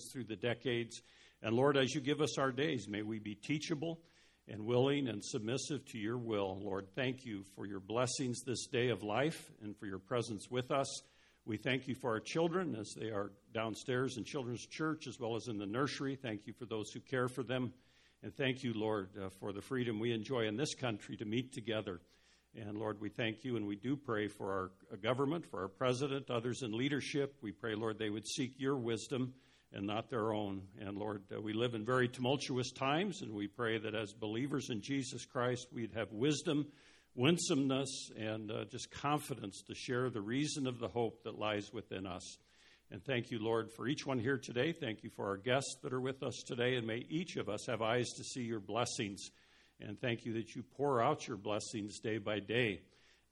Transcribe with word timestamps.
through 0.00 0.24
the 0.24 0.36
decades. 0.36 1.02
And 1.42 1.54
Lord, 1.54 1.76
as 1.76 1.94
you 1.94 2.00
give 2.00 2.20
us 2.20 2.36
our 2.36 2.50
days, 2.50 2.88
may 2.88 3.02
we 3.02 3.20
be 3.20 3.36
teachable 3.36 4.00
and 4.48 4.66
willing 4.66 5.06
and 5.08 5.24
submissive 5.24 5.84
to 5.86 5.98
your 5.98 6.18
will. 6.18 6.58
Lord, 6.60 6.88
thank 6.96 7.24
you 7.24 7.44
for 7.54 7.64
your 7.64 7.78
blessings 7.78 8.42
this 8.42 8.66
day 8.66 8.88
of 8.88 9.04
life 9.04 9.52
and 9.62 9.76
for 9.76 9.86
your 9.86 10.00
presence 10.00 10.48
with 10.50 10.72
us. 10.72 11.02
We 11.46 11.58
thank 11.58 11.86
you 11.86 11.94
for 11.94 12.10
our 12.10 12.20
children 12.20 12.74
as 12.74 12.92
they 12.98 13.10
are 13.10 13.30
downstairs 13.52 14.16
in 14.16 14.24
children's 14.24 14.66
church 14.66 15.06
as 15.06 15.20
well 15.20 15.36
as 15.36 15.46
in 15.46 15.58
the 15.58 15.66
nursery. 15.66 16.16
Thank 16.16 16.46
you 16.46 16.54
for 16.54 16.66
those 16.66 16.90
who 16.90 17.00
care 17.00 17.28
for 17.28 17.44
them. 17.44 17.72
And 18.24 18.34
thank 18.34 18.64
you, 18.64 18.72
Lord, 18.74 19.10
uh, 19.16 19.28
for 19.38 19.52
the 19.52 19.62
freedom 19.62 20.00
we 20.00 20.12
enjoy 20.12 20.46
in 20.46 20.56
this 20.56 20.74
country 20.74 21.16
to 21.18 21.24
meet 21.24 21.52
together. 21.52 22.00
And 22.56 22.78
Lord, 22.78 23.00
we 23.00 23.10
thank 23.10 23.44
you 23.44 23.56
and 23.56 23.66
we 23.66 23.76
do 23.76 23.96
pray 23.96 24.26
for 24.26 24.50
our 24.50 24.70
uh, 24.92 24.96
government, 24.96 25.46
for 25.46 25.62
our 25.62 25.68
president, 25.68 26.30
others 26.30 26.62
in 26.62 26.76
leadership. 26.76 27.36
We 27.42 27.52
pray, 27.52 27.76
Lord, 27.76 27.98
they 27.98 28.10
would 28.10 28.26
seek 28.26 28.54
your 28.58 28.76
wisdom 28.76 29.34
and 29.74 29.86
not 29.86 30.08
their 30.08 30.32
own. 30.32 30.62
And 30.80 30.96
Lord, 30.96 31.22
uh, 31.34 31.40
we 31.40 31.52
live 31.52 31.74
in 31.74 31.84
very 31.84 32.08
tumultuous 32.08 32.70
times, 32.70 33.22
and 33.22 33.34
we 33.34 33.48
pray 33.48 33.76
that 33.78 33.94
as 33.94 34.12
believers 34.12 34.70
in 34.70 34.80
Jesus 34.80 35.26
Christ, 35.26 35.66
we'd 35.72 35.92
have 35.94 36.12
wisdom, 36.12 36.66
winsomeness, 37.14 38.10
and 38.16 38.50
uh, 38.50 38.64
just 38.70 38.90
confidence 38.90 39.62
to 39.66 39.74
share 39.74 40.10
the 40.10 40.20
reason 40.20 40.66
of 40.66 40.78
the 40.78 40.88
hope 40.88 41.24
that 41.24 41.38
lies 41.38 41.72
within 41.72 42.06
us. 42.06 42.38
And 42.90 43.04
thank 43.04 43.30
you, 43.30 43.40
Lord, 43.42 43.70
for 43.72 43.88
each 43.88 44.06
one 44.06 44.20
here 44.20 44.38
today. 44.38 44.72
Thank 44.72 45.02
you 45.02 45.10
for 45.10 45.26
our 45.26 45.36
guests 45.36 45.76
that 45.82 45.92
are 45.92 46.00
with 46.00 46.22
us 46.22 46.44
today, 46.46 46.76
and 46.76 46.86
may 46.86 47.04
each 47.08 47.36
of 47.36 47.48
us 47.48 47.66
have 47.66 47.82
eyes 47.82 48.08
to 48.16 48.24
see 48.24 48.42
your 48.42 48.60
blessings. 48.60 49.30
And 49.80 50.00
thank 50.00 50.24
you 50.24 50.34
that 50.34 50.54
you 50.54 50.62
pour 50.76 51.02
out 51.02 51.26
your 51.26 51.36
blessings 51.36 51.98
day 51.98 52.18
by 52.18 52.38
day. 52.38 52.80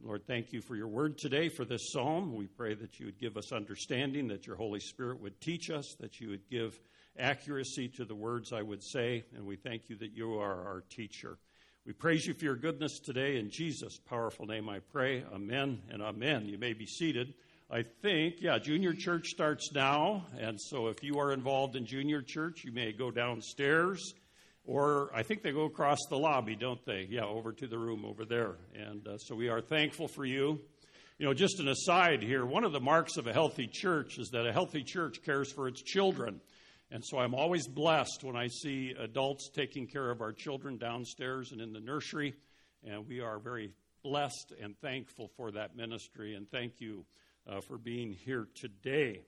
Lord, 0.04 0.26
thank 0.26 0.52
you 0.52 0.60
for 0.60 0.74
your 0.74 0.88
word 0.88 1.16
today 1.16 1.48
for 1.48 1.64
this 1.64 1.92
psalm. 1.92 2.34
We 2.34 2.48
pray 2.48 2.74
that 2.74 2.98
you 2.98 3.06
would 3.06 3.20
give 3.20 3.36
us 3.36 3.52
understanding, 3.52 4.26
that 4.28 4.48
your 4.48 4.56
Holy 4.56 4.80
Spirit 4.80 5.20
would 5.20 5.40
teach 5.40 5.70
us, 5.70 5.94
that 6.00 6.20
you 6.20 6.30
would 6.30 6.50
give 6.50 6.80
accuracy 7.16 7.86
to 7.86 8.04
the 8.04 8.14
words 8.14 8.52
I 8.52 8.62
would 8.62 8.82
say, 8.82 9.22
and 9.36 9.46
we 9.46 9.54
thank 9.54 9.88
you 9.88 9.94
that 9.96 10.10
you 10.10 10.40
are 10.40 10.66
our 10.66 10.82
teacher. 10.90 11.38
We 11.86 11.92
praise 11.92 12.26
you 12.26 12.34
for 12.34 12.44
your 12.44 12.56
goodness 12.56 12.98
today. 12.98 13.38
In 13.38 13.48
Jesus' 13.48 14.00
powerful 14.08 14.44
name 14.44 14.68
I 14.68 14.80
pray. 14.80 15.22
Amen 15.32 15.80
and 15.88 16.02
amen. 16.02 16.46
You 16.46 16.58
may 16.58 16.72
be 16.72 16.86
seated. 16.86 17.34
I 17.70 17.84
think, 18.02 18.36
yeah, 18.40 18.58
junior 18.58 18.94
church 18.94 19.28
starts 19.28 19.70
now, 19.72 20.26
and 20.36 20.60
so 20.60 20.88
if 20.88 21.04
you 21.04 21.20
are 21.20 21.32
involved 21.32 21.76
in 21.76 21.86
junior 21.86 22.22
church, 22.22 22.64
you 22.64 22.72
may 22.72 22.90
go 22.90 23.12
downstairs 23.12 24.14
or 24.64 25.10
I 25.14 25.22
think 25.22 25.42
they 25.42 25.52
go 25.52 25.64
across 25.64 25.98
the 26.08 26.16
lobby, 26.16 26.54
don't 26.54 26.84
they? 26.84 27.06
Yeah, 27.10 27.24
over 27.24 27.52
to 27.52 27.66
the 27.66 27.78
room 27.78 28.04
over 28.04 28.24
there. 28.24 28.56
And 28.74 29.06
uh, 29.06 29.18
so 29.18 29.34
we 29.34 29.48
are 29.48 29.60
thankful 29.60 30.08
for 30.08 30.24
you. 30.24 30.60
You 31.18 31.26
know, 31.26 31.34
just 31.34 31.60
an 31.60 31.68
aside 31.68 32.22
here, 32.22 32.44
one 32.44 32.64
of 32.64 32.72
the 32.72 32.80
marks 32.80 33.16
of 33.16 33.26
a 33.26 33.32
healthy 33.32 33.68
church 33.70 34.18
is 34.18 34.28
that 34.30 34.46
a 34.46 34.52
healthy 34.52 34.82
church 34.82 35.22
cares 35.24 35.52
for 35.52 35.68
its 35.68 35.82
children. 35.82 36.40
And 36.90 37.02
so 37.04 37.18
I'm 37.18 37.34
always 37.34 37.66
blessed 37.66 38.22
when 38.22 38.36
I 38.36 38.48
see 38.48 38.94
adults 38.98 39.48
taking 39.54 39.86
care 39.86 40.10
of 40.10 40.20
our 40.20 40.32
children 40.32 40.78
downstairs 40.78 41.52
and 41.52 41.60
in 41.60 41.72
the 41.72 41.80
nursery. 41.80 42.34
And 42.84 43.06
we 43.06 43.20
are 43.20 43.38
very 43.38 43.70
blessed 44.02 44.52
and 44.60 44.76
thankful 44.80 45.30
for 45.36 45.52
that 45.52 45.76
ministry. 45.76 46.34
And 46.34 46.50
thank 46.50 46.80
you 46.80 47.04
uh, 47.48 47.60
for 47.60 47.78
being 47.78 48.12
here 48.12 48.48
today. 48.54 49.22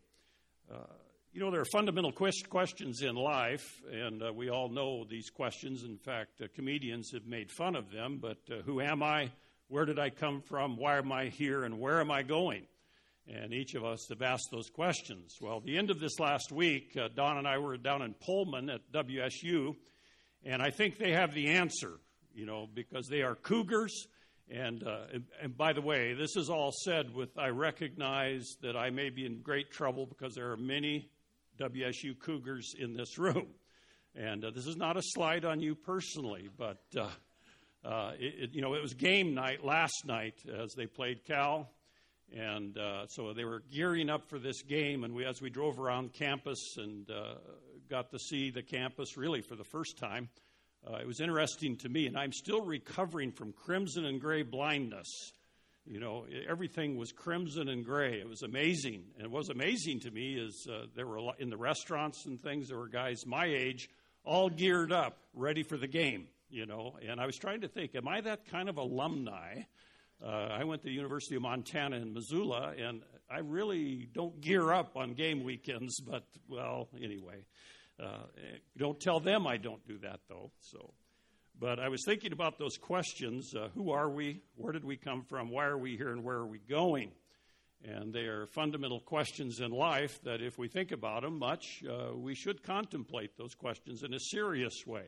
Uh, 0.73 0.79
you 1.35 1.41
know, 1.41 1.51
there 1.51 1.61
are 1.61 1.65
fundamental 1.65 2.13
questions 2.13 3.03
in 3.03 3.17
life, 3.17 3.83
and 3.91 4.23
uh, 4.23 4.33
we 4.33 4.51
all 4.51 4.69
know 4.69 5.05
these 5.05 5.31
questions. 5.31 5.83
In 5.83 5.99
fact, 5.99 6.41
uh, 6.41 6.47
comedians 6.55 7.11
have 7.13 7.27
made 7.27 7.51
fun 7.51 7.75
of 7.75 7.91
them. 7.91 8.21
But 8.23 8.39
uh, 8.49 8.63
who 8.65 8.81
am 8.81 9.03
I? 9.03 9.33
Where 9.67 9.85
did 9.85 9.99
I 9.99 10.11
come 10.11 10.43
from? 10.43 10.77
Why 10.77 10.97
am 10.99 11.11
I 11.11 11.27
here? 11.27 11.65
And 11.65 11.81
where 11.81 12.01
am 12.01 12.13
I 12.13 12.23
going? 12.23 12.69
And 13.27 13.53
each 13.53 13.75
of 13.75 13.85
us 13.85 14.07
have 14.11 14.23
asked 14.23 14.47
those 14.53 14.71
questions. 14.71 15.39
Well, 15.41 15.59
the 15.59 15.77
end 15.77 15.91
of 15.91 15.99
this 15.99 16.21
last 16.21 16.53
week, 16.53 16.97
uh, 16.97 17.09
Don 17.13 17.39
and 17.39 17.49
I 17.49 17.59
were 17.59 17.77
down 17.79 18.03
in 18.03 18.15
Pullman 18.15 18.71
at 18.71 18.93
WSU, 18.93 19.75
and 20.45 20.63
I 20.63 20.71
think 20.71 20.99
they 20.99 21.15
have 21.15 21.35
the 21.35 21.49
answer, 21.49 21.95
you 22.33 22.47
know, 22.47 22.69
because 22.73 23.09
they 23.09 23.23
are 23.23 23.35
cougars. 23.35 24.07
And, 24.49 24.85
uh, 24.85 25.07
and, 25.13 25.25
and, 25.43 25.57
by 25.57 25.73
the 25.73 25.81
way, 25.81 26.13
this 26.13 26.37
is 26.37 26.49
all 26.49 26.71
said 26.85 27.13
with 27.13 27.37
I 27.37 27.49
recognize 27.49 28.47
that 28.61 28.77
I 28.77 28.91
may 28.91 29.11
be 29.11 29.27
in 29.27 29.41
great 29.41 29.73
trouble 29.73 30.07
because 30.07 30.35
there 30.35 30.53
are 30.53 30.57
many 30.57 31.09
WSU 31.59 32.19
Cougars 32.19 32.75
in 32.79 32.95
this 32.95 33.19
room. 33.19 33.47
And 34.15 34.45
uh, 34.45 34.51
this 34.51 34.67
is 34.67 34.77
not 34.77 34.97
a 34.97 35.03
slide 35.03 35.45
on 35.45 35.61
you 35.61 35.75
personally, 35.75 36.49
but 36.57 36.83
uh, 36.97 37.09
uh, 37.85 38.13
it, 38.19 38.35
it, 38.39 38.55
you 38.55 38.63
know 38.63 38.75
it 38.75 38.83
was 38.83 38.95
game 38.95 39.35
night 39.35 39.65
last 39.65 40.05
night 40.07 40.35
as 40.63 40.73
they 40.75 40.87
played 40.87 41.25
Cal, 41.25 41.69
and 42.33 42.79
uh, 42.79 43.07
so 43.09 43.33
they 43.33 43.45
were 43.45 43.63
gearing 43.73 44.09
up 44.09 44.29
for 44.29 44.39
this 44.39 44.63
game. 44.63 45.05
And 45.05 45.15
we, 45.15 45.25
as 45.25 45.43
we 45.43 45.51
drove 45.51 45.79
around 45.79 46.13
campus 46.13 46.77
and 46.77 47.11
uh, 47.11 47.35
got 47.91 48.11
to 48.13 48.19
see 48.19 48.51
the 48.51 48.63
campus 48.63 49.17
really 49.17 49.41
for 49.41 49.57
the 49.57 49.65
first 49.65 49.99
time, 49.99 50.29
uh, 50.87 50.97
it 50.97 51.07
was 51.07 51.21
interesting 51.21 51.77
to 51.79 51.89
me. 51.89 52.07
And 52.07 52.17
I'm 52.17 52.33
still 52.33 52.63
recovering 52.63 53.33
from 53.33 53.53
crimson 53.53 54.05
and 54.05 54.21
gray 54.21 54.43
blindness. 54.43 55.33
You 55.87 56.01
know, 56.01 56.25
everything 56.49 56.97
was 56.97 57.13
crimson 57.13 57.69
and 57.69 57.85
gray. 57.85 58.19
It 58.19 58.29
was 58.29 58.43
amazing. 58.43 59.05
And 59.19 59.31
what 59.31 59.41
was 59.41 59.51
amazing 59.51 60.01
to 60.01 60.11
me 60.11 60.35
is 60.35 60.67
uh, 60.67 60.87
there 60.97 61.07
were 61.07 61.21
in 61.39 61.51
the 61.51 61.59
restaurants 61.59 62.25
and 62.25 62.43
things, 62.43 62.69
there 62.69 62.79
were 62.79 62.89
guys 62.89 63.27
my 63.27 63.45
age 63.45 63.91
all 64.25 64.49
geared 64.49 64.93
up, 64.93 65.19
ready 65.35 65.63
for 65.63 65.77
the 65.77 65.87
game, 65.87 66.29
you 66.49 66.65
know. 66.65 66.97
And 67.07 67.21
I 67.21 67.27
was 67.27 67.37
trying 67.37 67.61
to 67.61 67.69
think, 67.69 67.95
am 67.95 68.09
I 68.09 68.23
that 68.23 68.47
kind 68.47 68.71
of 68.71 68.79
alumni? 68.79 69.63
Uh, 70.25 70.27
I 70.27 70.65
went 70.65 70.81
to 70.83 70.89
the 70.89 70.95
University 70.95 71.37
of 71.37 71.43
Montana 71.43 71.97
in 71.97 72.15
Missoula, 72.15 72.73
and 72.79 73.03
I 73.31 73.41
really 73.41 74.09
don't 74.11 74.41
gear 74.41 74.73
up 74.73 74.97
on 74.97 75.13
game 75.13 75.45
weekends, 75.45 76.01
but, 76.01 76.25
well, 76.49 76.89
anyway. 77.03 77.45
Uh, 78.03 78.25
don't 78.79 78.99
tell 78.99 79.21
them 79.21 79.47
I 79.47 79.59
don't 79.59 79.87
do 79.87 79.99
that, 79.99 80.21
though. 80.29 80.51
So. 80.61 80.95
But 81.59 81.79
I 81.79 81.89
was 81.89 82.03
thinking 82.05 82.33
about 82.33 82.59
those 82.59 82.77
questions 82.77 83.55
uh, 83.55 83.69
who 83.75 83.93
are 83.93 84.11
we? 84.11 84.43
Where 84.57 84.73
did 84.73 84.85
we 84.85 84.97
come 84.97 85.23
from? 85.23 85.51
Why 85.51 85.67
are 85.67 85.79
we 85.79 85.97
here? 85.97 86.11
And 86.11 86.25
where 86.25 86.37
are 86.37 86.47
we 86.47 86.59
going? 86.59 87.13
And 87.85 88.13
they 88.13 88.23
are 88.23 88.47
fundamental 88.47 88.99
questions 88.99 89.61
in 89.61 89.71
life 89.71 90.19
that, 90.25 90.41
if 90.41 90.59
we 90.59 90.69
think 90.69 90.91
about 90.91 91.23
them 91.23 91.39
much, 91.39 91.85
uh, 91.89 92.17
we 92.17 92.35
should 92.35 92.63
contemplate 92.63 93.37
those 93.37 93.55
questions 93.55 94.03
in 94.03 94.15
a 94.15 94.19
serious 94.19 94.85
way. 94.87 95.05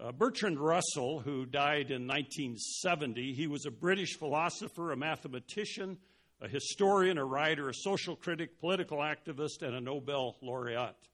Uh, 0.00 0.10
Bertrand 0.10 0.58
Russell, 0.58 1.20
who 1.20 1.44
died 1.44 1.90
in 1.90 2.08
1970, 2.08 3.34
he 3.34 3.46
was 3.46 3.66
a 3.66 3.70
British 3.70 4.16
philosopher, 4.18 4.90
a 4.90 4.96
mathematician, 4.96 5.98
a 6.40 6.48
historian, 6.48 7.18
a 7.18 7.24
writer, 7.24 7.68
a 7.68 7.74
social 7.74 8.16
critic, 8.16 8.58
political 8.58 8.98
activist, 8.98 9.62
and 9.62 9.76
a 9.76 9.80
Nobel 9.80 10.36
laureate. 10.42 11.08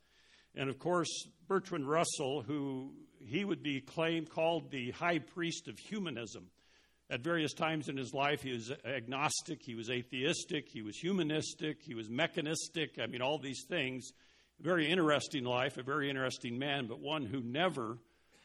And 0.54 0.70
of 0.70 0.78
course, 0.78 1.10
Bertrand 1.48 1.88
Russell, 1.88 2.42
who 2.42 2.94
he 3.25 3.45
would 3.45 3.62
be 3.62 3.81
claimed 3.81 4.31
called 4.31 4.71
the 4.71 4.91
high 4.93 5.19
priest 5.19 5.69
of 5.69 5.79
humanism. 5.79 6.47
At 7.11 7.21
various 7.21 7.55
times 7.55 7.89
in 7.89 7.97
his 7.97 8.12
life, 8.12 8.43
he 8.43 8.53
was 8.53 8.71
agnostic, 8.84 9.62
he 9.62 9.75
was 9.75 9.89
atheistic, 9.89 10.69
he 10.69 10.83
was 10.83 10.99
humanistic, 10.99 11.83
he 11.83 11.95
was 11.95 12.11
mechanistic. 12.11 12.99
I 13.03 13.07
mean, 13.07 13.23
all 13.23 13.39
these 13.39 13.65
things. 13.67 14.12
Very 14.61 14.91
interesting 14.91 15.45
life, 15.45 15.78
a 15.78 15.83
very 15.83 16.11
interesting 16.11 16.59
man, 16.59 16.87
but 16.87 17.01
one 17.01 17.25
who 17.25 17.41
never 17.41 17.99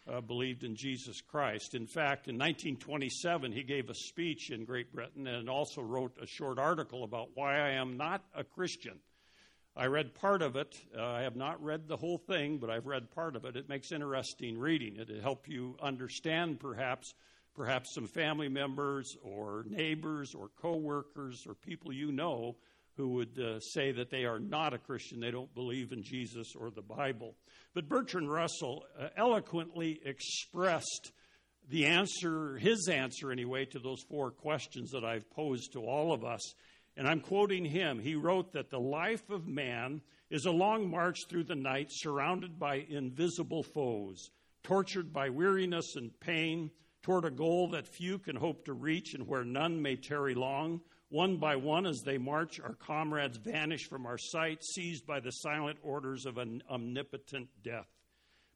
uh, 0.08 0.22
believed 0.22 0.64
in 0.64 0.76
Jesus 0.76 1.22
Christ. 1.22 1.76
In 1.76 1.88
fact, 1.88 2.28
in 2.28 2.36
1927, 2.36 3.52
he 3.52 3.64
gave 3.64 3.90
a 3.90 3.96
speech 3.96 4.50
in 4.52 4.66
Great 4.66 4.94
Britain 4.94 5.28
and 5.28 5.50
also 5.50 5.82
wrote 5.82 6.18
a 6.22 6.28
short 6.28 6.60
article 6.60 7.04
about 7.04 7.30
why 7.36 7.58
I 7.58 7.72
am 7.72 7.98
not 7.98 8.24
a 8.36 8.44
Christian. 8.44 9.00
I 9.76 9.88
read 9.88 10.14
part 10.14 10.44
of 10.44 10.56
it. 10.56 10.76
Uh, 10.96 11.04
I 11.04 11.22
have 11.22 11.36
not 11.36 11.64
read 11.64 11.88
the 11.88 11.98
whole 11.98 12.20
thing, 12.20 12.60
but 12.60 12.70
I've 12.70 12.86
read 12.86 13.10
part 13.10 13.36
of 13.36 13.44
it. 13.46 13.56
It 13.56 13.70
makes 13.70 13.92
interesting 13.92 14.60
reading. 14.60 14.98
It'll 14.98 15.20
help 15.20 15.48
you 15.48 15.76
understand, 15.82 16.60
perhaps, 16.60 17.16
perhaps 17.56 17.94
some 17.96 18.08
family 18.08 18.50
members 18.50 19.18
or 19.24 19.66
neighbors 19.68 20.36
or 20.36 20.50
coworkers 20.62 21.46
or 21.48 21.56
people 21.56 21.92
you 21.92 22.12
know 22.12 22.56
who 22.98 23.10
would 23.10 23.40
uh, 23.40 23.60
say 23.60 23.92
that 23.92 24.12
they 24.12 24.26
are 24.26 24.40
not 24.40 24.76
a 24.76 24.78
Christian, 24.78 25.20
they 25.20 25.32
don't 25.32 25.54
believe 25.56 25.92
in 25.92 26.04
Jesus 26.04 26.54
or 26.56 26.70
the 26.70 26.84
Bible. 26.84 27.36
But 27.74 27.90
Bertrand 27.90 28.32
Russell 28.32 28.86
uh, 29.00 29.08
eloquently 29.18 30.00
expressed 30.06 31.12
the 31.70 31.88
answer, 31.88 32.58
his 32.58 32.88
answer 32.92 33.32
anyway, 33.32 33.66
to 33.66 33.80
those 33.80 34.04
four 34.10 34.30
questions 34.30 34.92
that 34.92 35.04
I've 35.04 35.30
posed 35.32 35.74
to 35.74 35.80
all 35.80 36.14
of 36.14 36.24
us. 36.24 36.54
And 36.96 37.08
I'm 37.08 37.22
quoting 37.22 37.66
him. 37.66 38.00
He 38.00 38.16
wrote 38.16 38.54
that 38.54 38.70
the 38.70 38.80
life 38.80 39.30
of 39.30 39.48
man 39.48 40.02
is 40.30 40.46
a 40.46 40.52
long 40.52 40.90
march 40.90 41.18
through 41.28 41.46
the 41.46 41.56
night 41.56 41.88
surrounded 41.90 42.60
by 42.60 42.86
invisible 42.90 43.64
foes, 43.64 44.30
tortured 44.64 45.12
by 45.12 45.30
weariness 45.30 45.96
and 45.96 46.18
pain, 46.20 46.70
toward 47.02 47.26
a 47.26 47.32
goal 47.32 47.68
that 47.70 47.88
few 47.88 48.18
can 48.18 48.36
hope 48.36 48.64
to 48.66 48.74
reach 48.74 49.14
and 49.14 49.28
where 49.28 49.44
none 49.44 49.82
may 49.82 49.96
tarry 49.96 50.34
long. 50.34 50.82
One 51.10 51.38
by 51.38 51.56
one, 51.56 51.86
as 51.86 52.02
they 52.04 52.18
march, 52.18 52.60
our 52.60 52.76
comrades 52.76 53.38
vanish 53.38 53.88
from 53.88 54.06
our 54.06 54.18
sight, 54.18 54.64
seized 54.64 55.06
by 55.06 55.20
the 55.20 55.32
silent 55.32 55.78
orders 55.84 56.26
of 56.26 56.38
an 56.38 56.64
omnipotent 56.72 57.50
death. 57.62 57.88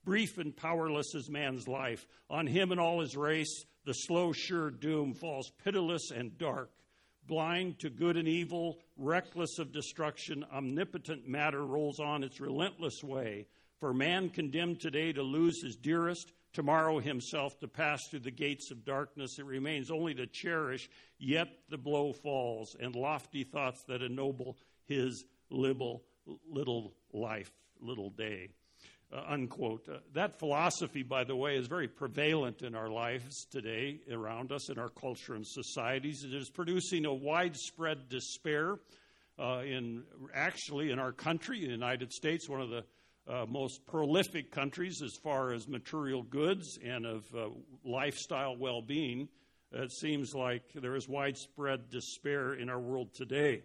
Brief 0.03 0.37
and 0.37 0.55
powerless 0.55 1.13
is 1.13 1.29
man's 1.29 1.67
life. 1.67 2.07
On 2.29 2.47
him 2.47 2.71
and 2.71 2.79
all 2.79 3.01
his 3.01 3.17
race, 3.17 3.65
the 3.85 3.93
slow, 3.93 4.31
sure 4.31 4.71
doom 4.71 5.13
falls 5.13 5.51
pitiless 5.63 6.11
and 6.11 6.37
dark 6.37 6.71
blind 7.27 7.79
to 7.79 7.89
good 7.89 8.17
and 8.17 8.27
evil, 8.27 8.79
reckless 8.97 9.59
of 9.59 9.71
destruction, 9.71 10.45
omnipotent 10.53 11.27
matter 11.27 11.65
rolls 11.65 11.99
on 11.99 12.23
its 12.23 12.39
relentless 12.39 13.03
way. 13.03 13.47
For 13.79 13.93
man 13.93 14.29
condemned 14.29 14.79
today 14.79 15.13
to 15.13 15.21
lose 15.21 15.61
his 15.61 15.75
dearest, 15.75 16.31
tomorrow 16.53 16.99
himself 16.99 17.59
to 17.59 17.67
pass 17.67 18.07
through 18.07 18.21
the 18.21 18.31
gates 18.31 18.71
of 18.71 18.85
darkness, 18.85 19.37
it 19.37 19.45
remains 19.45 19.91
only 19.91 20.15
to 20.15 20.25
cherish, 20.25 20.89
yet 21.19 21.49
the 21.69 21.77
blow 21.77 22.13
falls, 22.13 22.75
and 22.79 22.95
lofty 22.95 23.43
thoughts 23.43 23.83
that 23.83 24.01
ennoble 24.01 24.57
his 24.85 25.25
little, 25.49 26.03
little 26.49 26.93
life, 27.13 27.51
little 27.79 28.09
day 28.09 28.49
uh, 29.13 29.23
unquote. 29.27 29.87
Uh, 29.89 29.97
that 30.13 30.37
philosophy, 30.37 31.03
by 31.03 31.23
the 31.23 31.35
way, 31.35 31.55
is 31.55 31.67
very 31.67 31.87
prevalent 31.87 32.61
in 32.61 32.75
our 32.75 32.89
lives 32.89 33.45
today 33.49 33.99
around 34.11 34.51
us, 34.51 34.69
in 34.69 34.77
our 34.77 34.89
culture 34.89 35.35
and 35.35 35.45
societies. 35.45 36.23
It 36.23 36.33
is 36.33 36.49
producing 36.49 37.05
a 37.05 37.13
widespread 37.13 38.09
despair 38.09 38.79
uh, 39.39 39.61
in 39.65 40.03
actually 40.33 40.91
in 40.91 40.99
our 40.99 41.11
country, 41.11 41.59
the 41.61 41.71
United 41.71 42.11
States, 42.11 42.49
one 42.49 42.61
of 42.61 42.69
the 42.69 42.83
uh, 43.27 43.45
most 43.47 43.85
prolific 43.85 44.51
countries 44.51 45.01
as 45.01 45.15
far 45.21 45.51
as 45.51 45.67
material 45.67 46.23
goods 46.23 46.79
and 46.83 47.05
of 47.05 47.25
uh, 47.35 47.49
lifestyle 47.83 48.55
well 48.57 48.81
being. 48.81 49.27
It 49.71 49.91
seems 49.91 50.33
like 50.33 50.63
there 50.73 50.95
is 50.95 51.09
widespread 51.09 51.89
despair 51.89 52.53
in 52.53 52.69
our 52.69 52.79
world 52.79 53.13
today 53.13 53.63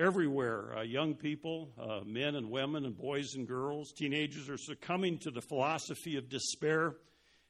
everywhere. 0.00 0.76
Uh, 0.76 0.82
young 0.82 1.14
people, 1.14 1.70
uh, 1.78 2.00
men 2.06 2.34
and 2.34 2.50
women, 2.50 2.86
and 2.86 2.96
boys 2.96 3.34
and 3.34 3.46
girls, 3.46 3.92
teenagers 3.92 4.48
are 4.48 4.56
succumbing 4.56 5.18
to 5.18 5.30
the 5.30 5.42
philosophy 5.42 6.16
of 6.16 6.28
despair. 6.28 6.94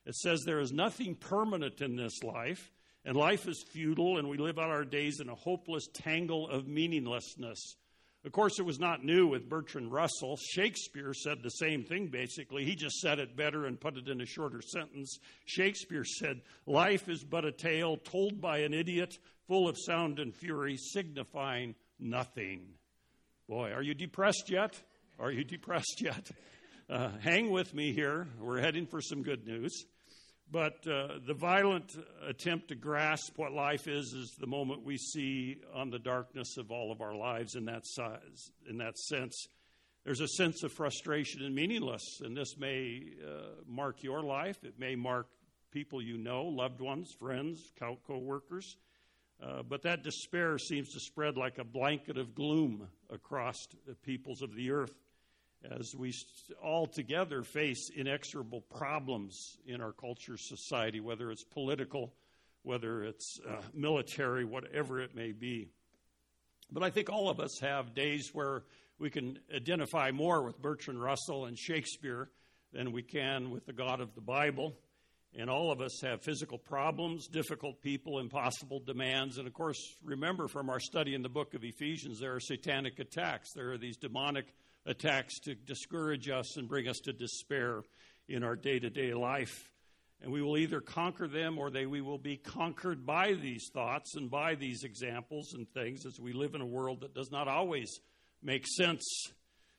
It 0.04 0.16
says 0.16 0.42
there 0.44 0.60
is 0.60 0.72
nothing 0.72 1.14
permanent 1.14 1.80
in 1.80 1.94
this 1.94 2.22
life, 2.24 2.72
and 3.04 3.16
life 3.16 3.46
is 3.46 3.64
futile, 3.72 4.18
and 4.18 4.28
we 4.28 4.36
live 4.36 4.58
out 4.58 4.70
our 4.70 4.84
days 4.84 5.20
in 5.20 5.28
a 5.28 5.34
hopeless 5.34 5.86
tangle 5.92 6.48
of 6.48 6.66
meaninglessness. 6.66 7.76
Of 8.24 8.32
course, 8.32 8.58
it 8.58 8.66
was 8.66 8.78
not 8.78 9.02
new 9.02 9.28
with 9.28 9.48
Bertrand 9.48 9.92
Russell. 9.92 10.36
Shakespeare 10.36 11.14
said 11.14 11.38
the 11.42 11.50
same 11.50 11.84
thing, 11.84 12.08
basically. 12.08 12.66
He 12.66 12.74
just 12.74 12.96
said 12.96 13.18
it 13.18 13.34
better 13.34 13.64
and 13.64 13.80
put 13.80 13.96
it 13.96 14.08
in 14.08 14.20
a 14.20 14.26
shorter 14.26 14.60
sentence. 14.60 15.18
Shakespeare 15.46 16.04
said, 16.04 16.42
Life 16.66 17.08
is 17.08 17.24
but 17.24 17.46
a 17.46 17.52
tale 17.52 17.96
told 17.96 18.40
by 18.40 18.58
an 18.58 18.74
idiot, 18.74 19.16
full 19.46 19.68
of 19.68 19.78
sound 19.78 20.18
and 20.18 20.34
fury, 20.34 20.76
signifying 20.76 21.74
nothing. 22.00 22.74
Boy, 23.48 23.72
are 23.72 23.82
you 23.82 23.94
depressed 23.94 24.48
yet? 24.48 24.80
Are 25.18 25.30
you 25.30 25.44
depressed 25.44 26.00
yet? 26.00 26.30
Uh, 26.88 27.10
hang 27.20 27.50
with 27.50 27.74
me 27.74 27.92
here. 27.92 28.26
We're 28.40 28.60
heading 28.60 28.86
for 28.86 29.00
some 29.00 29.22
good 29.22 29.46
news. 29.46 29.84
But 30.52 30.84
uh, 30.88 31.18
the 31.24 31.34
violent 31.34 31.92
attempt 32.26 32.68
to 32.68 32.74
grasp 32.74 33.34
what 33.36 33.52
life 33.52 33.86
is 33.86 34.12
is 34.12 34.34
the 34.40 34.48
moment 34.48 34.84
we 34.84 34.96
see 34.96 35.58
on 35.72 35.90
the 35.90 36.00
darkness 36.00 36.56
of 36.56 36.72
all 36.72 36.90
of 36.90 37.00
our 37.00 37.14
lives 37.14 37.54
in 37.54 37.66
that 37.66 37.82
size, 37.84 38.50
in 38.68 38.78
that 38.78 38.98
sense. 38.98 39.46
There's 40.04 40.20
a 40.20 40.26
sense 40.26 40.64
of 40.64 40.72
frustration 40.72 41.44
and 41.44 41.54
meaningless, 41.54 42.20
and 42.24 42.36
this 42.36 42.56
may 42.58 43.02
uh, 43.24 43.62
mark 43.68 44.02
your 44.02 44.22
life. 44.22 44.56
It 44.64 44.78
may 44.78 44.96
mark 44.96 45.28
people 45.70 46.02
you 46.02 46.18
know, 46.18 46.44
loved 46.44 46.80
ones, 46.80 47.14
friends, 47.18 47.72
co 47.78 47.96
workers. 48.08 48.76
Uh, 49.42 49.62
but 49.62 49.82
that 49.82 50.02
despair 50.02 50.58
seems 50.58 50.92
to 50.92 51.00
spread 51.00 51.36
like 51.36 51.58
a 51.58 51.64
blanket 51.64 52.18
of 52.18 52.34
gloom 52.34 52.86
across 53.08 53.56
the 53.86 53.94
peoples 53.94 54.42
of 54.42 54.54
the 54.54 54.70
earth 54.70 54.94
as 55.78 55.94
we 55.94 56.12
all 56.62 56.86
together 56.86 57.42
face 57.42 57.90
inexorable 57.94 58.62
problems 58.62 59.58
in 59.66 59.80
our 59.80 59.92
culture, 59.92 60.36
society, 60.36 61.00
whether 61.00 61.30
it's 61.30 61.44
political, 61.44 62.14
whether 62.62 63.04
it's 63.04 63.38
uh, 63.48 63.60
military, 63.74 64.44
whatever 64.44 65.00
it 65.00 65.14
may 65.14 65.32
be. 65.32 65.68
But 66.70 66.82
I 66.82 66.90
think 66.90 67.10
all 67.10 67.28
of 67.28 67.40
us 67.40 67.58
have 67.60 67.94
days 67.94 68.30
where 68.32 68.64
we 68.98 69.10
can 69.10 69.38
identify 69.54 70.10
more 70.10 70.42
with 70.42 70.60
Bertrand 70.60 71.02
Russell 71.02 71.46
and 71.46 71.58
Shakespeare 71.58 72.30
than 72.72 72.92
we 72.92 73.02
can 73.02 73.50
with 73.50 73.66
the 73.66 73.72
God 73.72 74.00
of 74.00 74.14
the 74.14 74.20
Bible. 74.20 74.76
And 75.36 75.48
all 75.48 75.70
of 75.70 75.80
us 75.80 76.00
have 76.02 76.22
physical 76.22 76.58
problems, 76.58 77.28
difficult 77.28 77.80
people, 77.80 78.18
impossible 78.18 78.80
demands. 78.80 79.38
And 79.38 79.46
of 79.46 79.52
course, 79.52 79.78
remember 80.02 80.48
from 80.48 80.68
our 80.68 80.80
study 80.80 81.14
in 81.14 81.22
the 81.22 81.28
book 81.28 81.54
of 81.54 81.62
Ephesians, 81.62 82.18
there 82.18 82.34
are 82.34 82.40
satanic 82.40 82.98
attacks. 82.98 83.52
There 83.52 83.70
are 83.72 83.78
these 83.78 83.96
demonic 83.96 84.46
attacks 84.86 85.38
to 85.40 85.54
discourage 85.54 86.28
us 86.28 86.56
and 86.56 86.68
bring 86.68 86.88
us 86.88 86.98
to 87.04 87.12
despair 87.12 87.82
in 88.28 88.42
our 88.42 88.56
day 88.56 88.78
to 88.78 88.90
day 88.90 89.14
life. 89.14 89.70
And 90.22 90.32
we 90.32 90.42
will 90.42 90.58
either 90.58 90.80
conquer 90.80 91.28
them 91.28 91.58
or 91.58 91.70
they, 91.70 91.86
we 91.86 92.02
will 92.02 92.18
be 92.18 92.36
conquered 92.36 93.06
by 93.06 93.32
these 93.32 93.70
thoughts 93.72 94.16
and 94.16 94.30
by 94.30 94.54
these 94.54 94.84
examples 94.84 95.54
and 95.54 95.66
things 95.72 96.04
as 96.04 96.20
we 96.20 96.32
live 96.32 96.54
in 96.54 96.60
a 96.60 96.66
world 96.66 97.00
that 97.00 97.14
does 97.14 97.30
not 97.30 97.48
always 97.48 98.00
make 98.42 98.66
sense. 98.66 99.02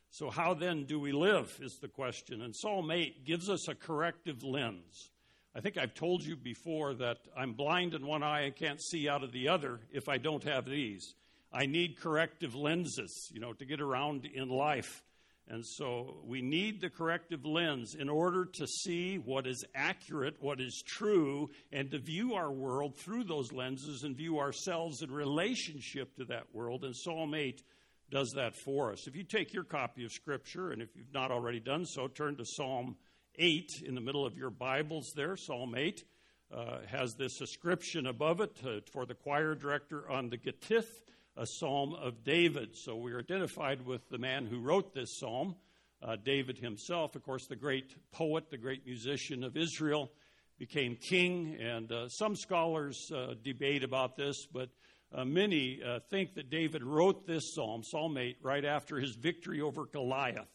So, 0.10 0.30
how 0.30 0.56
then 0.56 0.86
do 0.86 1.00
we 1.00 1.12
live? 1.12 1.56
Is 1.62 1.78
the 1.82 1.88
question. 1.88 2.42
And 2.42 2.56
Psalm 2.56 2.90
8 2.90 3.26
gives 3.26 3.50
us 3.50 3.68
a 3.68 3.76
corrective 3.76 4.44
lens. 4.44 5.11
I 5.54 5.60
think 5.60 5.78
I've 5.78 5.94
told 5.94 6.24
you 6.24 6.38
before 6.38 6.94
that 6.96 7.18
I'm 7.36 7.54
blind 7.54 7.94
in 7.94 8.06
one 8.06 8.24
eye 8.24 8.42
and 8.42 8.56
can't 8.56 8.82
see 8.82 9.10
out 9.10 9.24
of 9.24 9.34
the 9.34 9.50
other 9.50 9.82
if 9.92 10.08
I 10.08 10.18
don't 10.18 10.44
have 10.46 10.66
these. 10.66 11.14
I 11.52 11.66
need 11.66 12.00
corrective 12.00 12.56
lenses, 12.56 13.30
you 13.34 13.42
know, 13.42 13.52
to 13.54 13.66
get 13.66 13.82
around 13.82 14.26
in 14.26 14.48
life. 14.48 15.04
And 15.50 15.66
so 15.66 16.22
we 16.24 16.42
need 16.42 16.80
the 16.80 16.90
corrective 16.90 17.46
lens 17.46 17.96
in 18.00 18.08
order 18.08 18.46
to 18.46 18.66
see 18.66 19.18
what 19.18 19.46
is 19.46 19.66
accurate, 19.76 20.38
what 20.40 20.62
is 20.62 20.82
true, 20.88 21.50
and 21.74 21.92
to 21.92 22.00
view 22.00 22.36
our 22.36 22.52
world 22.52 22.96
through 22.96 23.26
those 23.26 23.52
lenses 23.52 24.04
and 24.04 24.16
view 24.16 24.40
ourselves 24.40 25.02
in 25.02 25.12
relationship 25.12 26.16
to 26.16 26.26
that 26.26 26.46
world. 26.54 26.86
And 26.86 26.96
Psalm 26.96 27.34
8 27.34 27.62
does 28.10 28.32
that 28.38 28.56
for 28.56 28.94
us. 28.94 29.08
If 29.08 29.18
you 29.18 29.24
take 29.24 29.54
your 29.54 29.66
copy 29.66 30.06
of 30.06 30.14
Scripture, 30.14 30.72
and 30.72 30.82
if 30.82 30.96
you've 30.96 31.14
not 31.14 31.32
already 31.32 31.60
done 31.60 31.86
so, 31.86 32.08
turn 32.08 32.38
to 32.38 32.46
Psalm 32.46 32.96
8 32.96 32.96
in 33.38 33.96
the 33.96 34.02
middle 34.02 34.26
of 34.26 34.38
your 34.38 34.50
Bibles 34.50 35.14
there, 35.16 35.38
Psalm 35.38 35.74
8. 35.76 36.04
Uh, 36.54 36.80
has 36.86 37.16
this 37.16 37.40
inscription 37.40 38.08
above 38.08 38.42
it 38.42 38.52
uh, 38.66 38.82
for 38.92 39.06
the 39.06 39.14
choir 39.14 39.56
director 39.56 40.10
on 40.12 40.30
the 40.30 40.38
Gittith, 40.38 40.90
a 41.38 41.46
psalm 41.46 41.94
of 41.94 42.26
David. 42.26 42.76
So 42.76 42.98
we're 42.98 43.20
identified 43.20 43.86
with 43.86 44.02
the 44.10 44.18
man 44.18 44.46
who 44.46 44.60
wrote 44.60 44.94
this 44.94 45.18
psalm, 45.18 45.56
uh, 46.04 46.18
David 46.18 46.58
himself, 46.58 47.16
of 47.16 47.24
course, 47.24 47.48
the 47.48 47.56
great 47.56 47.96
poet, 48.12 48.50
the 48.50 48.58
great 48.58 48.86
musician 48.86 49.46
of 49.46 49.56
Israel, 49.56 50.12
became 50.60 50.98
king. 50.98 51.58
And 51.58 51.90
uh, 51.90 52.10
some 52.10 52.36
scholars 52.36 53.10
uh, 53.16 53.36
debate 53.42 53.86
about 53.86 54.18
this, 54.18 54.46
but 54.52 54.70
uh, 55.16 55.24
many 55.24 55.82
think 56.10 56.34
that 56.36 56.50
David 56.50 56.84
wrote 56.84 57.26
this 57.26 57.56
psalm, 57.56 57.82
Psalm 57.84 58.18
8, 58.18 58.40
right 58.42 58.66
after 58.66 58.98
his 58.98 59.16
victory 59.16 59.62
over 59.62 59.86
Goliath. 59.86 60.50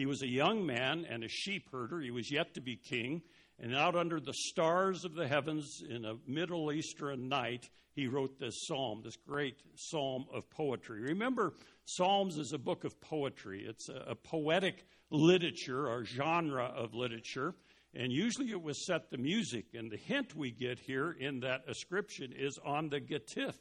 He 0.00 0.06
was 0.06 0.22
a 0.22 0.26
young 0.26 0.64
man 0.64 1.04
and 1.10 1.22
a 1.22 1.28
sheep 1.28 1.68
herder. 1.70 2.00
He 2.00 2.10
was 2.10 2.32
yet 2.32 2.54
to 2.54 2.62
be 2.62 2.74
king. 2.74 3.20
And 3.58 3.76
out 3.76 3.94
under 3.94 4.18
the 4.18 4.32
stars 4.32 5.04
of 5.04 5.14
the 5.14 5.28
heavens 5.28 5.82
in 5.86 6.06
a 6.06 6.14
Middle 6.26 6.72
Eastern 6.72 7.28
night, 7.28 7.68
he 7.92 8.06
wrote 8.06 8.38
this 8.38 8.66
psalm, 8.66 9.02
this 9.04 9.16
great 9.16 9.60
psalm 9.74 10.24
of 10.32 10.48
poetry. 10.48 11.02
Remember, 11.02 11.52
Psalms 11.84 12.38
is 12.38 12.54
a 12.54 12.58
book 12.58 12.84
of 12.84 12.98
poetry, 13.02 13.66
it's 13.68 13.90
a, 13.90 14.12
a 14.12 14.14
poetic 14.14 14.86
literature 15.10 15.86
or 15.86 16.02
genre 16.02 16.64
of 16.64 16.94
literature. 16.94 17.54
And 17.92 18.10
usually 18.10 18.52
it 18.52 18.62
was 18.62 18.86
set 18.86 19.10
to 19.10 19.18
music. 19.18 19.66
And 19.74 19.90
the 19.90 19.98
hint 19.98 20.34
we 20.34 20.50
get 20.50 20.78
here 20.78 21.10
in 21.10 21.40
that 21.40 21.64
ascription 21.68 22.32
is 22.34 22.58
on 22.64 22.88
the 22.88 23.02
Gittith, 23.02 23.58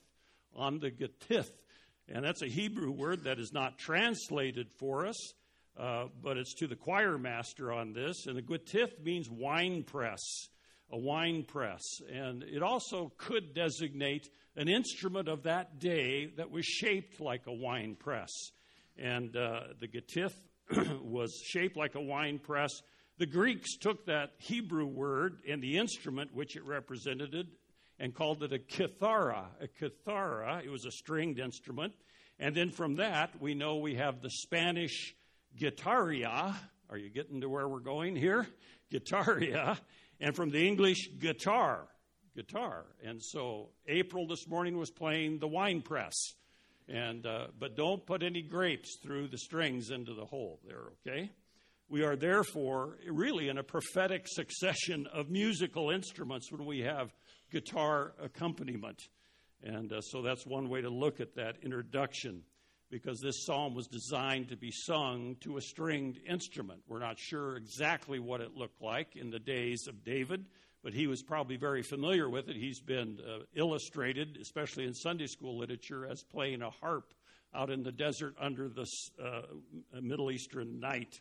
on 0.56 0.80
the 0.80 0.90
Gittith. 0.90 1.52
And 2.08 2.24
that's 2.24 2.44
a 2.44 2.48
Hebrew 2.48 2.92
word 2.92 3.26
that 3.26 3.40
is 3.40 3.52
not 3.52 3.78
translated 3.78 4.70
for 4.80 5.06
us. 5.06 5.34
Uh, 5.80 6.08
but 6.22 6.36
it's 6.36 6.54
to 6.56 6.68
the 6.68 6.76
choir 6.76 7.18
master 7.18 7.72
on 7.72 7.94
this. 7.94 8.28
And 8.28 8.36
the 8.36 8.42
gittith 8.42 9.02
means 9.02 9.30
wine 9.30 9.84
press, 9.84 10.20
a 10.92 10.98
wine 10.98 11.46
press. 11.48 11.82
And 12.12 12.44
it 12.44 12.62
also 12.62 13.14
could 13.18 13.54
designate 13.54 14.28
an 14.58 14.68
instrument 14.68 15.30
of 15.30 15.44
that 15.44 15.80
day 15.80 16.34
that 16.36 16.52
was 16.52 16.66
shaped 16.66 17.22
like 17.22 17.48
a 17.48 17.54
wine 17.54 17.96
press. 17.98 18.30
And 18.98 19.38
uh, 19.38 19.62
the 19.80 19.88
gittith 19.88 20.34
was 21.02 21.34
shaped 21.46 21.78
like 21.78 21.96
a 21.96 22.02
wine 22.02 22.40
press. 22.40 22.82
The 23.18 23.26
Greeks 23.26 23.78
took 23.78 24.06
that 24.08 24.32
Hebrew 24.38 24.86
word 24.86 25.40
and 25.48 25.64
the 25.64 25.78
instrument 25.78 26.36
which 26.36 26.58
it 26.58 26.66
represented 26.66 27.48
and 28.00 28.14
called 28.14 28.44
it 28.44 28.52
a 28.52 28.60
kithara. 28.60 29.46
A 29.62 29.68
kithara, 29.68 30.62
it 30.62 30.70
was 30.70 30.86
a 30.86 30.92
stringed 30.92 31.40
instrument. 31.40 31.94
And 32.38 32.54
then 32.54 32.70
from 32.70 32.96
that, 32.96 33.42
we 33.42 33.54
know 33.54 33.78
we 33.78 33.96
have 33.96 34.22
the 34.22 34.30
Spanish 34.30 35.16
guitaria. 35.60 36.56
Are 36.90 36.98
you 36.98 37.10
getting 37.10 37.42
to 37.42 37.50
where 37.50 37.68
we're 37.68 37.80
going 37.80 38.16
here? 38.16 38.48
Guitaria. 38.92 39.78
And 40.20 40.36
from 40.36 40.50
the 40.50 40.66
English, 40.66 41.10
guitar. 41.20 41.88
Guitar. 42.36 42.86
And 43.04 43.22
so 43.22 43.70
April 43.88 44.28
this 44.28 44.48
morning 44.48 44.78
was 44.78 44.90
playing 44.90 45.40
the 45.40 45.48
wine 45.48 45.82
press. 45.82 46.16
And, 46.88 47.26
uh, 47.26 47.48
but 47.60 47.76
don't 47.76 48.06
put 48.06 48.24
any 48.24 48.42
grapes 48.42 48.98
through 49.04 49.28
the 49.28 49.38
strings 49.38 49.92
into 49.92 50.14
the 50.14 50.26
hole 50.26 50.60
there, 50.66 50.86
okay? 51.06 51.30
We 51.88 52.04
are 52.04 52.16
therefore 52.16 52.98
really 53.08 53.50
in 53.50 53.58
a 53.58 53.64
prophetic 53.64 54.26
succession 54.28 55.08
of 55.14 55.30
musical 55.30 55.92
instruments 55.92 56.52
when 56.52 56.66
we 56.66 56.80
have 56.80 57.14
guitar 57.52 58.14
accompaniment. 58.24 59.02
And 59.64 59.92
uh, 59.92 60.02
so 60.02 60.22
that's 60.22 60.46
one 60.46 60.70
way 60.70 60.82
to 60.82 60.90
look 60.90 61.20
at 61.20 61.36
that 61.36 61.58
introduction 61.64 62.44
because 62.90 63.20
this 63.20 63.46
psalm 63.46 63.76
was 63.76 63.88
designed 63.88 64.50
to 64.50 64.58
be 64.58 64.72
sung 64.72 65.36
to 65.42 65.58
a 65.58 65.62
stringed 65.62 66.20
instrument. 66.28 66.82
We're 66.88 67.00
not 67.00 67.20
sure 67.20 67.56
exactly 67.56 68.20
what 68.20 68.42
it 68.42 68.56
looked 68.56 68.82
like 68.82 69.16
in 69.16 69.30
the 69.30 69.40
days 69.40 69.88
of 69.88 70.04
David, 70.04 70.46
but 70.84 70.94
he 70.94 71.08
was 71.08 71.22
probably 71.22 71.58
very 71.58 71.84
familiar 71.84 72.30
with 72.30 72.50
it. 72.50 72.56
He's 72.56 72.80
been 72.80 73.20
uh, 73.28 73.44
illustrated, 73.56 74.38
especially 74.42 74.86
in 74.86 74.94
Sunday 74.94 75.28
school 75.28 75.58
literature, 75.58 76.08
as 76.08 76.24
playing 76.24 76.62
a 76.62 76.70
harp 76.70 77.14
out 77.54 77.70
in 77.70 77.84
the 77.84 77.92
desert 77.92 78.36
under 78.40 78.70
the 78.70 78.86
uh, 79.24 79.42
Middle 80.02 80.32
Eastern 80.32 80.80
night. 80.80 81.20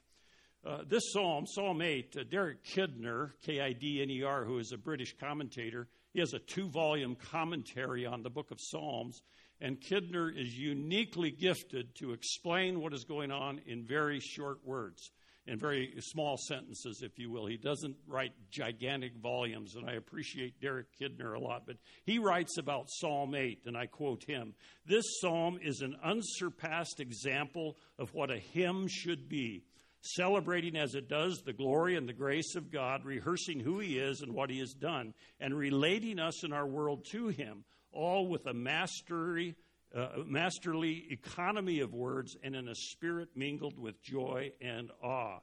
Uh, 0.66 0.78
this 0.88 1.12
psalm, 1.12 1.46
Psalm 1.46 1.80
8, 1.80 2.16
uh, 2.16 2.24
Derek 2.30 2.64
Kidner, 2.64 3.30
K 3.42 3.60
I 3.60 3.72
D 3.72 4.02
N 4.02 4.10
E 4.10 4.22
R, 4.22 4.44
who 4.44 4.58
is 4.58 4.72
a 4.72 4.78
British 4.78 5.14
commentator, 5.18 5.88
he 6.12 6.20
has 6.20 6.34
a 6.34 6.38
two 6.38 6.68
volume 6.68 7.14
commentary 7.14 8.06
on 8.06 8.22
the 8.22 8.30
book 8.30 8.50
of 8.50 8.58
Psalms. 8.60 9.22
And 9.60 9.80
Kidner 9.80 10.30
is 10.36 10.56
uniquely 10.56 11.30
gifted 11.30 11.94
to 11.96 12.12
explain 12.12 12.80
what 12.80 12.94
is 12.94 13.04
going 13.04 13.32
on 13.32 13.60
in 13.66 13.84
very 13.84 14.20
short 14.20 14.58
words, 14.64 15.10
in 15.46 15.58
very 15.58 15.92
small 15.98 16.36
sentences, 16.36 17.02
if 17.02 17.18
you 17.18 17.30
will. 17.30 17.46
He 17.46 17.56
doesn't 17.56 17.96
write 18.06 18.32
gigantic 18.50 19.16
volumes, 19.16 19.74
and 19.74 19.88
I 19.88 19.94
appreciate 19.94 20.60
Derek 20.60 20.86
Kidner 21.00 21.34
a 21.34 21.40
lot. 21.40 21.66
But 21.66 21.76
he 22.04 22.20
writes 22.20 22.56
about 22.58 22.88
Psalm 22.88 23.34
8, 23.34 23.62
and 23.66 23.76
I 23.76 23.86
quote 23.86 24.22
him 24.24 24.54
This 24.86 25.04
psalm 25.20 25.58
is 25.60 25.80
an 25.80 25.96
unsurpassed 26.04 27.00
example 27.00 27.76
of 27.98 28.14
what 28.14 28.30
a 28.30 28.38
hymn 28.38 28.86
should 28.86 29.28
be 29.28 29.64
celebrating 30.00 30.76
as 30.76 30.94
it 30.94 31.08
does 31.08 31.42
the 31.44 31.52
glory 31.52 31.96
and 31.96 32.08
the 32.08 32.12
grace 32.12 32.54
of 32.54 32.70
God, 32.70 33.04
rehearsing 33.04 33.60
who 33.60 33.78
He 33.78 33.98
is 33.98 34.20
and 34.20 34.32
what 34.32 34.50
He 34.50 34.58
has 34.60 34.72
done, 34.72 35.14
and 35.40 35.56
relating 35.56 36.18
us 36.18 36.44
in 36.44 36.52
our 36.52 36.66
world 36.66 37.04
to 37.10 37.28
Him, 37.28 37.64
all 37.92 38.28
with 38.28 38.46
a 38.46 38.54
mastery, 38.54 39.54
uh, 39.94 40.08
masterly 40.26 41.06
economy 41.10 41.80
of 41.80 41.94
words 41.94 42.36
and 42.42 42.54
in 42.54 42.68
a 42.68 42.74
spirit 42.74 43.28
mingled 43.34 43.78
with 43.78 44.02
joy 44.02 44.52
and 44.60 44.90
awe. 45.02 45.38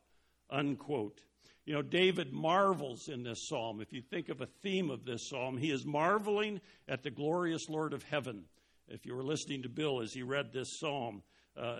Unquote. 0.50 1.22
You 1.66 1.74
know, 1.74 1.82
David 1.82 2.32
marvels 2.32 3.08
in 3.08 3.24
this 3.24 3.48
psalm. 3.48 3.82
If 3.82 3.92
you 3.92 4.02
think 4.02 4.30
of 4.30 4.42
a 4.42 4.46
theme 4.62 4.92
of 4.92 5.04
this 5.04 5.30
psalm, 5.30 5.58
he 5.58 5.72
is 5.72 5.84
marveling 5.84 6.62
at 6.88 7.02
the 7.02 7.10
glorious 7.10 7.68
Lord 7.70 7.94
of 7.94 8.04
heaven. 8.04 8.46
If 8.88 9.06
you 9.06 9.16
were 9.16 9.24
listening 9.24 9.64
to 9.64 9.70
Bill 9.70 10.02
as 10.02 10.14
he 10.14 10.22
read 10.22 10.54
this 10.54 10.80
psalm, 10.80 11.24
uh, 11.58 11.78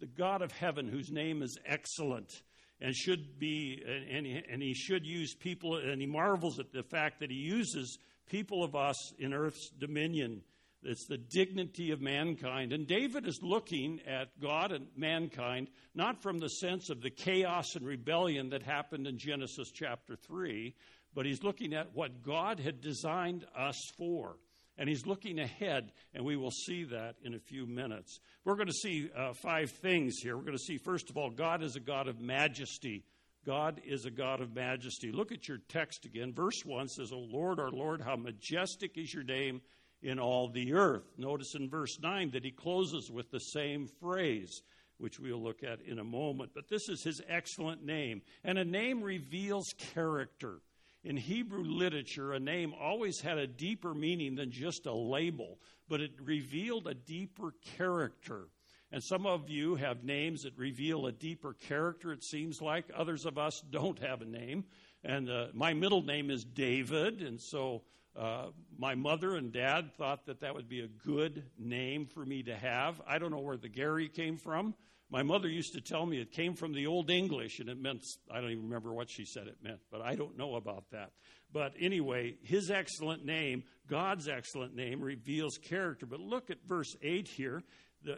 the 0.00 0.06
God 0.06 0.40
of 0.40 0.50
heaven, 0.50 0.88
whose 0.88 1.10
name 1.10 1.42
is 1.42 1.58
excellent 1.66 2.42
and 2.80 2.94
should 2.94 3.38
be, 3.38 3.82
and, 3.86 4.26
and 4.26 4.62
he 4.62 4.74
should 4.74 5.06
use 5.06 5.34
people, 5.34 5.76
and 5.76 6.00
he 6.00 6.06
marvels 6.06 6.58
at 6.58 6.72
the 6.72 6.82
fact 6.82 7.20
that 7.20 7.30
he 7.30 7.36
uses 7.36 7.98
people 8.26 8.62
of 8.62 8.74
us 8.74 9.12
in 9.18 9.32
earth's 9.32 9.70
dominion. 9.70 10.42
It's 10.82 11.06
the 11.06 11.18
dignity 11.18 11.90
of 11.90 12.00
mankind. 12.00 12.72
And 12.72 12.86
David 12.86 13.26
is 13.26 13.40
looking 13.42 14.00
at 14.06 14.40
God 14.40 14.72
and 14.72 14.86
mankind 14.96 15.68
not 15.94 16.22
from 16.22 16.38
the 16.38 16.48
sense 16.48 16.90
of 16.90 17.02
the 17.02 17.10
chaos 17.10 17.74
and 17.74 17.84
rebellion 17.84 18.50
that 18.50 18.62
happened 18.62 19.06
in 19.06 19.18
Genesis 19.18 19.70
chapter 19.72 20.14
3, 20.14 20.74
but 21.14 21.26
he's 21.26 21.42
looking 21.42 21.74
at 21.74 21.94
what 21.94 22.22
God 22.22 22.60
had 22.60 22.80
designed 22.80 23.44
us 23.56 23.80
for. 23.96 24.36
And 24.78 24.88
he's 24.88 25.06
looking 25.06 25.38
ahead, 25.38 25.90
and 26.14 26.22
we 26.22 26.36
will 26.36 26.50
see 26.50 26.84
that 26.84 27.16
in 27.22 27.32
a 27.32 27.38
few 27.38 27.66
minutes. 27.66 28.20
We're 28.44 28.56
going 28.56 28.66
to 28.66 28.74
see 28.74 29.08
uh, 29.16 29.32
five 29.32 29.70
things 29.70 30.18
here. 30.22 30.36
We're 30.36 30.44
going 30.44 30.58
to 30.58 30.62
see, 30.62 30.76
first 30.76 31.08
of 31.08 31.16
all, 31.16 31.30
God 31.30 31.62
is 31.62 31.76
a 31.76 31.80
God 31.80 32.08
of 32.08 32.20
majesty. 32.20 33.02
God 33.46 33.80
is 33.86 34.04
a 34.04 34.10
God 34.10 34.40
of 34.40 34.54
majesty. 34.54 35.12
Look 35.12 35.30
at 35.30 35.46
your 35.46 35.58
text 35.68 36.04
again. 36.04 36.32
Verse 36.32 36.64
1 36.64 36.88
says, 36.88 37.12
O 37.12 37.18
Lord, 37.18 37.60
our 37.60 37.70
Lord, 37.70 38.00
how 38.00 38.16
majestic 38.16 38.98
is 38.98 39.14
your 39.14 39.22
name 39.22 39.60
in 40.02 40.18
all 40.18 40.48
the 40.48 40.74
earth. 40.74 41.04
Notice 41.16 41.54
in 41.54 41.70
verse 41.70 41.98
9 42.00 42.32
that 42.32 42.44
he 42.44 42.50
closes 42.50 43.10
with 43.10 43.30
the 43.30 43.38
same 43.38 43.88
phrase, 44.00 44.62
which 44.98 45.20
we'll 45.20 45.42
look 45.42 45.62
at 45.62 45.80
in 45.82 46.00
a 46.00 46.04
moment. 46.04 46.50
But 46.54 46.68
this 46.68 46.88
is 46.88 47.04
his 47.04 47.22
excellent 47.28 47.84
name. 47.84 48.20
And 48.44 48.58
a 48.58 48.64
name 48.64 49.00
reveals 49.02 49.72
character 49.94 50.58
in 51.06 51.16
Hebrew 51.16 51.62
literature, 51.62 52.32
a 52.32 52.40
name 52.40 52.74
always 52.74 53.20
had 53.20 53.38
a 53.38 53.46
deeper 53.46 53.94
meaning 53.94 54.34
than 54.34 54.50
just 54.50 54.86
a 54.86 54.92
label, 54.92 55.60
but 55.88 56.00
it 56.00 56.10
revealed 56.20 56.88
a 56.88 56.94
deeper 56.94 57.54
character. 57.76 58.48
And 58.92 59.02
some 59.02 59.26
of 59.26 59.50
you 59.50 59.74
have 59.76 60.04
names 60.04 60.42
that 60.42 60.56
reveal 60.56 61.06
a 61.06 61.12
deeper 61.12 61.54
character, 61.54 62.12
it 62.12 62.22
seems 62.22 62.62
like. 62.62 62.84
Others 62.96 63.26
of 63.26 63.36
us 63.36 63.62
don't 63.70 63.98
have 63.98 64.22
a 64.22 64.26
name. 64.26 64.64
And 65.02 65.28
uh, 65.28 65.46
my 65.52 65.74
middle 65.74 66.02
name 66.02 66.30
is 66.30 66.44
David, 66.44 67.22
and 67.22 67.40
so 67.40 67.82
uh, 68.18 68.46
my 68.78 68.94
mother 68.94 69.36
and 69.36 69.52
dad 69.52 69.92
thought 69.96 70.26
that 70.26 70.40
that 70.40 70.54
would 70.54 70.68
be 70.68 70.80
a 70.80 70.88
good 70.88 71.44
name 71.58 72.06
for 72.06 72.24
me 72.24 72.42
to 72.44 72.56
have. 72.56 73.00
I 73.06 73.18
don't 73.18 73.30
know 73.30 73.40
where 73.40 73.56
the 73.56 73.68
Gary 73.68 74.08
came 74.08 74.36
from. 74.36 74.74
My 75.10 75.22
mother 75.22 75.48
used 75.48 75.74
to 75.74 75.80
tell 75.80 76.04
me 76.04 76.20
it 76.20 76.32
came 76.32 76.54
from 76.54 76.72
the 76.72 76.86
Old 76.86 77.10
English, 77.10 77.60
and 77.60 77.68
it 77.68 77.80
meant, 77.80 78.04
I 78.30 78.40
don't 78.40 78.50
even 78.50 78.64
remember 78.64 78.92
what 78.92 79.08
she 79.10 79.24
said 79.24 79.46
it 79.46 79.58
meant, 79.62 79.80
but 79.90 80.00
I 80.00 80.16
don't 80.16 80.36
know 80.36 80.56
about 80.56 80.90
that. 80.90 81.12
But 81.52 81.74
anyway, 81.78 82.36
his 82.42 82.70
excellent 82.70 83.24
name, 83.24 83.62
God's 83.88 84.26
excellent 84.28 84.74
name, 84.74 85.00
reveals 85.00 85.58
character. 85.58 86.06
But 86.06 86.18
look 86.18 86.50
at 86.50 86.58
verse 86.66 86.96
8 87.02 87.28
here. 87.28 87.62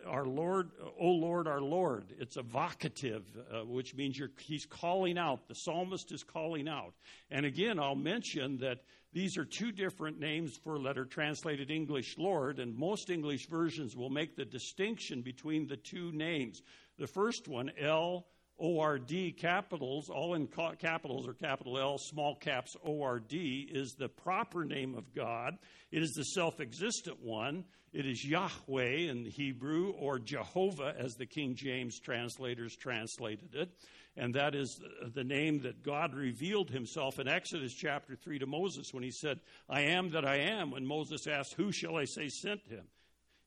Our 0.06 0.26
Lord, 0.26 0.70
O 0.98 1.08
Lord, 1.08 1.46
our 1.46 1.60
Lord. 1.60 2.14
It's 2.18 2.36
a 2.36 2.42
vocative, 2.42 3.22
uh, 3.52 3.64
which 3.64 3.94
means 3.94 4.20
he's 4.38 4.66
calling 4.66 5.18
out. 5.18 5.48
The 5.48 5.54
psalmist 5.54 6.12
is 6.12 6.22
calling 6.22 6.68
out. 6.68 6.94
And 7.30 7.46
again, 7.46 7.78
I'll 7.78 7.94
mention 7.94 8.58
that 8.58 8.80
these 9.12 9.38
are 9.38 9.44
two 9.44 9.72
different 9.72 10.20
names 10.20 10.56
for 10.56 10.78
letter 10.78 11.04
translated 11.04 11.70
English 11.70 12.18
Lord, 12.18 12.58
and 12.58 12.76
most 12.76 13.08
English 13.10 13.46
versions 13.48 13.96
will 13.96 14.10
make 14.10 14.36
the 14.36 14.44
distinction 14.44 15.22
between 15.22 15.66
the 15.66 15.76
two 15.76 16.12
names. 16.12 16.62
The 16.98 17.06
first 17.06 17.48
one, 17.48 17.70
L 17.80 18.26
O 18.60 18.80
R 18.80 18.98
D 18.98 19.32
capitals, 19.32 20.08
all 20.08 20.34
in 20.34 20.48
capitals 20.78 21.26
or 21.28 21.34
capital 21.34 21.78
L, 21.78 21.98
small 21.98 22.34
caps 22.34 22.76
O 22.84 23.02
R 23.02 23.20
D, 23.20 23.68
is 23.70 23.94
the 23.94 24.08
proper 24.08 24.64
name 24.64 24.94
of 24.94 25.14
God. 25.14 25.58
It 25.90 26.02
is 26.02 26.12
the 26.12 26.24
self 26.24 26.60
existent 26.60 27.22
one. 27.22 27.64
It 27.92 28.04
is 28.04 28.24
Yahweh 28.24 29.08
in 29.10 29.24
Hebrew, 29.24 29.92
or 29.92 30.18
Jehovah 30.18 30.94
as 30.98 31.14
the 31.14 31.24
King 31.24 31.54
James 31.54 31.98
translators 31.98 32.76
translated 32.76 33.54
it 33.54 33.70
and 34.18 34.34
that 34.34 34.54
is 34.54 34.80
the 35.14 35.24
name 35.24 35.60
that 35.60 35.82
God 35.82 36.14
revealed 36.14 36.70
himself 36.70 37.20
in 37.20 37.28
Exodus 37.28 37.72
chapter 37.72 38.16
3 38.16 38.40
to 38.40 38.46
Moses 38.46 38.92
when 38.92 39.04
he 39.04 39.12
said, 39.12 39.38
I 39.68 39.82
am 39.82 40.10
that 40.10 40.26
I 40.26 40.38
am, 40.38 40.72
when 40.72 40.84
Moses 40.84 41.26
asked, 41.26 41.54
Who 41.54 41.70
shall 41.70 41.96
I 41.96 42.04
say 42.04 42.28
sent 42.28 42.66
him? 42.66 42.84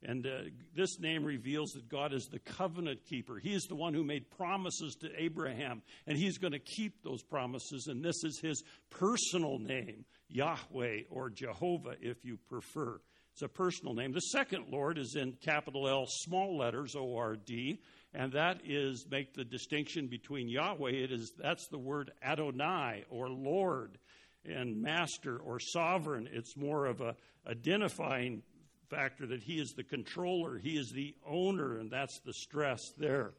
And 0.04 0.26
uh, 0.26 0.50
this 0.76 1.00
name 1.00 1.24
reveals 1.24 1.72
that 1.72 1.88
God 1.88 2.14
is 2.14 2.28
the 2.28 2.40
covenant 2.40 3.06
keeper. 3.06 3.38
He 3.38 3.54
is 3.54 3.64
the 3.64 3.76
one 3.76 3.94
who 3.94 4.04
made 4.04 4.32
promises 4.32 4.96
to 5.02 5.10
Abraham, 5.16 5.84
and 6.08 6.18
he's 6.18 6.40
going 6.40 6.54
to 6.54 6.60
keep 6.60 7.04
those 7.04 7.22
promises. 7.22 7.88
And 7.88 8.04
this 8.04 8.24
is 8.24 8.40
his 8.40 8.64
personal 8.90 9.60
name, 9.60 10.06
Yahweh 10.28 11.02
or 11.10 11.30
Jehovah, 11.30 11.96
if 12.02 12.26
you 12.26 12.38
prefer. 12.50 13.00
It's 13.34 13.44
a 13.44 13.48
personal 13.48 13.94
name. 13.94 14.12
The 14.12 14.20
second 14.20 14.66
Lord 14.70 14.98
is 14.98 15.16
in 15.16 15.34
capital 15.34 15.88
L, 15.88 16.06
small 16.08 16.58
letters, 16.58 16.96
O 16.96 17.16
R 17.16 17.36
D 17.36 17.80
and 18.14 18.34
that 18.34 18.62
is 18.66 19.06
make 19.10 19.34
the 19.34 19.44
distinction 19.44 20.08
between 20.08 20.50
Yahweh. 20.50 20.92
It 20.92 21.12
is 21.12 21.34
that's 21.38 21.68
the 21.68 21.78
word 21.78 22.12
Adonai 22.24 23.06
or 23.10 23.30
Lord, 23.30 23.98
and 24.46 24.82
Master 24.82 25.38
or 25.38 25.60
Sovereign. 25.60 26.28
It's 26.32 26.58
more 26.58 26.86
of 26.86 27.02
a 27.02 27.16
identifying 27.48 28.44
factor 28.92 29.26
that 29.28 29.42
He 29.42 29.60
is 29.60 29.74
the 29.76 29.84
controller, 29.84 30.60
He 30.60 30.78
is 30.78 30.92
the 30.94 31.16
owner, 31.28 31.78
and 31.80 31.90
that's 31.90 32.20
the 32.26 32.34
stress 32.34 32.82
there. 32.98 33.32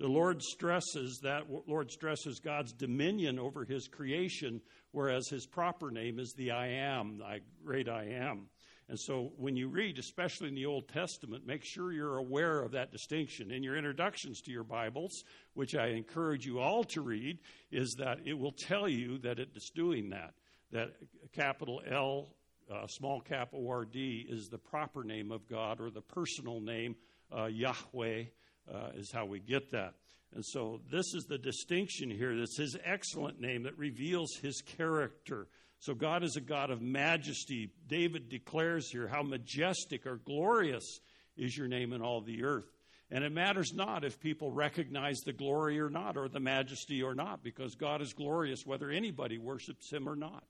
The 0.00 0.08
Lord 0.08 0.42
stresses 0.42 1.20
that 1.22 1.44
Lord 1.68 1.90
stresses 1.90 2.40
God's 2.40 2.72
dominion 2.72 3.38
over 3.38 3.64
His 3.64 3.86
creation, 3.86 4.60
whereas 4.90 5.28
His 5.28 5.46
proper 5.46 5.90
name 5.92 6.18
is 6.18 6.34
the 6.36 6.50
I 6.50 6.66
Am, 6.66 7.18
the 7.18 7.40
great 7.64 7.88
I 7.88 8.06
Am. 8.06 8.48
And 8.88 8.98
so 8.98 9.32
when 9.38 9.56
you 9.56 9.68
read, 9.68 9.98
especially 9.98 10.48
in 10.48 10.54
the 10.54 10.66
Old 10.66 10.88
Testament, 10.88 11.46
make 11.46 11.64
sure 11.64 11.92
you're 11.92 12.18
aware 12.18 12.60
of 12.60 12.72
that 12.72 12.92
distinction. 12.92 13.50
In 13.50 13.62
your 13.62 13.76
introductions 13.76 14.42
to 14.42 14.50
your 14.50 14.64
Bibles, 14.64 15.24
which 15.54 15.74
I 15.74 15.88
encourage 15.88 16.44
you 16.44 16.60
all 16.60 16.84
to 16.84 17.00
read, 17.00 17.38
is 17.70 17.94
that 17.98 18.18
it 18.26 18.38
will 18.38 18.52
tell 18.52 18.88
you 18.88 19.18
that 19.18 19.38
it 19.38 19.50
is 19.54 19.70
doing 19.74 20.10
that. 20.10 20.34
That 20.72 20.90
capital 21.32 21.80
L, 21.90 22.28
uh, 22.72 22.86
small 22.86 23.20
cap 23.20 23.50
O 23.54 23.68
R 23.68 23.84
D 23.84 24.26
is 24.28 24.48
the 24.48 24.58
proper 24.58 25.04
name 25.04 25.32
of 25.32 25.48
God 25.48 25.80
or 25.80 25.90
the 25.90 26.00
personal 26.00 26.60
name, 26.60 26.96
uh, 27.36 27.46
Yahweh, 27.46 28.24
uh, 28.72 28.88
is 28.96 29.10
how 29.12 29.26
we 29.26 29.40
get 29.40 29.70
that. 29.72 29.94
And 30.34 30.44
so 30.44 30.80
this 30.90 31.14
is 31.14 31.26
the 31.28 31.38
distinction 31.38 32.10
here. 32.10 32.36
That's 32.36 32.58
his 32.58 32.76
excellent 32.84 33.40
name 33.40 33.62
that 33.64 33.78
reveals 33.78 34.34
his 34.42 34.62
character. 34.62 35.46
So 35.78 35.94
God 35.94 36.24
is 36.24 36.36
a 36.36 36.40
God 36.40 36.70
of 36.70 36.80
majesty. 36.80 37.70
David 37.86 38.28
declares 38.28 38.90
here 38.90 39.06
how 39.06 39.22
majestic 39.22 40.06
or 40.06 40.16
glorious 40.16 41.00
is 41.36 41.56
your 41.56 41.68
name 41.68 41.92
in 41.92 42.02
all 42.02 42.20
the 42.20 42.42
earth. 42.42 42.66
And 43.10 43.22
it 43.22 43.32
matters 43.32 43.72
not 43.74 44.04
if 44.04 44.18
people 44.18 44.50
recognize 44.50 45.18
the 45.20 45.32
glory 45.32 45.78
or 45.78 45.90
not, 45.90 46.16
or 46.16 46.28
the 46.28 46.40
majesty 46.40 47.02
or 47.02 47.14
not, 47.14 47.44
because 47.44 47.74
God 47.74 48.00
is 48.00 48.12
glorious 48.14 48.64
whether 48.64 48.90
anybody 48.90 49.38
worships 49.38 49.92
him 49.92 50.08
or 50.08 50.16
not. 50.16 50.44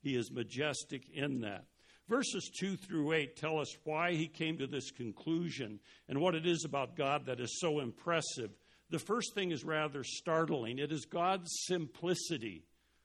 He 0.00 0.14
is 0.14 0.30
majestic 0.30 1.08
in 1.12 1.40
that. 1.40 1.64
Verses 2.08 2.50
2 2.58 2.76
through 2.76 3.12
8 3.12 3.36
tell 3.36 3.58
us 3.58 3.76
why 3.84 4.12
he 4.12 4.28
came 4.28 4.56
to 4.58 4.66
this 4.66 4.90
conclusion 4.90 5.78
and 6.08 6.20
what 6.20 6.34
it 6.34 6.46
is 6.46 6.64
about 6.64 6.96
God 6.96 7.26
that 7.26 7.40
is 7.40 7.60
so 7.60 7.80
impressive. 7.80 8.50
The 8.90 8.98
first 8.98 9.34
thing 9.34 9.50
is 9.50 9.62
rather 9.62 10.02
startling 10.02 10.78
it 10.78 10.90
is 10.90 11.04
God's 11.04 11.50
simplicity. 11.66 12.64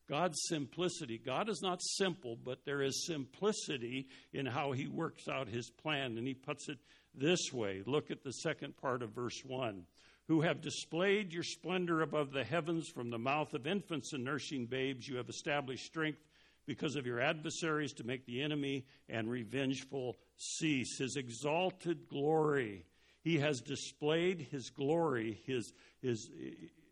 God's 0.09 0.37
simplicity. 0.47 1.17
God 1.17 1.49
is 1.49 1.61
not 1.61 1.81
simple, 1.81 2.37
but 2.43 2.65
there 2.65 2.81
is 2.81 3.05
simplicity 3.05 4.07
in 4.33 4.45
how 4.45 4.71
he 4.71 4.87
works 4.87 5.27
out 5.27 5.47
his 5.47 5.69
plan. 5.69 6.17
And 6.17 6.27
he 6.27 6.33
puts 6.33 6.69
it 6.69 6.77
this 7.13 7.51
way 7.51 7.83
look 7.85 8.09
at 8.09 8.23
the 8.23 8.31
second 8.31 8.77
part 8.77 9.01
of 9.01 9.11
verse 9.11 9.41
1 9.45 9.85
who 10.27 10.41
have 10.41 10.61
displayed 10.61 11.33
your 11.33 11.43
splendor 11.43 12.01
above 12.01 12.31
the 12.31 12.45
heavens 12.45 12.87
from 12.87 13.09
the 13.09 13.17
mouth 13.17 13.53
of 13.53 13.67
infants 13.67 14.13
and 14.13 14.23
nursing 14.23 14.65
babes. 14.65 15.07
You 15.07 15.17
have 15.17 15.27
established 15.27 15.85
strength 15.85 16.19
because 16.65 16.95
of 16.95 17.05
your 17.05 17.19
adversaries 17.19 17.93
to 17.93 18.03
make 18.03 18.25
the 18.25 18.41
enemy 18.41 18.85
and 19.09 19.29
revengeful 19.29 20.17
cease. 20.37 20.97
His 20.97 21.17
exalted 21.17 22.07
glory. 22.07 22.85
He 23.21 23.39
has 23.39 23.61
displayed 23.61 24.47
his 24.51 24.69
glory, 24.69 25.41
his, 25.45 25.73
his, 26.01 26.29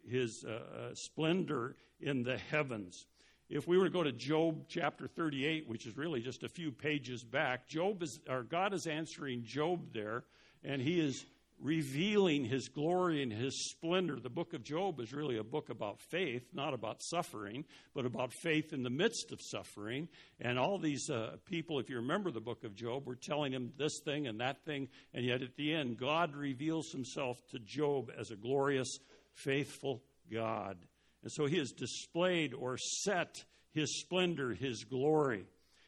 his 0.07 0.45
uh, 0.47 0.51
uh, 0.51 0.93
splendor 0.93 1.75
in 1.99 2.23
the 2.23 2.37
heavens. 2.37 3.05
If 3.49 3.67
we 3.67 3.77
were 3.77 3.83
to 3.83 3.89
go 3.89 4.03
to 4.03 4.13
Job 4.13 4.63
chapter 4.69 5.07
38, 5.07 5.67
which 5.67 5.85
is 5.85 5.97
really 5.97 6.21
just 6.21 6.43
a 6.43 6.49
few 6.49 6.71
pages 6.71 7.21
back, 7.21 7.67
Job 7.67 8.01
is, 8.01 8.21
or 8.29 8.43
God 8.43 8.73
is 8.73 8.87
answering 8.87 9.43
Job 9.43 9.93
there, 9.93 10.23
and 10.63 10.81
he 10.81 11.01
is 11.01 11.25
revealing 11.62 12.44
his 12.44 12.68
glory 12.70 13.22
and 13.22 13.32
his 13.32 13.70
splendor. 13.70 14.20
The 14.20 14.30
book 14.30 14.53
of 14.53 14.63
Job 14.63 15.00
is 15.00 15.13
really 15.13 15.38
a 15.38 15.44
book 15.44 15.70
about 15.70 16.01
faith, 16.01 16.44
not 16.53 16.74
about 16.74 17.01
suffering, 17.01 17.65
but 17.94 18.06
about 18.06 18.34
faith 18.34 18.74
in 18.74 18.82
the 18.82 18.89
midst 18.89 19.32
of 19.32 19.39
suffering. 19.41 20.08
And 20.39 20.58
all 20.58 20.80
these 20.80 21.10
uh, 21.10 21.38
people, 21.46 21.80
if 21.80 21.89
you 21.89 21.98
remember 21.98 22.32
the 22.32 22.41
book 22.41 22.63
of 22.63 22.75
Job, 22.75 23.06
were 23.06 23.15
telling 23.15 23.53
him 23.53 23.74
this 23.77 24.01
thing 24.03 24.27
and 24.27 24.41
that 24.41 24.65
thing. 24.65 24.89
And 25.13 25.24
yet 25.24 25.44
at 25.44 25.56
the 25.56 25.74
end, 25.74 25.98
God 25.98 26.36
reveals 26.36 26.91
himself 26.91 27.38
to 27.51 27.60
Job 27.60 28.12
as 28.20 28.32
a 28.32 28.36
glorious, 28.36 28.98
faithful 29.36 30.01
God. 30.32 30.77
And 31.22 31.32
so 31.32 31.46
he 31.46 31.60
has 31.60 31.72
displayed 31.72 32.56
or 32.56 32.77
set 32.77 33.44
his 33.72 34.00
splendor, 34.00 34.53
his 34.53 34.84
glory. 34.84 35.46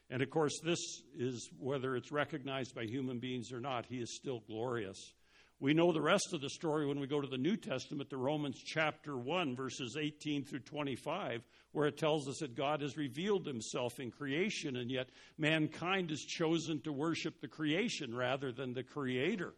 And 0.10 0.22
of 0.22 0.30
course, 0.30 0.60
this 0.64 1.02
is 1.18 1.50
whether 1.58 1.96
it's 1.96 2.12
recognized 2.12 2.76
by 2.76 2.84
human 2.84 3.18
beings 3.18 3.52
or 3.52 3.60
not, 3.60 3.88
he 3.88 3.98
is 3.98 4.16
still 4.16 4.44
glorious. 4.46 5.14
We 5.60 5.74
know 5.74 5.92
the 5.92 6.02
rest 6.02 6.34
of 6.34 6.42
the 6.42 6.50
story 6.50 6.86
when 6.86 7.00
we 7.00 7.08
go 7.08 7.22
to 7.22 7.28
the 7.28 7.38
New 7.38 7.56
Testament, 7.56 8.10
to 8.10 8.18
Romans 8.18 8.62
chapter 8.64 9.18
1, 9.18 9.56
verses 9.56 9.96
18 10.00 10.44
through 10.44 10.60
25, 10.60 11.42
where 11.72 11.88
it 11.88 11.98
tells 11.98 12.28
us 12.28 12.40
that 12.40 12.56
God 12.56 12.82
has 12.82 12.98
revealed 12.98 13.46
himself 13.46 14.00
in 14.00 14.12
creation, 14.12 14.76
and 14.76 14.92
yet 14.92 15.10
mankind 15.38 16.10
has 16.10 16.22
chosen 16.22 16.82
to 16.82 16.92
worship 16.92 17.40
the 17.40 17.48
creation 17.48 18.14
rather 18.14 18.52
than 18.52 18.74
the 18.74 18.84
creator. 18.84 19.54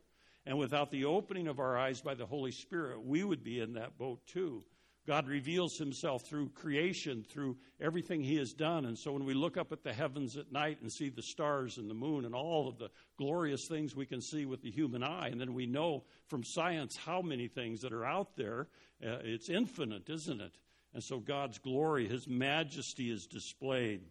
And 0.45 0.59
without 0.59 0.91
the 0.91 1.05
opening 1.05 1.47
of 1.47 1.59
our 1.59 1.75
eyes 1.75 2.01
by 2.01 2.13
the 2.13 2.27
Holy 2.27 2.51
Spirit, 2.51 3.03
we 3.03 3.23
would 3.23 3.43
be 3.43 3.59
in 3.59 3.73
that 3.73 3.97
boat 3.97 4.19
too. 4.27 4.63
God 5.07 5.27
reveals 5.27 5.77
himself 5.77 6.23
through 6.27 6.49
creation, 6.49 7.23
through 7.29 7.57
everything 7.79 8.23
he 8.23 8.37
has 8.37 8.53
done. 8.53 8.85
And 8.85 8.97
so 8.97 9.11
when 9.11 9.23
we 9.23 9.35
look 9.35 9.55
up 9.55 9.71
at 9.71 9.83
the 9.83 9.93
heavens 9.93 10.35
at 10.35 10.51
night 10.51 10.79
and 10.81 10.91
see 10.91 11.09
the 11.09 11.21
stars 11.21 11.77
and 11.77 11.89
the 11.89 11.93
moon 11.93 12.25
and 12.25 12.33
all 12.33 12.67
of 12.67 12.79
the 12.79 12.89
glorious 13.17 13.67
things 13.69 13.95
we 13.95 14.07
can 14.07 14.21
see 14.21 14.45
with 14.45 14.63
the 14.63 14.71
human 14.71 15.03
eye, 15.03 15.27
and 15.27 15.39
then 15.39 15.53
we 15.53 15.67
know 15.67 16.03
from 16.27 16.43
science 16.43 16.97
how 16.97 17.21
many 17.21 17.47
things 17.47 17.81
that 17.81 17.93
are 17.93 18.05
out 18.05 18.35
there, 18.35 18.67
uh, 19.05 19.19
it's 19.23 19.49
infinite, 19.49 20.09
isn't 20.09 20.41
it? 20.41 20.57
And 20.95 21.03
so 21.03 21.19
God's 21.19 21.59
glory, 21.59 22.07
his 22.07 22.27
majesty 22.27 23.11
is 23.11 23.27
displayed. 23.27 24.01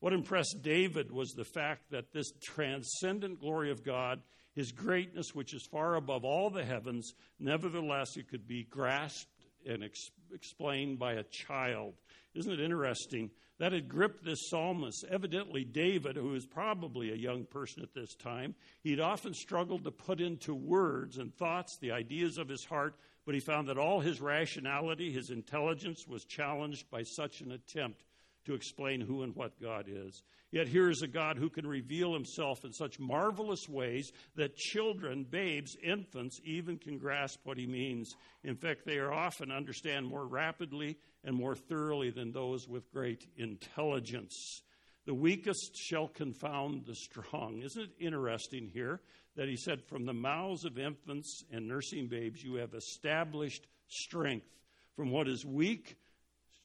What 0.00 0.12
impressed 0.12 0.62
David 0.62 1.10
was 1.10 1.32
the 1.32 1.44
fact 1.44 1.90
that 1.90 2.12
this 2.12 2.32
transcendent 2.42 3.40
glory 3.40 3.70
of 3.70 3.84
God, 3.84 4.22
his 4.54 4.72
greatness, 4.72 5.34
which 5.34 5.52
is 5.52 5.68
far 5.70 5.96
above 5.96 6.24
all 6.24 6.48
the 6.48 6.64
heavens, 6.64 7.12
nevertheless 7.38 8.16
it 8.16 8.28
could 8.28 8.46
be 8.46 8.62
grasped 8.62 9.26
and 9.66 9.84
ex- 9.84 10.10
explained 10.32 10.98
by 10.98 11.14
a 11.14 11.24
child. 11.24 11.94
Isn't 12.34 12.52
it 12.52 12.60
interesting? 12.60 13.30
That 13.58 13.72
had 13.72 13.88
gripped 13.88 14.24
this 14.24 14.48
psalmist. 14.50 15.04
Evidently, 15.10 15.64
David, 15.64 16.16
who 16.16 16.28
was 16.28 16.46
probably 16.46 17.10
a 17.10 17.16
young 17.16 17.44
person 17.44 17.82
at 17.82 17.92
this 17.92 18.14
time, 18.14 18.54
he'd 18.82 19.00
often 19.00 19.34
struggled 19.34 19.84
to 19.84 19.90
put 19.90 20.20
into 20.20 20.54
words 20.54 21.18
and 21.18 21.34
thoughts 21.34 21.76
the 21.80 21.90
ideas 21.90 22.38
of 22.38 22.48
his 22.48 22.64
heart, 22.64 22.94
but 23.26 23.34
he 23.34 23.40
found 23.40 23.68
that 23.68 23.78
all 23.78 24.00
his 24.00 24.20
rationality, 24.20 25.10
his 25.10 25.30
intelligence, 25.30 26.06
was 26.06 26.24
challenged 26.24 26.88
by 26.90 27.02
such 27.02 27.40
an 27.40 27.52
attempt 27.52 28.04
to 28.48 28.54
explain 28.54 29.02
who 29.02 29.22
and 29.22 29.36
what 29.36 29.60
God 29.60 29.86
is. 29.88 30.22
Yet 30.50 30.68
here 30.68 30.88
is 30.88 31.02
a 31.02 31.06
God 31.06 31.36
who 31.36 31.50
can 31.50 31.66
reveal 31.66 32.14
himself 32.14 32.64
in 32.64 32.72
such 32.72 32.98
marvelous 32.98 33.68
ways 33.68 34.10
that 34.36 34.56
children, 34.56 35.26
babes, 35.28 35.76
infants 35.82 36.40
even 36.42 36.78
can 36.78 36.96
grasp 36.96 37.40
what 37.44 37.58
he 37.58 37.66
means. 37.66 38.16
In 38.44 38.56
fact, 38.56 38.86
they 38.86 38.96
are 38.96 39.12
often 39.12 39.52
understand 39.52 40.06
more 40.06 40.26
rapidly 40.26 40.96
and 41.24 41.36
more 41.36 41.54
thoroughly 41.54 42.08
than 42.10 42.32
those 42.32 42.66
with 42.66 42.90
great 42.90 43.26
intelligence. 43.36 44.62
The 45.04 45.12
weakest 45.12 45.76
shall 45.76 46.08
confound 46.08 46.86
the 46.86 46.94
strong. 46.94 47.60
Isn't 47.62 47.82
it 47.82 47.90
interesting 48.00 48.70
here 48.72 49.02
that 49.36 49.48
he 49.48 49.56
said, 49.56 49.84
From 49.84 50.06
the 50.06 50.14
mouths 50.14 50.64
of 50.64 50.78
infants 50.78 51.44
and 51.52 51.68
nursing 51.68 52.08
babes, 52.08 52.42
you 52.42 52.54
have 52.54 52.72
established 52.72 53.66
strength. 53.88 54.48
From 54.96 55.10
what 55.10 55.28
is 55.28 55.44
weak, 55.44 55.96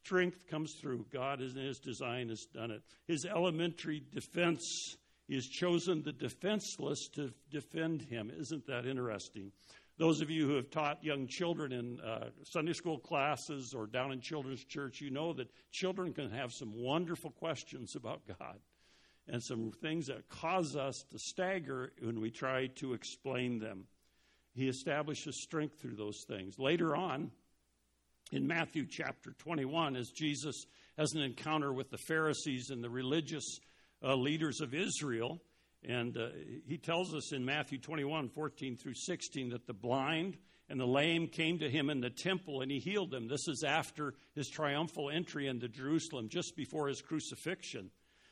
strength 0.04 0.48
comes 0.48 0.74
through. 0.74 1.06
God, 1.14 1.42
in 1.42 1.56
His 1.56 1.80
design, 1.80 2.30
has 2.30 2.46
done 2.54 2.72
it. 2.72 2.82
His 3.08 3.26
elementary 3.26 4.04
defense, 4.12 4.98
has 5.32 5.48
chosen 5.48 6.04
the 6.04 6.12
defenseless 6.12 7.08
to 7.16 7.34
defend 7.50 8.02
Him. 8.02 8.30
Isn't 8.38 8.68
that 8.68 8.86
interesting? 8.86 9.52
Those 9.98 10.22
of 10.22 10.30
you 10.30 10.46
who 10.48 10.56
have 10.56 10.72
taught 10.72 11.04
young 11.04 11.28
children 11.28 11.72
in 11.72 12.00
uh, 12.02 12.30
Sunday 12.44 12.74
school 12.74 12.98
classes 12.98 13.74
or 13.74 13.88
down 13.88 14.12
in 14.12 14.20
children's 14.20 14.66
church, 14.66 15.00
you 15.00 15.10
know 15.10 15.32
that 15.34 15.52
children 15.72 16.12
can 16.12 16.32
have 16.32 16.52
some 16.52 16.74
wonderful 16.76 17.32
questions 17.32 17.96
about 17.96 18.22
God 18.28 18.60
and 19.28 19.42
some 19.42 19.72
things 19.82 20.08
that 20.08 20.28
cause 20.28 20.76
us 20.76 21.06
to 21.12 21.20
stagger 21.20 21.94
when 22.02 22.20
we 22.20 22.30
try 22.30 22.68
to 22.76 22.94
explain 22.94 23.60
them. 23.60 23.86
He 24.54 24.68
establishes 24.68 25.42
strength 25.42 25.80
through 25.80 25.96
those 25.96 26.26
things. 26.28 26.60
Later 26.60 26.96
on, 26.96 27.32
in 28.34 28.48
Matthew 28.48 28.88
chapter 28.90 29.34
21 29.38 29.96
as 29.96 30.10
Jesus 30.10 30.66
has 30.98 31.14
an 31.14 31.22
encounter 31.22 31.72
with 31.72 31.92
the 31.92 32.00
Pharisees 32.00 32.72
and 32.72 32.84
the 32.84 32.90
religious 32.90 33.60
uh, 34.04 34.16
leaders 34.16 34.60
of 34.60 34.74
Israel. 34.74 35.40
And 35.88 36.18
uh, 36.18 36.30
he 36.68 36.80
tells 36.80 37.14
us 37.14 37.32
in 37.32 37.46
Matthew 37.46 37.78
21 37.78 38.30
14 38.30 38.76
through 38.76 38.96
16 38.96 39.50
that 39.50 39.68
the 39.68 39.74
blind 39.74 40.38
and 40.68 40.80
the 40.80 40.86
lame 40.86 41.28
came 41.28 41.60
to 41.60 41.70
him 41.70 41.92
in 41.92 42.02
the 42.02 42.10
temple 42.10 42.62
and 42.62 42.72
he 42.72 42.80
healed 42.80 43.12
them. 43.12 43.28
This 43.28 43.48
is 43.48 43.64
after 43.64 44.16
his 44.34 44.50
triumphal 44.50 45.12
entry 45.12 45.48
into 45.48 45.68
Jerusalem, 45.68 46.28
just 46.28 46.56
before 46.56 46.88
his 46.88 47.02
crucifixion. 47.02 47.92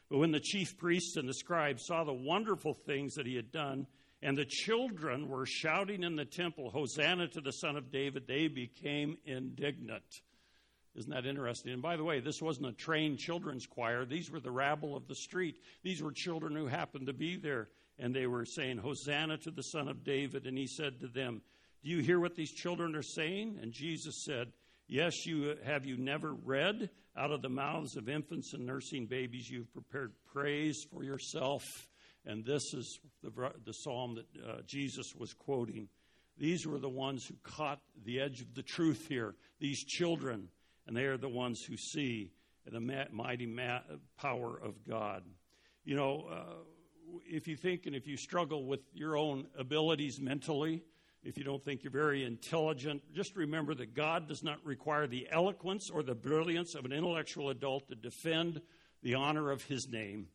But 0.09 0.17
when 0.17 0.31
the 0.31 0.39
chief 0.39 0.77
priests 0.79 1.15
and 1.15 1.29
the 1.29 1.33
scribes 1.33 1.85
saw 1.85 2.03
the 2.03 2.11
wonderful 2.11 2.73
things 2.73 3.13
that 3.15 3.27
he 3.27 3.35
had 3.35 3.51
done, 3.51 3.85
and 4.21 4.38
the 4.38 4.45
children 4.45 5.27
were 5.27 5.45
shouting 5.45 6.03
in 6.03 6.15
the 6.15 6.25
temple, 6.25 6.69
Hosanna 6.69 7.27
to 7.29 7.41
the 7.41 7.51
Son 7.51 7.75
of 7.75 7.91
David, 7.91 8.27
they 8.27 8.47
became 8.47 9.17
indignant. 9.25 10.21
Isn't 10.95 11.12
that 11.12 11.25
interesting? 11.25 11.73
And 11.73 11.81
by 11.81 11.95
the 11.95 12.03
way, 12.03 12.19
this 12.19 12.41
wasn't 12.41 12.67
a 12.67 12.73
trained 12.73 13.17
children's 13.17 13.65
choir. 13.65 14.05
These 14.05 14.29
were 14.29 14.39
the 14.39 14.51
rabble 14.51 14.95
of 14.95 15.07
the 15.07 15.15
street. 15.15 15.55
These 15.84 16.03
were 16.03 16.12
children 16.12 16.55
who 16.55 16.67
happened 16.67 17.07
to 17.07 17.13
be 17.13 17.38
there. 17.38 17.69
And 17.97 18.13
they 18.13 18.27
were 18.27 18.45
saying, 18.45 18.77
Hosanna 18.77 19.38
to 19.39 19.51
the 19.51 19.63
Son 19.63 19.88
of 19.88 20.03
David. 20.03 20.45
And 20.45 20.57
he 20.57 20.67
said 20.67 20.99
to 20.99 21.07
them, 21.07 21.41
Do 21.84 21.89
you 21.89 21.99
hear 21.99 22.19
what 22.19 22.36
these 22.36 22.51
children 22.51 22.95
are 22.95 23.01
saying? 23.01 23.57
And 23.62 23.71
Jesus 23.71 24.23
said, 24.23 24.51
Yes, 24.88 25.25
you 25.25 25.55
have 25.63 25.86
you 25.86 25.97
never 25.97 26.34
read 26.34 26.89
out 27.15 27.31
of 27.31 27.41
the 27.41 27.49
mouths 27.49 27.95
of 27.95 28.10
infants 28.10 28.53
and 28.53 28.65
nursing 28.65 29.05
babies 29.05 29.49
you've 29.49 29.71
prepared 29.73 30.12
praise 30.34 30.86
for 30.91 31.03
yourself 31.03 31.88
and 32.25 32.45
this 32.45 32.73
is 32.73 32.99
the, 33.23 33.51
the 33.65 33.73
psalm 33.73 34.15
that 34.15 34.43
uh, 34.47 34.62
Jesus 34.65 35.15
was 35.15 35.34
quoting. 35.34 35.88
These 36.38 36.67
were 36.67 36.79
the 36.79 36.89
ones 36.89 37.25
who 37.25 37.36
caught 37.43 37.81
the 38.03 38.19
edge 38.19 38.41
of 38.41 38.53
the 38.53 38.63
truth 38.63 39.05
here, 39.07 39.36
these 39.60 39.84
children, 39.84 40.49
and 40.88 40.95
they 40.95 41.05
are 41.05 41.17
the 41.17 41.29
ones 41.29 41.63
who 41.63 41.77
see 41.77 42.31
the 42.71 42.79
mighty 43.12 43.45
ma- 43.45 43.81
power 44.17 44.60
of 44.63 44.75
God. 44.88 45.23
You 45.84 45.95
know, 45.95 46.27
uh, 46.31 47.19
if 47.25 47.47
you 47.47 47.55
think 47.55 47.86
and 47.86 47.95
if 47.95 48.07
you 48.07 48.17
struggle 48.17 48.65
with 48.65 48.81
your 48.93 49.17
own 49.17 49.47
abilities 49.57 50.19
mentally, 50.19 50.84
if 51.23 51.38
you 51.38 51.43
don't 51.43 51.63
think 51.63 51.84
you're 51.84 51.91
very 51.91 52.23
intelligent, 52.23 53.01
just 53.13 53.36
remember 53.36 53.75
that 53.75 53.93
God 53.93 54.27
does 54.27 54.43
not 54.43 54.57
require 54.63 55.05
the 55.07 55.27
eloquence 55.31 55.89
or 55.89 56.01
the 56.01 56.15
brilliance 56.15 56.73
of 56.73 56.86
an 56.86 56.91
intellectual 56.91 57.49
adult 57.49 57.88
to 57.89 57.95
defend 57.95 58.62
the 59.03 59.15
honor 59.15 59.51
of 59.51 59.63
his 59.63 59.88
name 59.88 60.27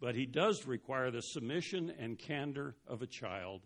but 0.00 0.14
he 0.14 0.26
does 0.26 0.66
require 0.66 1.10
the 1.10 1.20
submission 1.20 1.92
and 1.98 2.18
candor 2.18 2.76
of 2.86 3.02
a 3.02 3.06
child. 3.06 3.62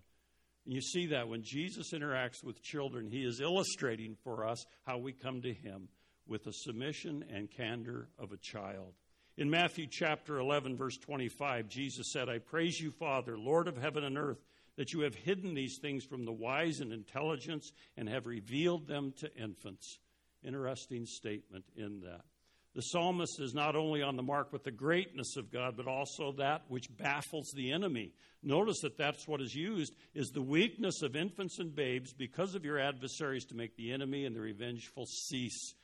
And 0.64 0.74
you 0.74 0.80
see 0.80 1.06
that 1.06 1.28
when 1.28 1.42
Jesus 1.42 1.92
interacts 1.92 2.44
with 2.44 2.62
children, 2.62 3.10
he 3.10 3.24
is 3.24 3.40
illustrating 3.40 4.16
for 4.22 4.46
us 4.46 4.64
how 4.86 4.98
we 4.98 5.12
come 5.12 5.42
to 5.42 5.52
him 5.52 5.88
with 6.26 6.44
the 6.44 6.52
submission 6.52 7.24
and 7.32 7.50
candor 7.50 8.08
of 8.18 8.32
a 8.32 8.36
child. 8.36 8.94
In 9.36 9.50
Matthew 9.50 9.86
chapter 9.90 10.38
11, 10.38 10.76
verse 10.76 10.96
25, 10.98 11.68
Jesus 11.68 12.12
said, 12.12 12.28
I 12.28 12.38
praise 12.38 12.78
you, 12.78 12.90
Father, 12.90 13.36
Lord 13.38 13.66
of 13.66 13.76
heaven 13.76 14.04
and 14.04 14.18
earth, 14.18 14.44
that 14.76 14.92
you 14.92 15.00
have 15.00 15.14
hidden 15.14 15.54
these 15.54 15.78
things 15.80 16.04
from 16.04 16.24
the 16.24 16.32
wise 16.32 16.80
and 16.80 16.92
intelligence 16.92 17.72
and 17.96 18.08
have 18.08 18.26
revealed 18.26 18.86
them 18.86 19.12
to 19.18 19.34
infants. 19.34 19.98
Interesting 20.44 21.06
statement 21.06 21.64
in 21.76 22.00
that. 22.00 22.24
The 22.74 22.82
psalmist 22.82 23.38
is 23.38 23.52
not 23.52 23.76
only 23.76 24.00
on 24.00 24.16
the 24.16 24.22
mark 24.22 24.50
with 24.50 24.64
the 24.64 24.70
greatness 24.70 25.36
of 25.36 25.52
God, 25.52 25.76
but 25.76 25.86
also 25.86 26.32
that 26.32 26.62
which 26.68 26.94
baffles 26.96 27.52
the 27.54 27.70
enemy. 27.70 28.12
Notice 28.42 28.80
that 28.80 28.96
that's 28.96 29.28
what 29.28 29.42
is 29.42 29.54
used 29.54 29.94
is 30.14 30.30
the 30.30 30.42
weakness 30.42 31.02
of 31.02 31.14
infants 31.14 31.58
and 31.58 31.74
babes 31.74 32.14
because 32.14 32.54
of 32.54 32.64
your 32.64 32.78
adversaries 32.78 33.44
to 33.46 33.54
make 33.54 33.76
the 33.76 33.92
enemy 33.92 34.24
and 34.24 34.34
the 34.34 34.40
revengeful 34.40 35.04
cease. 35.06 35.74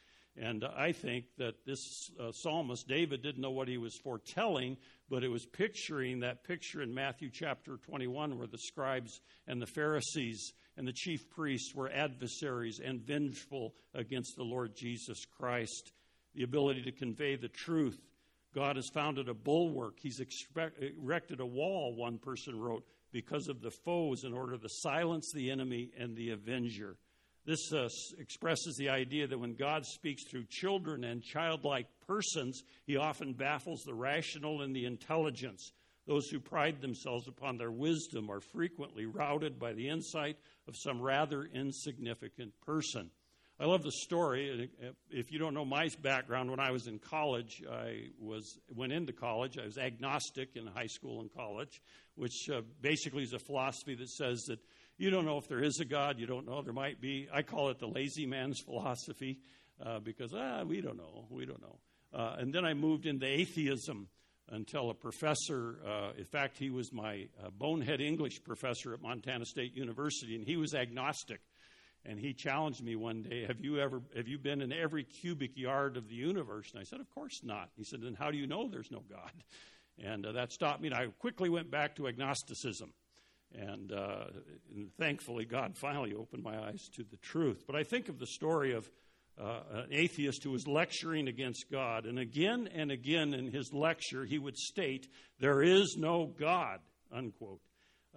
And 0.41 0.65
I 0.65 0.93
think 0.93 1.27
that 1.37 1.67
this 1.67 2.11
uh, 2.19 2.33
psalmist, 2.33 2.89
David, 2.89 3.23
didn't 3.23 3.43
know 3.43 3.51
what 3.51 3.69
he 3.69 3.77
was 3.77 3.97
foretelling, 3.97 4.77
but 5.11 5.25
it 5.25 5.29
was 5.29 5.45
picturing 5.45 6.21
that 6.21 6.45
picture 6.45 6.81
in 6.81 6.95
Matthew 6.95 7.29
chapter 7.31 7.77
21 7.77 8.39
where 8.39 8.47
the 8.47 8.59
scribes 8.59 9.21
and 9.47 9.61
the 9.61 9.67
Pharisees 9.67 10.53
and 10.77 10.87
the 10.87 10.93
chief 10.93 11.29
priests 11.29 11.75
were 11.75 11.91
adversaries 11.91 12.81
and 12.83 13.01
vengeful 13.01 13.75
against 13.95 14.37
the 14.37 14.45
Lord 14.45 14.77
Jesus 14.77 15.27
Christ. 15.37 15.93
The 16.39 16.45
ability 16.45 16.83
to 16.83 16.93
convey 16.93 17.35
the 17.35 17.49
truth. 17.49 17.99
God 18.55 18.77
has 18.77 18.89
founded 18.95 19.29
a 19.29 19.35
bulwark. 19.35 19.95
He's 20.01 20.21
erected 20.97 21.41
a 21.41 21.47
wall, 21.47 21.97
one 21.97 22.19
person 22.19 22.61
wrote, 22.61 22.85
because 23.11 23.49
of 23.49 23.61
the 23.61 23.73
foes 23.73 24.23
in 24.23 24.33
order 24.33 24.57
to 24.57 24.69
silence 24.69 25.33
the 25.35 25.51
enemy 25.51 25.91
and 25.99 26.17
the 26.17 26.31
avenger. 26.31 26.97
This 27.45 27.73
uh, 27.73 27.89
expresses 28.21 28.77
the 28.79 28.89
idea 28.89 29.27
that 29.27 29.41
when 29.41 29.57
God 29.57 29.85
speaks 29.85 30.23
through 30.31 30.45
children 30.49 31.03
and 31.03 31.25
childlike 31.25 31.89
persons, 32.07 32.63
he 32.87 32.97
often 32.97 33.33
baffles 33.33 33.83
the 33.83 33.95
rational 33.95 34.63
and 34.63 34.77
the 34.77 34.85
intelligence. 34.85 35.73
Those 36.07 36.29
who 36.29 36.39
pride 36.39 36.81
themselves 36.81 37.27
upon 37.27 37.59
their 37.59 37.73
wisdom 37.73 38.31
are 38.31 38.41
frequently 38.41 39.07
routed 39.07 39.59
by 39.59 39.73
the 39.73 39.89
insight 39.89 40.37
of 40.69 40.77
some 40.77 41.03
rather 41.03 41.49
insignificant 41.53 42.53
person. 42.65 43.11
I 43.61 43.65
love 43.65 43.83
the 43.83 43.91
story. 43.91 44.71
If 45.11 45.33
you 45.33 45.41
don't 45.41 45.53
know 45.53 45.65
my 45.65 45.91
background, 46.01 46.49
when 46.49 46.61
I 46.61 46.71
was 46.71 46.87
in 46.87 47.01
college, 47.01 47.61
I 47.69 48.11
was 48.21 48.57
went 48.73 48.93
into 48.93 49.13
college. 49.13 49.59
I 49.59 49.65
was 49.65 49.79
agnostic 49.79 50.51
in 50.55 50.65
high 50.69 50.87
school 50.87 51.21
and 51.21 51.35
college, 51.35 51.83
which 52.15 52.49
uh, 52.55 52.61
basically 52.81 53.25
is 53.25 53.33
a 53.33 53.39
philosophy 53.41 53.97
that 53.97 54.11
says 54.11 54.45
that 54.47 54.61
you 54.97 55.11
don't 55.11 55.25
know 55.25 55.39
if 55.39 55.49
there 55.49 55.63
is 55.63 55.81
a 55.81 55.85
God. 55.85 56.21
You 56.21 56.27
don't 56.27 56.47
know 56.47 56.63
there 56.63 56.73
might 56.73 57.01
be. 57.01 57.29
I 57.33 57.43
call 57.43 57.71
it 57.71 57.81
the 57.81 57.89
lazy 57.89 58.27
man's 58.27 58.61
philosophy 58.65 59.41
uh, 59.85 59.99
because 59.99 60.33
ah, 60.37 60.63
we 60.63 60.81
don't 60.81 60.97
know. 60.97 61.27
We 61.29 61.45
don't 61.45 61.61
know. 61.61 61.79
Uh, 62.15 62.37
and 62.39 62.55
then 62.55 62.65
I 62.65 62.75
moved 62.75 63.07
into 63.07 63.27
atheism 63.27 64.09
until 64.51 64.91
a 64.91 64.95
professor, 64.95 65.81
uh, 65.85 66.11
in 66.17 66.25
fact, 66.25 66.59
he 66.59 66.71
was 66.71 66.93
my 66.93 67.27
uh, 67.43 67.51
bonehead 67.51 68.01
English 68.01 68.43
professor 68.45 68.95
at 68.95 69.03
Montana 69.03 69.45
State 69.45 69.75
University, 69.75 70.37
and 70.37 70.45
he 70.45 70.57
was 70.57 70.75
agnostic. 70.75 71.41
And 72.05 72.19
he 72.19 72.33
challenged 72.33 72.83
me 72.83 72.97
one 72.97 73.23
day, 73.23 73.45
"Have 73.47 73.61
you 73.61 73.79
ever 73.81 74.01
have 74.17 74.29
you 74.29 74.39
been 74.39 74.63
in 74.63 74.73
every 74.73 75.05
cubic 75.05 75.57
yard 75.57 75.97
of 75.97 76.09
the 76.09 76.15
universe?" 76.15 76.71
And 76.73 76.81
I 76.81 76.85
said, 76.85 77.01
"Of 77.01 77.11
course 77.11 77.41
not." 77.43 77.71
He 77.77 77.85
said, 77.85 78.01
"Then 78.01 78.15
how 78.15 78.31
do 78.31 78.39
you 78.39 78.47
know 78.47 78.69
there's 78.69 78.91
no 78.91 79.03
God?" 79.11 79.33
And 80.03 80.25
uh, 80.25 80.33
that 80.33 80.53
stopped 80.53 80.81
me, 80.81 80.89
and 80.89 80.97
I 80.97 81.07
quickly 81.19 81.49
went 81.49 81.71
back 81.71 81.97
to 81.97 82.07
agnosticism. 82.07 82.93
And, 83.55 83.93
uh, 83.93 84.25
and, 84.75 84.95
thankfully, 84.99 85.45
God 85.45 85.77
finally 85.77 86.13
opened 86.15 86.43
my 86.43 86.59
eyes 86.59 86.89
to 86.97 87.03
the 87.03 87.17
truth. 87.17 87.65
But 87.67 87.77
I 87.77 87.83
think 87.83 88.09
of 88.09 88.19
the 88.19 88.27
story 88.27 88.75
of 88.75 88.89
uh, 89.41 89.61
an 89.73 89.89
atheist 89.91 90.45
who 90.45 90.51
was 90.51 90.67
lecturing 90.67 91.29
against 91.29 91.67
God. 91.71 92.05
And 92.05 92.19
again 92.19 92.69
and 92.75 92.91
again 92.91 93.35
in 93.35 93.51
his 93.51 93.73
lecture, 93.73 94.25
he 94.25 94.39
would 94.39 94.57
state, 94.57 95.09
There 95.41 95.63
is 95.63 95.97
no 95.99 96.27
God, 96.27 96.81
unquote. 97.13 97.61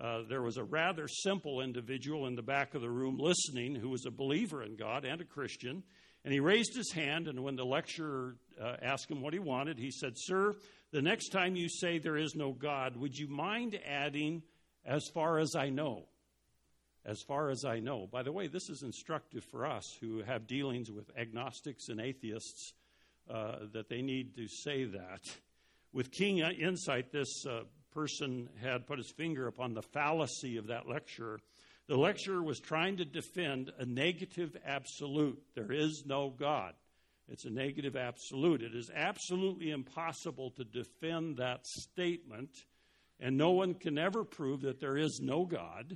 Uh, 0.01 0.23
there 0.27 0.41
was 0.41 0.57
a 0.57 0.63
rather 0.63 1.07
simple 1.07 1.61
individual 1.61 2.25
in 2.25 2.35
the 2.35 2.41
back 2.41 2.73
of 2.73 2.81
the 2.81 2.89
room 2.89 3.17
listening 3.19 3.75
who 3.75 3.89
was 3.89 4.05
a 4.07 4.11
believer 4.11 4.63
in 4.63 4.75
God 4.75 5.05
and 5.05 5.21
a 5.21 5.25
Christian. 5.25 5.83
And 6.25 6.33
he 6.33 6.39
raised 6.39 6.75
his 6.75 6.91
hand, 6.91 7.27
and 7.27 7.43
when 7.43 7.55
the 7.55 7.65
lecturer 7.65 8.35
uh, 8.59 8.77
asked 8.81 9.11
him 9.11 9.21
what 9.21 9.33
he 9.33 9.39
wanted, 9.39 9.77
he 9.77 9.91
said, 9.91 10.13
Sir, 10.15 10.55
the 10.91 11.01
next 11.01 11.29
time 11.29 11.55
you 11.55 11.69
say 11.69 11.99
there 11.99 12.17
is 12.17 12.35
no 12.35 12.51
God, 12.51 12.95
would 12.97 13.15
you 13.15 13.27
mind 13.27 13.79
adding 13.87 14.41
as 14.85 15.07
far 15.13 15.37
as 15.37 15.55
I 15.55 15.69
know. 15.69 16.05
As 17.05 17.21
far 17.21 17.49
as 17.49 17.65
I 17.65 17.79
know. 17.79 18.07
By 18.11 18.23
the 18.23 18.31
way, 18.31 18.47
this 18.47 18.69
is 18.69 18.83
instructive 18.83 19.43
for 19.43 19.65
us 19.65 19.97
who 19.99 20.21
have 20.21 20.47
dealings 20.47 20.91
with 20.91 21.09
agnostics 21.17 21.89
and 21.89 21.99
atheists 21.99 22.73
uh, 23.29 23.55
that 23.73 23.89
they 23.89 24.01
need 24.01 24.35
to 24.35 24.47
say 24.47 24.85
that. 24.85 25.21
With 25.93 26.11
keen 26.11 26.43
insight, 26.43 27.11
this 27.11 27.45
uh, 27.45 27.61
person 27.91 28.49
had 28.61 28.87
put 28.87 28.97
his 28.97 29.11
finger 29.11 29.47
upon 29.47 29.73
the 29.73 29.81
fallacy 29.81 30.57
of 30.57 30.67
that 30.67 30.87
lecturer. 30.87 31.39
The 31.87 31.97
lecturer 31.97 32.41
was 32.41 32.59
trying 32.59 32.97
to 32.97 33.05
defend 33.05 33.71
a 33.77 33.85
negative 33.85 34.55
absolute. 34.65 35.41
There 35.55 35.71
is 35.71 36.03
no 36.05 36.29
God. 36.29 36.73
It's 37.27 37.45
a 37.45 37.49
negative 37.49 37.95
absolute. 37.95 38.61
It 38.61 38.75
is 38.75 38.89
absolutely 38.93 39.71
impossible 39.71 40.51
to 40.51 40.63
defend 40.63 41.37
that 41.37 41.65
statement 41.65 42.51
and 43.21 43.37
no 43.37 43.51
one 43.51 43.75
can 43.75 43.97
ever 43.97 44.23
prove 44.23 44.61
that 44.61 44.79
there 44.79 44.97
is 44.97 45.19
no 45.21 45.45
God. 45.45 45.95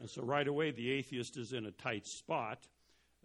And 0.00 0.10
so 0.10 0.22
right 0.22 0.46
away, 0.46 0.72
the 0.72 0.90
atheist 0.90 1.38
is 1.38 1.52
in 1.52 1.66
a 1.66 1.70
tight 1.70 2.06
spot. 2.06 2.58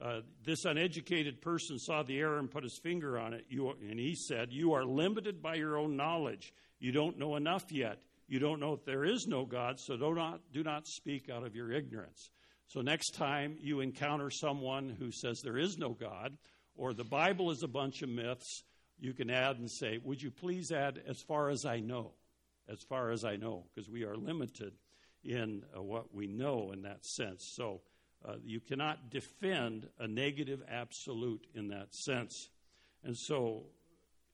Uh, 0.01 0.21
this 0.45 0.65
uneducated 0.65 1.41
person 1.41 1.79
saw 1.79 2.03
the 2.03 2.19
error 2.19 2.37
and 2.37 2.49
put 2.49 2.63
his 2.63 2.79
finger 2.81 3.17
on 3.17 3.33
it. 3.33 3.45
You, 3.49 3.71
and 3.89 3.99
he 3.99 4.15
said, 4.15 4.49
You 4.51 4.73
are 4.73 4.85
limited 4.85 5.41
by 5.41 5.55
your 5.55 5.77
own 5.77 5.95
knowledge. 5.97 6.53
You 6.83 6.91
don't 6.91 7.17
know 7.17 7.35
enough 7.35 7.71
yet. 7.71 7.99
You 8.27 8.39
don't 8.39 8.59
know 8.59 8.73
if 8.73 8.85
there 8.85 9.05
is 9.05 9.25
no 9.27 9.45
God, 9.45 9.79
so 9.79 9.95
do 9.95 10.13
not, 10.13 10.41
do 10.51 10.63
not 10.63 10.87
speak 10.87 11.29
out 11.29 11.45
of 11.45 11.55
your 11.55 11.71
ignorance. 11.71 12.29
So, 12.67 12.81
next 12.81 13.15
time 13.15 13.57
you 13.59 13.79
encounter 13.79 14.29
someone 14.29 14.95
who 14.97 15.11
says 15.11 15.41
there 15.41 15.57
is 15.57 15.77
no 15.77 15.89
God, 15.89 16.37
or 16.75 16.93
the 16.93 17.03
Bible 17.03 17.51
is 17.51 17.63
a 17.63 17.67
bunch 17.67 18.01
of 18.01 18.09
myths, 18.09 18.63
you 18.99 19.13
can 19.13 19.29
add 19.29 19.59
and 19.59 19.69
say, 19.69 19.99
Would 20.03 20.21
you 20.21 20.31
please 20.31 20.71
add, 20.71 21.01
as 21.07 21.21
far 21.21 21.49
as 21.49 21.65
I 21.65 21.79
know? 21.79 22.13
as 22.69 22.81
far 22.81 23.11
as 23.11 23.25
I 23.25 23.35
know, 23.35 23.65
because 23.73 23.89
we 23.89 24.03
are 24.03 24.15
limited 24.15 24.73
in 25.23 25.63
uh, 25.75 25.81
what 25.81 26.13
we 26.13 26.27
know 26.27 26.71
in 26.71 26.83
that 26.83 27.05
sense. 27.05 27.51
So 27.55 27.81
uh, 28.25 28.35
you 28.43 28.59
cannot 28.59 29.09
defend 29.09 29.87
a 29.99 30.07
negative 30.07 30.61
absolute 30.69 31.45
in 31.53 31.69
that 31.69 31.93
sense. 31.93 32.49
And 33.03 33.17
so, 33.17 33.63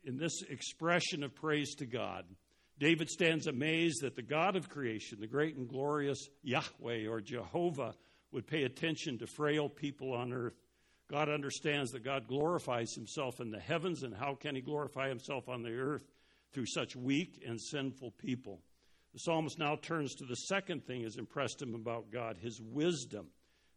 in 0.04 0.18
this 0.18 0.42
expression 0.50 1.24
of 1.24 1.36
praise 1.36 1.76
to 1.76 1.86
God, 1.86 2.26
David 2.78 3.10
stands 3.10 3.48
amazed 3.48 4.02
that 4.02 4.16
the 4.16 4.22
God 4.22 4.56
of 4.56 4.70
creation, 4.70 5.20
the 5.20 5.28
great 5.28 5.56
and 5.56 5.68
glorious 5.68 6.30
Yahweh 6.44 7.08
or 7.08 7.20
Jehovah, 7.20 7.94
would 8.32 8.48
pay 8.48 8.64
attention 8.64 9.18
to 9.18 9.28
frail 9.28 9.68
people 9.68 10.14
on 10.14 10.32
earth. 10.32 10.56
God 11.12 11.30
understands 11.30 11.92
that 11.92 12.04
God 12.04 12.28
glorifies 12.28 12.94
himself 12.94 13.40
in 13.40 13.52
the 13.52 13.60
heavens, 13.60 14.04
and 14.04 14.16
how 14.16 14.36
can 14.36 14.56
he 14.56 14.62
glorify 14.62 15.10
himself 15.10 15.50
on 15.50 15.64
the 15.64 15.76
earth? 15.76 16.06
through 16.54 16.66
such 16.66 16.96
weak 16.96 17.44
and 17.46 17.60
sinful 17.60 18.12
people. 18.12 18.62
The 19.14 19.20
psalmist 19.20 19.58
now 19.58 19.76
turns 19.76 20.16
to 20.16 20.26
the 20.26 20.36
second 20.36 20.86
thing 20.86 21.00
that 21.00 21.08
has 21.08 21.18
impressed 21.18 21.62
him 21.62 21.76
about 21.76 22.12
God 22.12 22.38
his 22.38 22.62
wisdom, 22.62 23.28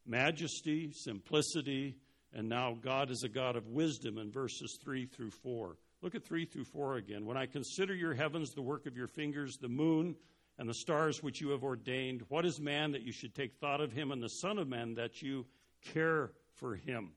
majesty, 0.07 0.93
simplicity, 0.93 1.97
and 2.35 2.49
now 2.49 2.77
God 2.81 3.11
is 3.11 3.23
a 3.25 3.29
God 3.29 3.57
of 3.57 3.67
wisdom 3.67 4.19
in 4.19 4.31
verses 4.31 4.79
3 4.83 5.07
through 5.07 5.31
4. 5.31 5.77
Look 6.03 6.17
at 6.17 6.25
3 6.25 6.45
through 6.47 6.65
4 6.65 6.97
again. 6.97 7.25
When 7.25 7.37
I 7.37 7.47
consider 7.47 7.95
your 7.95 8.13
heavens, 8.13 8.51
the 8.51 8.63
work 8.63 8.87
of 8.87 8.97
your 8.97 9.07
fingers, 9.07 9.57
the 9.57 9.69
moon, 9.69 10.17
and 10.59 10.69
the 10.69 10.75
stars 10.75 11.23
which 11.23 11.41
you 11.41 11.51
have 11.51 11.63
ordained, 11.63 12.25
what 12.29 12.45
is 12.45 12.61
man 12.61 12.91
that 12.93 13.03
you 13.03 13.13
should 13.13 13.35
take 13.35 13.55
thought 13.55 13.81
of 13.81 13.93
him, 13.93 14.11
and 14.11 14.21
the 14.21 14.29
Son 14.29 14.59
of 14.59 14.67
Man 14.67 14.95
that 14.95 15.23
you 15.23 15.47
care 15.81 16.33
for 16.57 16.75
him? 16.75 17.13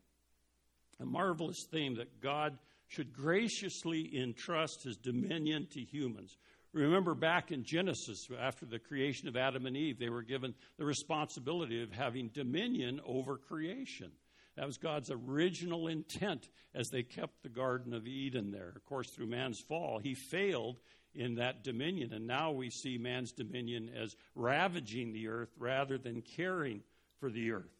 A 0.99 1.05
marvelous 1.05 1.65
theme 1.71 1.95
that 1.95 2.21
God 2.21 2.59
should 2.87 3.11
graciously 3.11 4.17
entrust 4.17 4.83
his 4.83 4.97
dominion 4.97 5.67
to 5.71 5.81
humans. 5.81 6.37
Remember 6.71 7.15
back 7.15 7.51
in 7.51 7.63
Genesis, 7.63 8.27
after 8.39 8.65
the 8.65 8.79
creation 8.79 9.27
of 9.27 9.35
Adam 9.35 9.65
and 9.65 9.75
Eve, 9.75 9.97
they 9.97 10.09
were 10.09 10.21
given 10.21 10.53
the 10.77 10.85
responsibility 10.85 11.81
of 11.81 11.91
having 11.91 12.29
dominion 12.29 13.01
over 13.05 13.37
creation. 13.37 14.11
That 14.57 14.65
was 14.65 14.77
God's 14.77 15.11
original 15.11 15.87
intent 15.87 16.47
as 16.73 16.89
they 16.89 17.03
kept 17.03 17.43
the 17.43 17.49
Garden 17.49 17.93
of 17.93 18.07
Eden 18.07 18.51
there. 18.51 18.71
Of 18.75 18.85
course, 18.85 19.09
through 19.09 19.27
man's 19.27 19.59
fall, 19.67 19.99
he 20.01 20.15
failed 20.15 20.79
in 21.13 21.35
that 21.35 21.63
dominion. 21.63 22.13
And 22.13 22.25
now 22.27 22.51
we 22.51 22.69
see 22.69 22.97
man's 22.97 23.31
dominion 23.31 23.89
as 23.95 24.15
ravaging 24.33 25.13
the 25.13 25.27
earth 25.27 25.49
rather 25.57 25.97
than 25.97 26.23
caring 26.35 26.81
for 27.19 27.29
the 27.29 27.51
earth. 27.51 27.71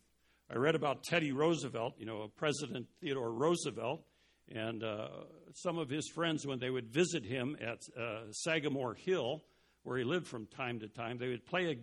I 0.50 0.58
read 0.58 0.76
about 0.76 1.04
Teddy 1.04 1.32
Roosevelt, 1.32 1.96
you 1.98 2.06
know, 2.06 2.30
President 2.36 2.88
Theodore 3.02 3.32
Roosevelt. 3.32 4.04
And 4.54 4.84
uh, 4.84 5.08
some 5.54 5.80
of 5.80 5.90
his 5.90 6.08
friends, 6.14 6.46
when 6.46 6.60
they 6.60 6.70
would 6.70 6.94
visit 6.94 7.26
him 7.26 7.58
at 7.60 7.80
uh, 8.00 8.32
Sagamore 8.32 8.94
Hill, 8.94 9.44
where 9.86 9.98
he 9.98 10.04
lived 10.04 10.28
from 10.28 10.48
time 10.48 10.80
to 10.80 10.88
time, 10.88 11.18
they 11.18 11.30
would 11.30 11.46
play 11.46 11.78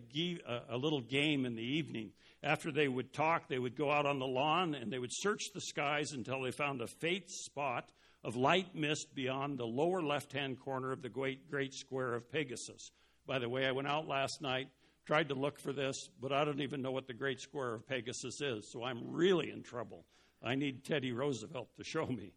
a, 0.46 0.60
a, 0.70 0.76
little 0.76 1.00
game 1.00 1.46
in 1.46 1.54
the 1.54 1.62
evening. 1.62 2.10
After 2.42 2.72
they 2.72 2.88
would 2.88 3.12
talk, 3.12 3.48
they 3.48 3.60
would 3.60 3.76
go 3.76 3.92
out 3.92 4.06
on 4.06 4.18
the 4.18 4.26
lawn 4.26 4.74
and 4.74 4.92
they 4.92 4.98
would 4.98 5.12
search 5.12 5.52
the 5.54 5.60
skies 5.60 6.12
until 6.12 6.42
they 6.42 6.50
found 6.50 6.80
a 6.80 6.88
faint 6.88 7.30
spot 7.30 7.92
of 8.24 8.34
light 8.34 8.74
mist 8.74 9.14
beyond 9.14 9.56
the 9.56 9.66
lower 9.66 10.02
left 10.02 10.32
hand 10.32 10.58
corner 10.58 10.90
of 10.90 11.00
the 11.00 11.08
great, 11.08 11.48
great 11.48 11.72
square 11.72 12.14
of 12.14 12.30
Pegasus. 12.30 12.90
By 13.24 13.38
the 13.38 13.48
way, 13.48 13.66
I 13.66 13.72
went 13.72 13.86
out 13.86 14.08
last 14.08 14.42
night, 14.42 14.68
tried 15.06 15.28
to 15.28 15.34
look 15.36 15.60
for 15.60 15.72
this, 15.72 16.08
but 16.20 16.32
I 16.32 16.44
don't 16.44 16.60
even 16.60 16.82
know 16.82 16.90
what 16.90 17.06
the 17.06 17.14
great 17.14 17.40
square 17.40 17.74
of 17.74 17.86
Pegasus 17.86 18.40
is, 18.40 18.70
so 18.70 18.82
I'm 18.82 19.12
really 19.12 19.50
in 19.50 19.62
trouble. 19.62 20.06
I 20.42 20.56
need 20.56 20.84
Teddy 20.84 21.12
Roosevelt 21.12 21.68
to 21.76 21.84
show 21.84 22.06
me. 22.06 22.32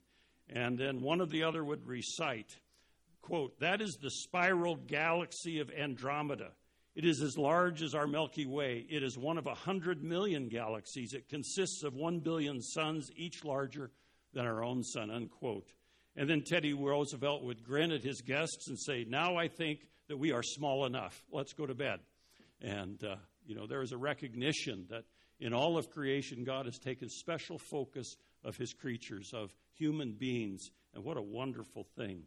And 0.48 0.78
then 0.78 1.02
one 1.02 1.22
of 1.22 1.32
the 1.32 1.42
other 1.42 1.64
would 1.64 1.88
recite 1.88 2.56
Quote, 3.26 3.60
that 3.60 3.82
is 3.82 3.98
the 3.98 4.12
spiral 4.12 4.76
galaxy 4.76 5.60
of 5.60 5.72
Andromeda. 5.72 6.52
It 6.96 7.06
is 7.06 7.24
as 7.24 7.40
large 7.40 7.82
as 7.82 7.96
our 7.96 8.06
Milky 8.06 8.46
Way. 8.46 8.86
It 8.88 9.02
is 9.02 9.18
one 9.18 9.40
of 9.40 9.48
a 9.48 9.56
hundred 9.56 10.04
million 10.04 10.48
galaxies. 10.48 11.14
It 11.14 11.28
consists 11.28 11.84
of 11.84 11.96
one 11.96 12.20
billion 12.20 12.62
suns, 12.62 13.10
each 13.16 13.44
larger 13.44 13.90
than 14.36 14.46
our 14.46 14.64
own 14.64 14.84
sun, 14.84 15.10
unquote. 15.10 15.74
And 16.16 16.30
then 16.30 16.44
Teddy 16.44 16.74
Roosevelt 16.74 17.44
would 17.44 17.64
grin 17.64 17.92
at 17.92 18.04
his 18.04 18.22
guests 18.22 18.68
and 18.68 18.80
say, 18.80 19.06
Now 19.10 19.38
I 19.38 19.48
think 19.48 19.80
that 20.08 20.18
we 20.18 20.32
are 20.32 20.44
small 20.44 20.86
enough. 20.86 21.20
Let's 21.32 21.54
go 21.54 21.66
to 21.66 21.74
bed. 21.74 22.02
And, 22.62 23.04
uh, 23.04 23.16
you 23.44 23.56
know, 23.56 23.66
there 23.66 23.82
is 23.82 23.92
a 23.92 23.98
recognition 23.98 24.86
that 24.92 25.06
in 25.40 25.52
all 25.52 25.80
of 25.80 25.90
creation, 25.90 26.44
God 26.44 26.68
has 26.68 26.78
taken 26.78 27.10
special 27.10 27.58
focus 27.58 28.18
of 28.44 28.56
his 28.56 28.72
creatures, 28.72 29.32
of 29.34 29.52
human 29.74 30.12
beings. 30.12 30.70
And 30.94 31.04
what 31.04 31.18
a 31.18 31.24
wonderful 31.24 31.88
thing 31.98 32.22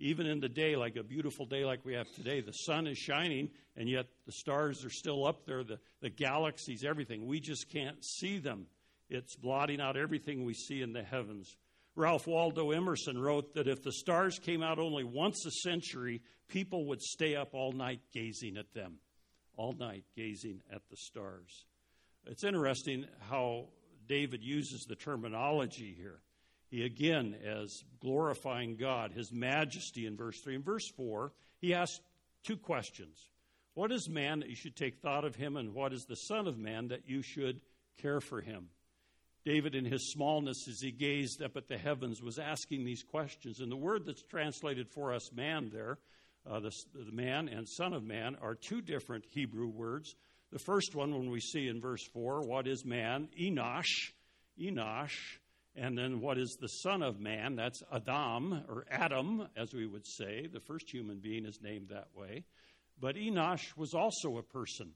even 0.00 0.26
in 0.26 0.40
the 0.40 0.48
day, 0.48 0.76
like 0.76 0.96
a 0.96 1.02
beautiful 1.02 1.44
day 1.44 1.64
like 1.64 1.84
we 1.84 1.94
have 1.94 2.06
today, 2.14 2.40
the 2.40 2.52
sun 2.52 2.86
is 2.86 2.96
shining, 2.96 3.50
and 3.76 3.88
yet 3.88 4.06
the 4.26 4.32
stars 4.32 4.84
are 4.84 4.90
still 4.90 5.26
up 5.26 5.44
there, 5.44 5.64
the, 5.64 5.78
the 6.00 6.10
galaxies, 6.10 6.84
everything. 6.84 7.26
We 7.26 7.40
just 7.40 7.68
can't 7.70 8.04
see 8.04 8.38
them. 8.38 8.66
It's 9.10 9.34
blotting 9.34 9.80
out 9.80 9.96
everything 9.96 10.44
we 10.44 10.54
see 10.54 10.82
in 10.82 10.92
the 10.92 11.02
heavens. 11.02 11.56
Ralph 11.96 12.28
Waldo 12.28 12.70
Emerson 12.70 13.18
wrote 13.18 13.54
that 13.54 13.66
if 13.66 13.82
the 13.82 13.92
stars 13.92 14.38
came 14.38 14.62
out 14.62 14.78
only 14.78 15.02
once 15.02 15.44
a 15.46 15.50
century, 15.50 16.22
people 16.46 16.86
would 16.86 17.02
stay 17.02 17.34
up 17.34 17.54
all 17.54 17.72
night 17.72 18.00
gazing 18.12 18.56
at 18.56 18.72
them. 18.74 18.98
All 19.56 19.72
night 19.72 20.04
gazing 20.14 20.60
at 20.72 20.82
the 20.90 20.96
stars. 20.96 21.64
It's 22.26 22.44
interesting 22.44 23.06
how 23.28 23.70
David 24.06 24.44
uses 24.44 24.84
the 24.88 24.94
terminology 24.94 25.92
here 25.96 26.20
he 26.27 26.27
again 26.72 27.36
as 27.44 27.82
glorifying 28.00 28.76
God, 28.76 29.12
his 29.12 29.32
majesty 29.32 30.06
in 30.06 30.16
verse 30.16 30.40
3. 30.40 30.56
In 30.56 30.62
verse 30.62 30.88
4, 30.96 31.32
he 31.60 31.74
asks 31.74 32.00
two 32.44 32.56
questions 32.56 33.28
What 33.74 33.92
is 33.92 34.08
man 34.08 34.40
that 34.40 34.50
you 34.50 34.56
should 34.56 34.76
take 34.76 35.00
thought 35.00 35.24
of 35.24 35.36
him, 35.36 35.56
and 35.56 35.74
what 35.74 35.92
is 35.92 36.04
the 36.04 36.16
Son 36.16 36.46
of 36.46 36.58
Man 36.58 36.88
that 36.88 37.08
you 37.08 37.22
should 37.22 37.60
care 38.00 38.20
for 38.20 38.40
him? 38.40 38.68
David, 39.44 39.74
in 39.74 39.84
his 39.84 40.12
smallness, 40.12 40.66
as 40.68 40.80
he 40.80 40.90
gazed 40.90 41.42
up 41.42 41.56
at 41.56 41.68
the 41.68 41.78
heavens, 41.78 42.20
was 42.20 42.38
asking 42.38 42.84
these 42.84 43.02
questions. 43.02 43.60
And 43.60 43.72
the 43.72 43.76
word 43.76 44.04
that's 44.04 44.22
translated 44.24 44.90
for 44.90 45.14
us, 45.14 45.32
man, 45.32 45.70
there, 45.72 45.98
uh, 46.46 46.60
the, 46.60 46.72
the 46.94 47.12
man 47.12 47.48
and 47.48 47.66
son 47.66 47.94
of 47.94 48.02
man, 48.02 48.36
are 48.42 48.54
two 48.54 48.82
different 48.82 49.24
Hebrew 49.30 49.68
words. 49.68 50.16
The 50.52 50.58
first 50.58 50.94
one, 50.94 51.14
when 51.14 51.30
we 51.30 51.40
see 51.40 51.68
in 51.68 51.80
verse 51.80 52.06
4, 52.12 52.42
what 52.42 52.66
is 52.66 52.84
man? 52.84 53.28
Enosh. 53.40 54.12
Enosh 54.60 55.38
and 55.80 55.96
then 55.96 56.20
what 56.20 56.38
is 56.38 56.56
the 56.60 56.68
Son 56.68 57.02
of 57.02 57.20
Man? 57.20 57.54
That's 57.54 57.82
Adam, 57.92 58.64
or 58.68 58.84
Adam, 58.90 59.48
as 59.56 59.72
we 59.72 59.86
would 59.86 60.06
say. 60.06 60.46
The 60.52 60.60
first 60.60 60.90
human 60.90 61.18
being 61.18 61.46
is 61.46 61.60
named 61.62 61.88
that 61.90 62.08
way. 62.14 62.44
But 63.00 63.14
Enosh 63.14 63.76
was 63.76 63.94
also 63.94 64.38
a 64.38 64.42
person. 64.42 64.90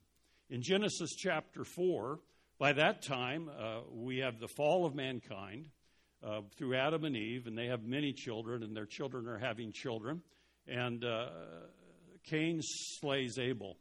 In 0.51 0.61
Genesis 0.61 1.11
chapter 1.17 1.65
4, 1.65 2.19
by 2.59 2.73
that 2.73 3.03
time, 3.03 3.49
uh, 3.49 3.81
we 3.93 4.19
have 4.19 4.41
the 4.41 4.49
fall 4.49 4.85
of 4.85 4.95
mankind 4.95 5.69
uh, 6.25 6.41
through 6.57 6.75
Adam 6.77 7.05
and 7.05 7.17
Eve, 7.17 7.47
and 7.47 7.57
they 7.57 7.67
have 7.67 7.85
many 7.85 8.13
children, 8.13 8.63
and 8.63 8.77
their 8.77 8.87
children 8.87 9.29
are 9.29 9.39
having 9.39 9.73
children. 9.73 10.21
And 10.67 11.05
uh, 11.05 11.29
Cain 12.25 12.61
slays 12.63 13.39
Abel. 13.39 13.77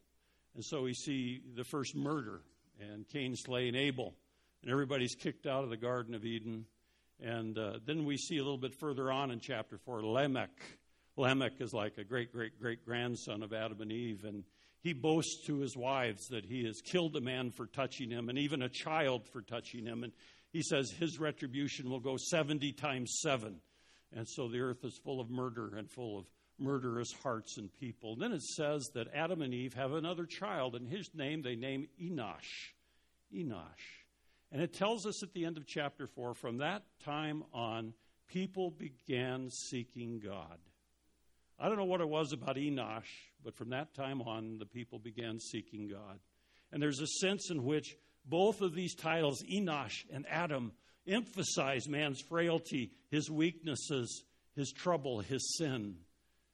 And 0.53 0.63
so 0.63 0.83
we 0.83 0.93
see 0.93 1.41
the 1.55 1.63
first 1.63 1.95
murder, 1.95 2.41
and 2.79 3.07
Cain 3.07 3.35
slaying 3.35 3.75
Abel. 3.75 4.13
And 4.61 4.71
everybody's 4.71 5.15
kicked 5.15 5.47
out 5.47 5.63
of 5.63 5.71
the 5.71 5.77
Garden 5.77 6.13
of 6.13 6.25
Eden 6.25 6.65
and 7.21 7.57
uh, 7.57 7.73
then 7.85 8.05
we 8.05 8.17
see 8.17 8.37
a 8.37 8.43
little 8.43 8.57
bit 8.57 8.73
further 8.73 9.11
on 9.11 9.31
in 9.31 9.39
chapter 9.39 9.77
4 9.77 10.03
Lamech. 10.03 10.49
Lamech 11.17 11.53
is 11.59 11.73
like 11.73 11.97
a 11.97 12.03
great, 12.03 12.31
great, 12.31 12.59
great 12.59 12.83
grandson 12.83 13.43
of 13.43 13.53
Adam 13.53 13.81
and 13.81 13.91
Eve. 13.91 14.23
And 14.25 14.43
he 14.81 14.93
boasts 14.93 15.45
to 15.45 15.59
his 15.59 15.77
wives 15.77 16.27
that 16.29 16.45
he 16.45 16.65
has 16.65 16.81
killed 16.81 17.15
a 17.15 17.21
man 17.21 17.51
for 17.51 17.67
touching 17.67 18.09
him 18.09 18.29
and 18.29 18.39
even 18.39 18.63
a 18.63 18.69
child 18.69 19.27
for 19.27 19.41
touching 19.41 19.85
him. 19.85 20.03
And 20.03 20.13
he 20.51 20.63
says 20.63 20.91
his 20.91 21.19
retribution 21.19 21.89
will 21.89 21.99
go 21.99 22.17
70 22.17 22.73
times 22.73 23.19
7. 23.21 23.55
And 24.13 24.27
so 24.27 24.47
the 24.47 24.59
earth 24.59 24.83
is 24.83 24.99
full 25.03 25.21
of 25.21 25.29
murder 25.29 25.75
and 25.77 25.89
full 25.89 26.17
of 26.17 26.25
murderous 26.57 27.13
hearts 27.23 27.57
and 27.57 27.71
people. 27.79 28.15
Then 28.15 28.31
it 28.31 28.41
says 28.41 28.89
that 28.95 29.13
Adam 29.13 29.41
and 29.41 29.53
Eve 29.53 29.73
have 29.75 29.93
another 29.93 30.25
child, 30.25 30.75
and 30.75 30.87
his 30.87 31.09
name 31.13 31.41
they 31.41 31.55
name 31.55 31.87
Enosh. 32.01 32.73
Enosh. 33.33 34.00
And 34.51 34.61
it 34.61 34.73
tells 34.73 35.05
us 35.05 35.23
at 35.23 35.33
the 35.33 35.45
end 35.45 35.57
of 35.57 35.65
chapter 35.65 36.07
4 36.07 36.33
from 36.33 36.57
that 36.57 36.83
time 37.03 37.43
on, 37.53 37.93
people 38.27 38.71
began 38.71 39.49
seeking 39.49 40.19
God. 40.19 40.57
I 41.57 41.67
don't 41.67 41.77
know 41.77 41.85
what 41.85 42.01
it 42.01 42.09
was 42.09 42.33
about 42.33 42.55
Enosh, 42.55 43.03
but 43.43 43.55
from 43.55 43.69
that 43.69 43.93
time 43.93 44.21
on, 44.21 44.57
the 44.57 44.65
people 44.65 44.99
began 44.99 45.39
seeking 45.39 45.87
God. 45.87 46.19
And 46.71 46.81
there's 46.81 46.99
a 46.99 47.07
sense 47.07 47.49
in 47.51 47.63
which 47.63 47.95
both 48.25 48.61
of 48.61 48.73
these 48.73 48.95
titles, 48.95 49.43
Enosh 49.43 50.05
and 50.11 50.25
Adam, 50.27 50.71
emphasize 51.07 51.87
man's 51.87 52.21
frailty, 52.21 52.91
his 53.09 53.29
weaknesses, 53.29 54.23
his 54.55 54.71
trouble, 54.71 55.19
his 55.19 55.55
sin. 55.57 55.95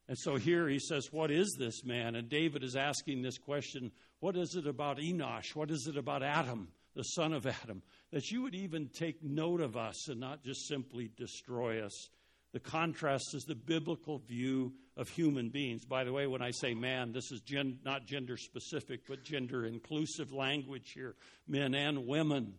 And 0.08 0.18
so 0.18 0.36
here 0.36 0.68
he 0.68 0.80
says, 0.80 1.10
What 1.12 1.32
is 1.32 1.56
this 1.60 1.84
man? 1.84 2.16
And 2.16 2.30
David 2.30 2.64
is 2.64 2.76
asking 2.76 3.22
this 3.22 3.38
question 3.38 3.92
What 4.20 4.36
is 4.38 4.56
it 4.56 4.68
about 4.68 4.98
Enosh? 4.98 5.56
What 5.56 5.72
is 5.72 5.88
it 5.88 5.98
about 5.98 6.24
Adam? 6.24 6.70
The 6.98 7.04
son 7.04 7.32
of 7.32 7.46
Adam, 7.46 7.84
that 8.12 8.32
you 8.32 8.42
would 8.42 8.56
even 8.56 8.90
take 8.90 9.24
note 9.24 9.62
of 9.62 9.78
us 9.78 10.08
and 10.08 10.20
not 10.20 10.44
just 10.44 10.68
simply 10.68 11.12
destroy 11.16 11.86
us. 11.86 12.10
The 12.54 12.60
contrast 12.60 13.36
is 13.36 13.44
the 13.44 13.54
biblical 13.54 14.18
view 14.18 14.74
of 14.96 15.08
human 15.08 15.50
beings. 15.50 15.86
By 15.86 16.04
the 16.04 16.12
way, 16.12 16.26
when 16.26 16.42
I 16.42 16.50
say 16.50 16.74
man, 16.74 17.12
this 17.12 17.32
is 17.32 17.42
gen- 17.42 17.78
not 17.86 18.08
gender 18.08 18.36
specific, 18.36 19.02
but 19.08 19.24
gender 19.24 19.68
inclusive 19.68 20.34
language 20.34 20.92
here 20.96 21.16
men 21.48 21.76
and 21.76 22.08
women 22.08 22.56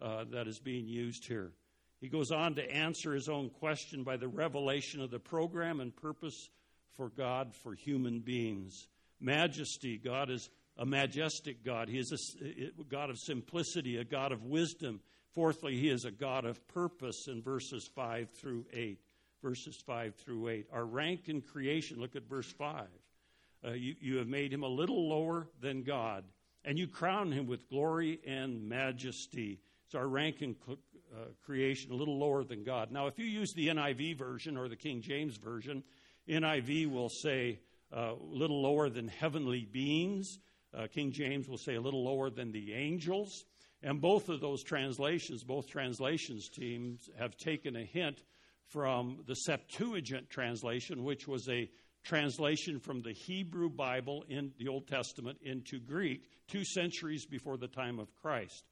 uh, 0.00 0.24
that 0.30 0.48
is 0.48 0.58
being 0.58 0.88
used 0.88 1.26
here. 1.26 1.52
He 2.00 2.08
goes 2.08 2.30
on 2.30 2.54
to 2.54 2.74
answer 2.74 3.12
his 3.12 3.28
own 3.28 3.50
question 3.50 4.04
by 4.04 4.16
the 4.16 4.26
revelation 4.26 5.02
of 5.02 5.10
the 5.10 5.20
program 5.20 5.80
and 5.80 5.94
purpose 5.94 6.48
for 6.96 7.10
God 7.10 7.54
for 7.54 7.74
human 7.74 8.20
beings. 8.20 8.88
Majesty, 9.20 9.98
God 9.98 10.30
is 10.30 10.48
a 10.76 10.86
majestic 10.86 11.64
God. 11.64 11.88
He 11.88 11.98
is 11.98 12.36
a 12.78 12.82
God 12.84 13.10
of 13.10 13.18
simplicity, 13.18 13.98
a 13.98 14.04
God 14.04 14.32
of 14.32 14.44
wisdom. 14.44 15.00
Fourthly, 15.34 15.76
he 15.76 15.88
is 15.88 16.04
a 16.04 16.10
God 16.10 16.44
of 16.44 16.66
purpose 16.68 17.26
in 17.28 17.42
verses 17.42 17.88
5 17.94 18.30
through 18.30 18.66
8. 18.72 18.98
Verses 19.42 19.82
5 19.86 20.14
through 20.14 20.48
8. 20.48 20.66
Our 20.72 20.84
rank 20.84 21.28
in 21.28 21.40
creation, 21.40 22.00
look 22.00 22.16
at 22.16 22.28
verse 22.28 22.50
5. 22.52 22.86
Uh, 23.64 23.70
you, 23.72 23.94
you 24.00 24.16
have 24.16 24.28
made 24.28 24.52
him 24.52 24.62
a 24.62 24.68
little 24.68 25.08
lower 25.08 25.48
than 25.60 25.82
God, 25.82 26.24
and 26.64 26.78
you 26.78 26.88
crown 26.88 27.30
him 27.30 27.46
with 27.46 27.68
glory 27.68 28.20
and 28.26 28.68
majesty. 28.68 29.60
So 29.88 29.98
our 29.98 30.08
rank 30.08 30.42
in 30.42 30.56
uh, 30.68 31.26
creation, 31.44 31.92
a 31.92 31.94
little 31.94 32.18
lower 32.18 32.44
than 32.44 32.64
God. 32.64 32.90
Now, 32.90 33.06
if 33.06 33.18
you 33.18 33.26
use 33.26 33.52
the 33.52 33.68
NIV 33.68 34.16
version 34.16 34.56
or 34.56 34.68
the 34.68 34.76
King 34.76 35.02
James 35.02 35.36
version, 35.36 35.84
NIV 36.28 36.90
will 36.90 37.08
say 37.08 37.58
a 37.92 37.98
uh, 37.98 38.14
little 38.18 38.62
lower 38.62 38.88
than 38.88 39.08
heavenly 39.08 39.68
beings. 39.70 40.38
Uh, 40.74 40.86
King 40.86 41.12
James 41.12 41.48
will 41.48 41.58
say 41.58 41.74
a 41.74 41.80
little 41.80 42.04
lower 42.04 42.30
than 42.30 42.52
the 42.52 42.72
angels. 42.72 43.44
And 43.82 44.00
both 44.00 44.28
of 44.28 44.40
those 44.40 44.62
translations, 44.62 45.42
both 45.42 45.68
translations 45.68 46.48
teams, 46.48 47.10
have 47.18 47.36
taken 47.36 47.76
a 47.76 47.84
hint 47.84 48.22
from 48.68 49.18
the 49.26 49.34
Septuagint 49.34 50.30
translation, 50.30 51.02
which 51.04 51.26
was 51.26 51.48
a 51.48 51.68
translation 52.04 52.78
from 52.78 53.02
the 53.02 53.12
Hebrew 53.12 53.68
Bible 53.68 54.24
in 54.28 54.52
the 54.58 54.68
Old 54.68 54.88
Testament 54.88 55.38
into 55.42 55.78
Greek 55.78 56.22
two 56.48 56.64
centuries 56.64 57.26
before 57.26 57.56
the 57.56 57.68
time 57.68 57.98
of 57.98 58.14
Christ. 58.14 58.64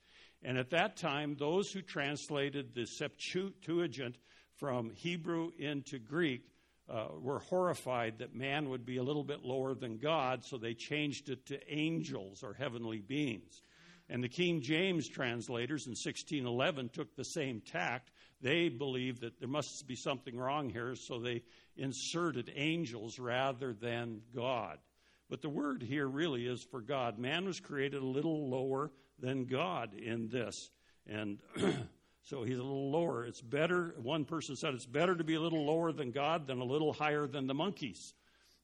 And 0.43 0.57
at 0.57 0.71
that 0.71 0.97
time, 0.97 1.37
those 1.39 1.71
who 1.71 1.83
translated 1.83 2.75
the 2.75 2.87
Septuagint 2.87 4.17
from 4.57 4.91
Hebrew 4.91 5.51
into 5.59 5.99
Greek 5.99 6.50
uh, 6.91 7.07
were 7.21 7.39
horrified 7.39 8.19
that 8.19 8.35
man 8.35 8.69
would 8.69 8.85
be 8.85 8.97
a 8.97 9.03
little 9.03 9.23
bit 9.23 9.45
lower 9.45 9.75
than 9.75 9.99
God, 9.99 10.45
so 10.45 10.59
they 10.59 10.75
changed 10.75 11.31
it 11.31 11.47
to 11.47 11.73
angels 11.73 12.43
or 12.43 12.53
heavenly 12.53 13.01
beings. 13.01 13.63
And 14.09 14.25
the 14.25 14.29
King 14.29 14.61
James 14.61 15.09
translators 15.09 15.87
in 15.87 15.93
1611 15.93 16.89
took 16.89 17.15
the 17.15 17.25
same 17.25 17.61
tact. 17.61 18.11
They 18.41 18.69
believed 18.69 19.21
that 19.21 19.39
there 19.39 19.49
must 19.49 19.87
be 19.87 19.95
something 19.95 20.37
wrong 20.37 20.69
here, 20.69 20.97
so 20.97 21.21
they 21.21 21.43
inserted 21.77 22.51
angels 22.57 23.21
rather 23.21 23.73
than 23.73 24.23
God. 24.35 24.79
But 25.29 25.43
the 25.43 25.49
word 25.49 25.83
here 25.83 26.09
really 26.09 26.47
is 26.47 26.61
for 26.61 26.81
God. 26.81 27.21
Man 27.21 27.45
was 27.45 27.61
created 27.61 28.03
a 28.03 28.07
little 28.07 28.51
lower 28.51 28.91
than 29.21 29.45
God 29.45 29.95
in 29.95 30.29
this. 30.29 30.71
And 31.07 31.39
so 32.23 32.45
he's 32.45 32.59
a 32.59 32.63
little 32.63 32.91
lower. 32.91 33.25
It's 33.25 33.41
better, 33.41 33.95
one 34.03 34.25
person 34.25 34.57
said, 34.57 34.75
it's 34.75 34.87
better 34.87 35.15
to 35.17 35.25
be 35.25 35.35
a 35.35 35.41
little 35.41 35.65
lower 35.65 35.93
than 35.93 36.11
God 36.11 36.47
than 36.47 36.61
a 36.61 36.65
little 36.65 36.93
higher 36.93 37.27
than 37.27 37.47
the 37.47 37.55
monkeys. 37.55 38.15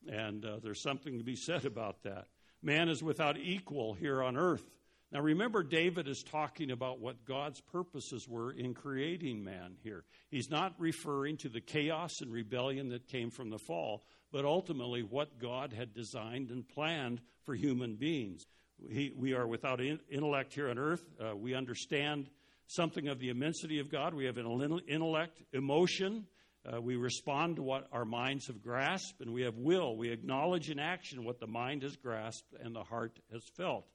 And 0.08 0.44
uh, 0.44 0.58
there's 0.62 0.80
something 0.80 1.18
to 1.18 1.24
be 1.24 1.36
said 1.36 1.64
about 1.64 2.02
that. 2.04 2.26
Man 2.62 2.88
is 2.88 3.02
without 3.02 3.38
equal 3.38 3.94
here 3.94 4.22
on 4.22 4.36
earth. 4.36 4.64
Now 5.12 5.20
remember, 5.20 5.62
David 5.62 6.08
is 6.08 6.22
talking 6.22 6.70
about 6.70 7.00
what 7.00 7.24
God's 7.24 7.60
purposes 7.60 8.28
were 8.28 8.52
in 8.52 8.74
creating 8.74 9.42
man 9.42 9.76
here. 9.82 10.04
He's 10.28 10.50
not 10.50 10.74
referring 10.78 11.36
to 11.38 11.48
the 11.48 11.60
chaos 11.60 12.20
and 12.20 12.32
rebellion 12.32 12.88
that 12.90 13.06
came 13.06 13.30
from 13.30 13.50
the 13.50 13.58
fall, 13.58 14.04
but 14.32 14.44
ultimately 14.44 15.02
what 15.02 15.38
God 15.38 15.72
had 15.72 15.94
designed 15.94 16.50
and 16.50 16.68
planned 16.68 17.20
for 17.44 17.54
human 17.54 17.94
beings. 17.94 18.46
He, 18.90 19.12
we 19.16 19.32
are 19.32 19.46
without 19.46 19.80
in, 19.80 20.00
intellect 20.10 20.52
here 20.52 20.68
on 20.68 20.78
earth. 20.78 21.04
Uh, 21.20 21.36
we 21.36 21.54
understand 21.54 22.28
something 22.66 23.08
of 23.08 23.18
the 23.18 23.28
immensity 23.28 23.78
of 23.78 23.90
God. 23.90 24.14
We 24.14 24.24
have 24.24 24.38
an 24.38 24.80
intellect, 24.88 25.42
emotion. 25.52 26.26
Uh, 26.64 26.80
we 26.80 26.96
respond 26.96 27.56
to 27.56 27.62
what 27.62 27.86
our 27.92 28.04
minds 28.04 28.48
have 28.48 28.60
grasped, 28.60 29.20
and 29.20 29.32
we 29.32 29.42
have 29.42 29.56
will. 29.56 29.96
We 29.96 30.10
acknowledge 30.10 30.68
in 30.68 30.78
action 30.78 31.24
what 31.24 31.38
the 31.38 31.46
mind 31.46 31.82
has 31.82 31.96
grasped 31.96 32.54
and 32.60 32.74
the 32.74 32.82
heart 32.82 33.18
has 33.32 33.44
felt. 33.56 33.86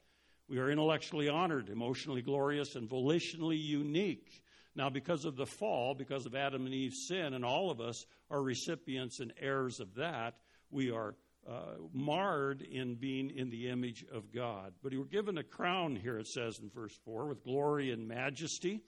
We 0.48 0.58
are 0.58 0.70
intellectually 0.70 1.30
honored, 1.30 1.70
emotionally 1.70 2.22
glorious, 2.22 2.76
and 2.76 2.90
volitionally 2.90 3.62
unique. 3.62 4.44
Now, 4.76 4.90
because 4.90 5.26
of 5.26 5.36
the 5.36 5.46
fall, 5.46 5.94
because 5.96 6.26
of 6.26 6.36
Adam 6.36 6.66
and 6.66 6.74
Eve's 6.74 7.08
sin, 7.08 7.34
and 7.34 7.44
all 7.44 7.72
of 7.72 7.82
us 7.82 8.06
are 8.30 8.42
recipients 8.42 9.20
and 9.20 9.34
heirs 9.40 9.80
of 9.80 9.96
that, 9.96 10.36
we 10.70 10.92
are 10.92 11.16
uh, 11.50 11.76
marred 11.94 12.62
in 12.62 12.96
being 12.96 13.32
in 13.32 13.50
the 13.50 13.70
image 13.70 14.06
of 14.14 14.32
God. 14.32 14.74
But 14.84 14.92
we 14.92 15.00
were 15.00 15.06
given 15.06 15.38
a 15.38 15.44
crown 15.44 15.96
here, 15.96 16.18
it 16.20 16.28
says 16.28 16.60
in 16.60 16.70
verse 16.70 16.98
4, 17.06 17.26
with 17.26 17.44
glory 17.44 17.92
and 17.92 18.08
majesty. 18.08 18.82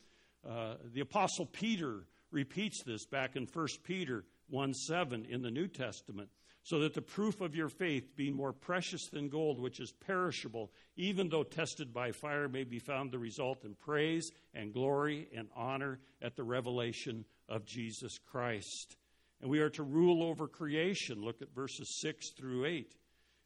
Uh, 0.47 0.75
the 0.93 1.01
Apostle 1.01 1.45
Peter 1.45 2.05
repeats 2.31 2.83
this 2.83 3.05
back 3.05 3.35
in 3.35 3.47
1 3.51 3.67
Peter 3.83 4.25
1 4.49 4.73
7 4.73 5.25
in 5.25 5.41
the 5.41 5.51
New 5.51 5.67
Testament 5.67 6.29
so 6.63 6.79
that 6.79 6.93
the 6.93 7.01
proof 7.01 7.41
of 7.41 7.55
your 7.55 7.67
faith, 7.67 8.15
being 8.15 8.35
more 8.35 8.53
precious 8.53 9.07
than 9.09 9.27
gold, 9.27 9.59
which 9.59 9.81
is 9.81 9.91
perishable, 9.91 10.71
even 10.95 11.27
though 11.27 11.43
tested 11.43 11.93
by 11.93 12.11
fire, 12.11 12.47
may 12.47 12.63
be 12.63 12.79
found 12.79 13.11
the 13.11 13.19
result 13.19 13.65
in 13.65 13.75
praise 13.75 14.31
and 14.53 14.73
glory 14.73 15.27
and 15.35 15.49
honor 15.55 15.99
at 16.21 16.37
the 16.37 16.43
revelation 16.43 17.25
of 17.49 17.65
Jesus 17.65 18.17
Christ. 18.17 18.95
And 19.43 19.51
we 19.51 19.59
are 19.59 19.69
to 19.71 19.83
rule 19.83 20.23
over 20.23 20.47
creation. 20.47 21.21
Look 21.21 21.41
at 21.41 21.53
verses 21.53 21.89
6 21.99 22.29
through 22.29 22.63
8. 22.63 22.95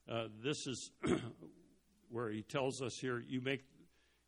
Uh, 0.07 0.27
this 0.43 0.67
is 0.67 0.91
where 2.11 2.29
he 2.29 2.43
tells 2.43 2.83
us 2.83 2.99
here 2.99 3.23
you 3.27 3.41
make 3.41 3.63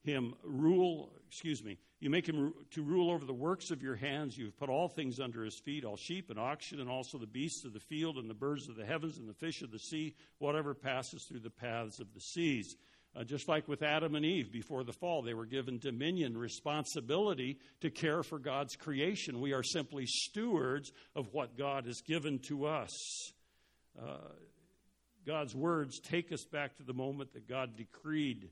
him 0.01 0.33
rule, 0.43 1.11
excuse 1.27 1.63
me, 1.63 1.77
you 1.99 2.09
make 2.09 2.27
him 2.27 2.55
to 2.71 2.81
rule 2.81 3.11
over 3.11 3.23
the 3.23 3.35
works 3.35 3.69
of 3.69 3.83
your 3.83 3.95
hands. 3.95 4.35
You 4.35 4.45
have 4.45 4.57
put 4.57 4.69
all 4.69 4.87
things 4.87 5.19
under 5.19 5.43
his 5.43 5.59
feet, 5.59 5.85
all 5.85 5.95
sheep 5.95 6.31
and 6.31 6.39
oxen, 6.39 6.79
and 6.79 6.89
also 6.89 7.19
the 7.19 7.27
beasts 7.27 7.63
of 7.65 7.73
the 7.73 7.79
field, 7.79 8.17
and 8.17 8.27
the 8.27 8.33
birds 8.33 8.67
of 8.67 8.75
the 8.75 8.83
heavens, 8.85 9.19
and 9.19 9.29
the 9.29 9.33
fish 9.35 9.61
of 9.61 9.69
the 9.69 9.77
sea, 9.77 10.15
whatever 10.39 10.73
passes 10.73 11.25
through 11.25 11.41
the 11.41 11.51
paths 11.51 11.99
of 11.99 12.11
the 12.15 12.19
seas. 12.19 12.77
Uh, 13.15 13.23
just 13.23 13.47
like 13.47 13.67
with 13.67 13.81
Adam 13.81 14.13
and 14.13 14.23
Eve 14.23 14.51
before 14.51 14.83
the 14.83 14.93
fall, 14.93 15.23
they 15.23 15.33
were 15.33 15.45
given 15.45 15.79
dominion, 15.79 16.37
responsibility 16.37 17.57
to 17.81 17.89
care 17.89 18.21
for 18.21 18.37
God's 18.37 18.75
creation. 18.75 19.41
We 19.41 19.53
are 19.53 19.63
simply 19.63 20.05
stewards 20.05 20.91
of 21.15 21.33
what 21.33 21.57
God 21.57 21.85
has 21.87 22.01
given 22.01 22.39
to 22.47 22.65
us. 22.65 22.91
Uh, 23.99 24.17
God's 25.25 25.55
words 25.55 25.99
take 25.99 26.31
us 26.31 26.45
back 26.45 26.77
to 26.77 26.83
the 26.83 26.93
moment 26.93 27.33
that 27.33 27.47
God 27.47 27.75
decreed 27.75 28.49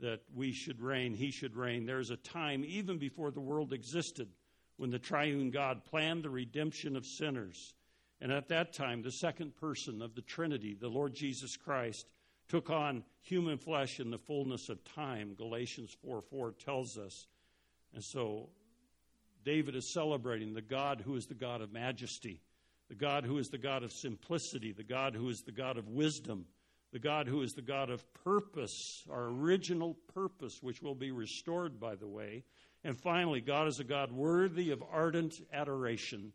that 0.00 0.20
we 0.34 0.52
should 0.52 0.80
reign, 0.80 1.14
he 1.14 1.30
should 1.30 1.56
reign. 1.56 1.84
There's 1.84 2.10
a 2.10 2.16
time, 2.16 2.64
even 2.66 2.98
before 2.98 3.30
the 3.30 3.40
world 3.40 3.72
existed, 3.72 4.28
when 4.76 4.90
the 4.90 4.98
triune 4.98 5.50
God 5.50 5.84
planned 5.84 6.22
the 6.22 6.30
redemption 6.30 6.96
of 6.96 7.04
sinners. 7.04 7.74
And 8.20 8.32
at 8.32 8.48
that 8.48 8.72
time, 8.72 9.02
the 9.02 9.12
second 9.12 9.56
person 9.56 10.02
of 10.02 10.14
the 10.14 10.22
Trinity, 10.22 10.76
the 10.80 10.88
Lord 10.88 11.14
Jesus 11.14 11.56
Christ, 11.56 12.06
took 12.48 12.70
on 12.70 13.04
human 13.20 13.58
flesh 13.58 14.00
in 14.00 14.10
the 14.10 14.18
fullness 14.18 14.68
of 14.68 14.82
time, 14.84 15.34
Galatians 15.34 15.96
4 16.02 16.22
4 16.22 16.52
tells 16.52 16.98
us. 16.98 17.26
And 17.94 18.02
so 18.02 18.48
David 19.44 19.74
is 19.74 19.92
celebrating 19.92 20.54
the 20.54 20.62
God 20.62 21.02
who 21.04 21.16
is 21.16 21.26
the 21.26 21.34
God 21.34 21.60
of 21.60 21.72
majesty, 21.72 22.40
the 22.88 22.94
God 22.94 23.24
who 23.24 23.38
is 23.38 23.48
the 23.48 23.58
God 23.58 23.82
of 23.82 23.92
simplicity, 23.92 24.72
the 24.72 24.82
God 24.82 25.14
who 25.14 25.28
is 25.28 25.42
the 25.42 25.52
God 25.52 25.76
of 25.76 25.88
wisdom 25.88 26.46
the 26.92 26.98
God 26.98 27.28
who 27.28 27.42
is 27.42 27.52
the 27.52 27.62
God 27.62 27.90
of 27.90 28.02
purpose, 28.24 29.04
our 29.10 29.24
original 29.24 29.94
purpose, 30.14 30.62
which 30.62 30.80
will 30.82 30.94
be 30.94 31.10
restored, 31.10 31.78
by 31.78 31.94
the 31.94 32.06
way. 32.06 32.44
And 32.82 32.96
finally, 32.96 33.40
God 33.40 33.68
is 33.68 33.80
a 33.80 33.84
God 33.84 34.10
worthy 34.10 34.70
of 34.70 34.82
ardent 34.90 35.34
adoration. 35.52 36.32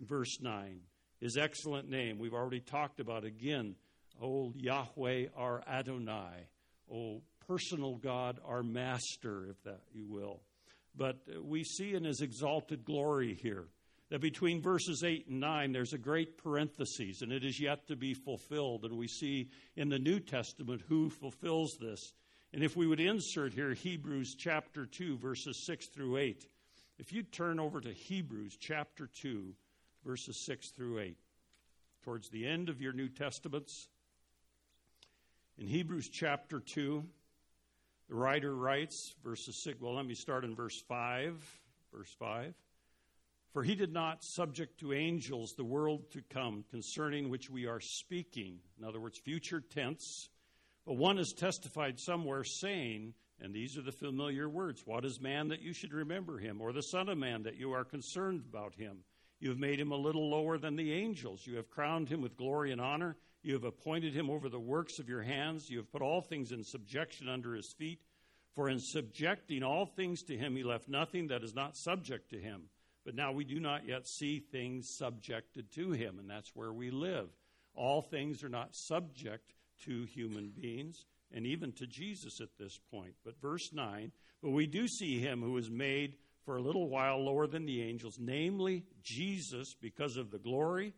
Verse 0.00 0.40
9, 0.40 0.80
his 1.20 1.36
excellent 1.36 1.88
name, 1.88 2.18
we've 2.18 2.34
already 2.34 2.58
talked 2.58 2.98
about 2.98 3.24
again. 3.24 3.76
O 4.22 4.52
Yahweh, 4.56 5.26
our 5.36 5.62
Adonai. 5.66 6.46
O 6.92 7.22
personal 7.46 7.96
God, 7.96 8.38
our 8.44 8.62
Master, 8.62 9.46
if 9.50 9.62
that 9.64 9.80
you 9.92 10.06
will. 10.06 10.40
But 10.96 11.16
we 11.42 11.64
see 11.64 11.94
in 11.94 12.04
his 12.04 12.20
exalted 12.20 12.84
glory 12.84 13.34
here 13.34 13.64
that 14.10 14.20
between 14.20 14.62
verses 14.62 15.02
8 15.04 15.26
and 15.28 15.40
9, 15.40 15.72
there's 15.72 15.92
a 15.92 15.98
great 15.98 16.38
parenthesis, 16.38 17.22
and 17.22 17.32
it 17.32 17.44
is 17.44 17.60
yet 17.60 17.88
to 17.88 17.96
be 17.96 18.14
fulfilled. 18.14 18.84
And 18.84 18.96
we 18.96 19.08
see 19.08 19.48
in 19.76 19.88
the 19.88 19.98
New 19.98 20.20
Testament 20.20 20.82
who 20.88 21.10
fulfills 21.10 21.76
this. 21.80 22.12
And 22.52 22.62
if 22.62 22.76
we 22.76 22.86
would 22.86 23.00
insert 23.00 23.52
here 23.52 23.74
Hebrews 23.74 24.36
chapter 24.38 24.86
2, 24.86 25.18
verses 25.18 25.64
6 25.66 25.88
through 25.88 26.18
8, 26.18 26.46
if 26.98 27.12
you 27.12 27.24
turn 27.24 27.58
over 27.58 27.80
to 27.80 27.92
Hebrews 27.92 28.56
chapter 28.60 29.08
2, 29.20 29.52
verses 30.06 30.44
6 30.46 30.70
through 30.76 31.00
8, 31.00 31.16
towards 32.04 32.28
the 32.28 32.46
end 32.46 32.68
of 32.68 32.80
your 32.80 32.92
New 32.92 33.08
Testaments, 33.08 33.88
in 35.58 35.66
Hebrews 35.66 36.08
chapter 36.08 36.60
2, 36.60 37.04
the 38.08 38.14
writer 38.14 38.54
writes, 38.54 39.14
verses 39.24 39.56
6, 39.62 39.80
well, 39.80 39.94
let 39.94 40.06
me 40.06 40.14
start 40.14 40.44
in 40.44 40.54
verse 40.54 40.80
5. 40.88 41.60
Verse 41.92 42.14
5. 42.18 42.54
For 43.52 43.62
he 43.62 43.76
did 43.76 43.92
not 43.92 44.24
subject 44.24 44.80
to 44.80 44.92
angels 44.92 45.54
the 45.54 45.64
world 45.64 46.10
to 46.10 46.22
come 46.22 46.64
concerning 46.70 47.30
which 47.30 47.48
we 47.48 47.66
are 47.66 47.80
speaking. 47.80 48.58
In 48.78 48.84
other 48.84 49.00
words, 49.00 49.18
future 49.18 49.60
tense. 49.60 50.28
But 50.84 50.96
one 50.96 51.18
has 51.18 51.32
testified 51.32 52.00
somewhere 52.00 52.42
saying, 52.42 53.14
and 53.40 53.54
these 53.54 53.78
are 53.78 53.82
the 53.82 53.92
familiar 53.92 54.48
words 54.48 54.82
What 54.84 55.04
is 55.04 55.20
man 55.20 55.48
that 55.48 55.62
you 55.62 55.72
should 55.72 55.92
remember 55.92 56.38
him, 56.38 56.60
or 56.60 56.72
the 56.72 56.82
Son 56.82 57.08
of 57.08 57.16
Man 57.16 57.44
that 57.44 57.56
you 57.56 57.72
are 57.72 57.84
concerned 57.84 58.44
about 58.48 58.74
him? 58.74 58.98
You 59.38 59.50
have 59.50 59.58
made 59.58 59.78
him 59.78 59.92
a 59.92 59.96
little 59.96 60.28
lower 60.28 60.58
than 60.58 60.76
the 60.76 60.92
angels. 60.92 61.46
You 61.46 61.56
have 61.56 61.70
crowned 61.70 62.08
him 62.08 62.22
with 62.22 62.36
glory 62.36 62.72
and 62.72 62.80
honor. 62.80 63.16
You 63.44 63.52
have 63.52 63.64
appointed 63.64 64.14
him 64.14 64.30
over 64.30 64.48
the 64.48 64.58
works 64.58 64.98
of 64.98 65.06
your 65.06 65.20
hands. 65.20 65.68
You 65.68 65.76
have 65.76 65.92
put 65.92 66.00
all 66.00 66.22
things 66.22 66.50
in 66.50 66.64
subjection 66.64 67.28
under 67.28 67.54
his 67.54 67.74
feet. 67.78 68.00
For 68.54 68.70
in 68.70 68.80
subjecting 68.80 69.62
all 69.62 69.84
things 69.84 70.22
to 70.24 70.36
him, 70.36 70.56
he 70.56 70.62
left 70.62 70.88
nothing 70.88 71.26
that 71.28 71.44
is 71.44 71.54
not 71.54 71.76
subject 71.76 72.30
to 72.30 72.38
him. 72.38 72.62
But 73.04 73.14
now 73.14 73.32
we 73.32 73.44
do 73.44 73.60
not 73.60 73.86
yet 73.86 74.08
see 74.08 74.38
things 74.38 74.88
subjected 74.96 75.70
to 75.72 75.90
him, 75.90 76.18
and 76.18 76.30
that's 76.30 76.56
where 76.56 76.72
we 76.72 76.90
live. 76.90 77.28
All 77.74 78.00
things 78.00 78.42
are 78.42 78.48
not 78.48 78.74
subject 78.74 79.52
to 79.84 80.04
human 80.04 80.48
beings, 80.58 81.04
and 81.30 81.44
even 81.44 81.72
to 81.72 81.86
Jesus 81.86 82.40
at 82.40 82.56
this 82.58 82.80
point. 82.90 83.12
But 83.26 83.40
verse 83.42 83.72
9, 83.74 84.10
but 84.42 84.52
we 84.52 84.66
do 84.66 84.88
see 84.88 85.18
him 85.18 85.42
who 85.42 85.52
was 85.52 85.70
made 85.70 86.14
for 86.46 86.56
a 86.56 86.62
little 86.62 86.88
while 86.88 87.22
lower 87.22 87.46
than 87.46 87.66
the 87.66 87.82
angels, 87.82 88.16
namely 88.18 88.84
Jesus, 89.02 89.74
because 89.78 90.16
of 90.16 90.30
the 90.30 90.38
glory, 90.38 90.94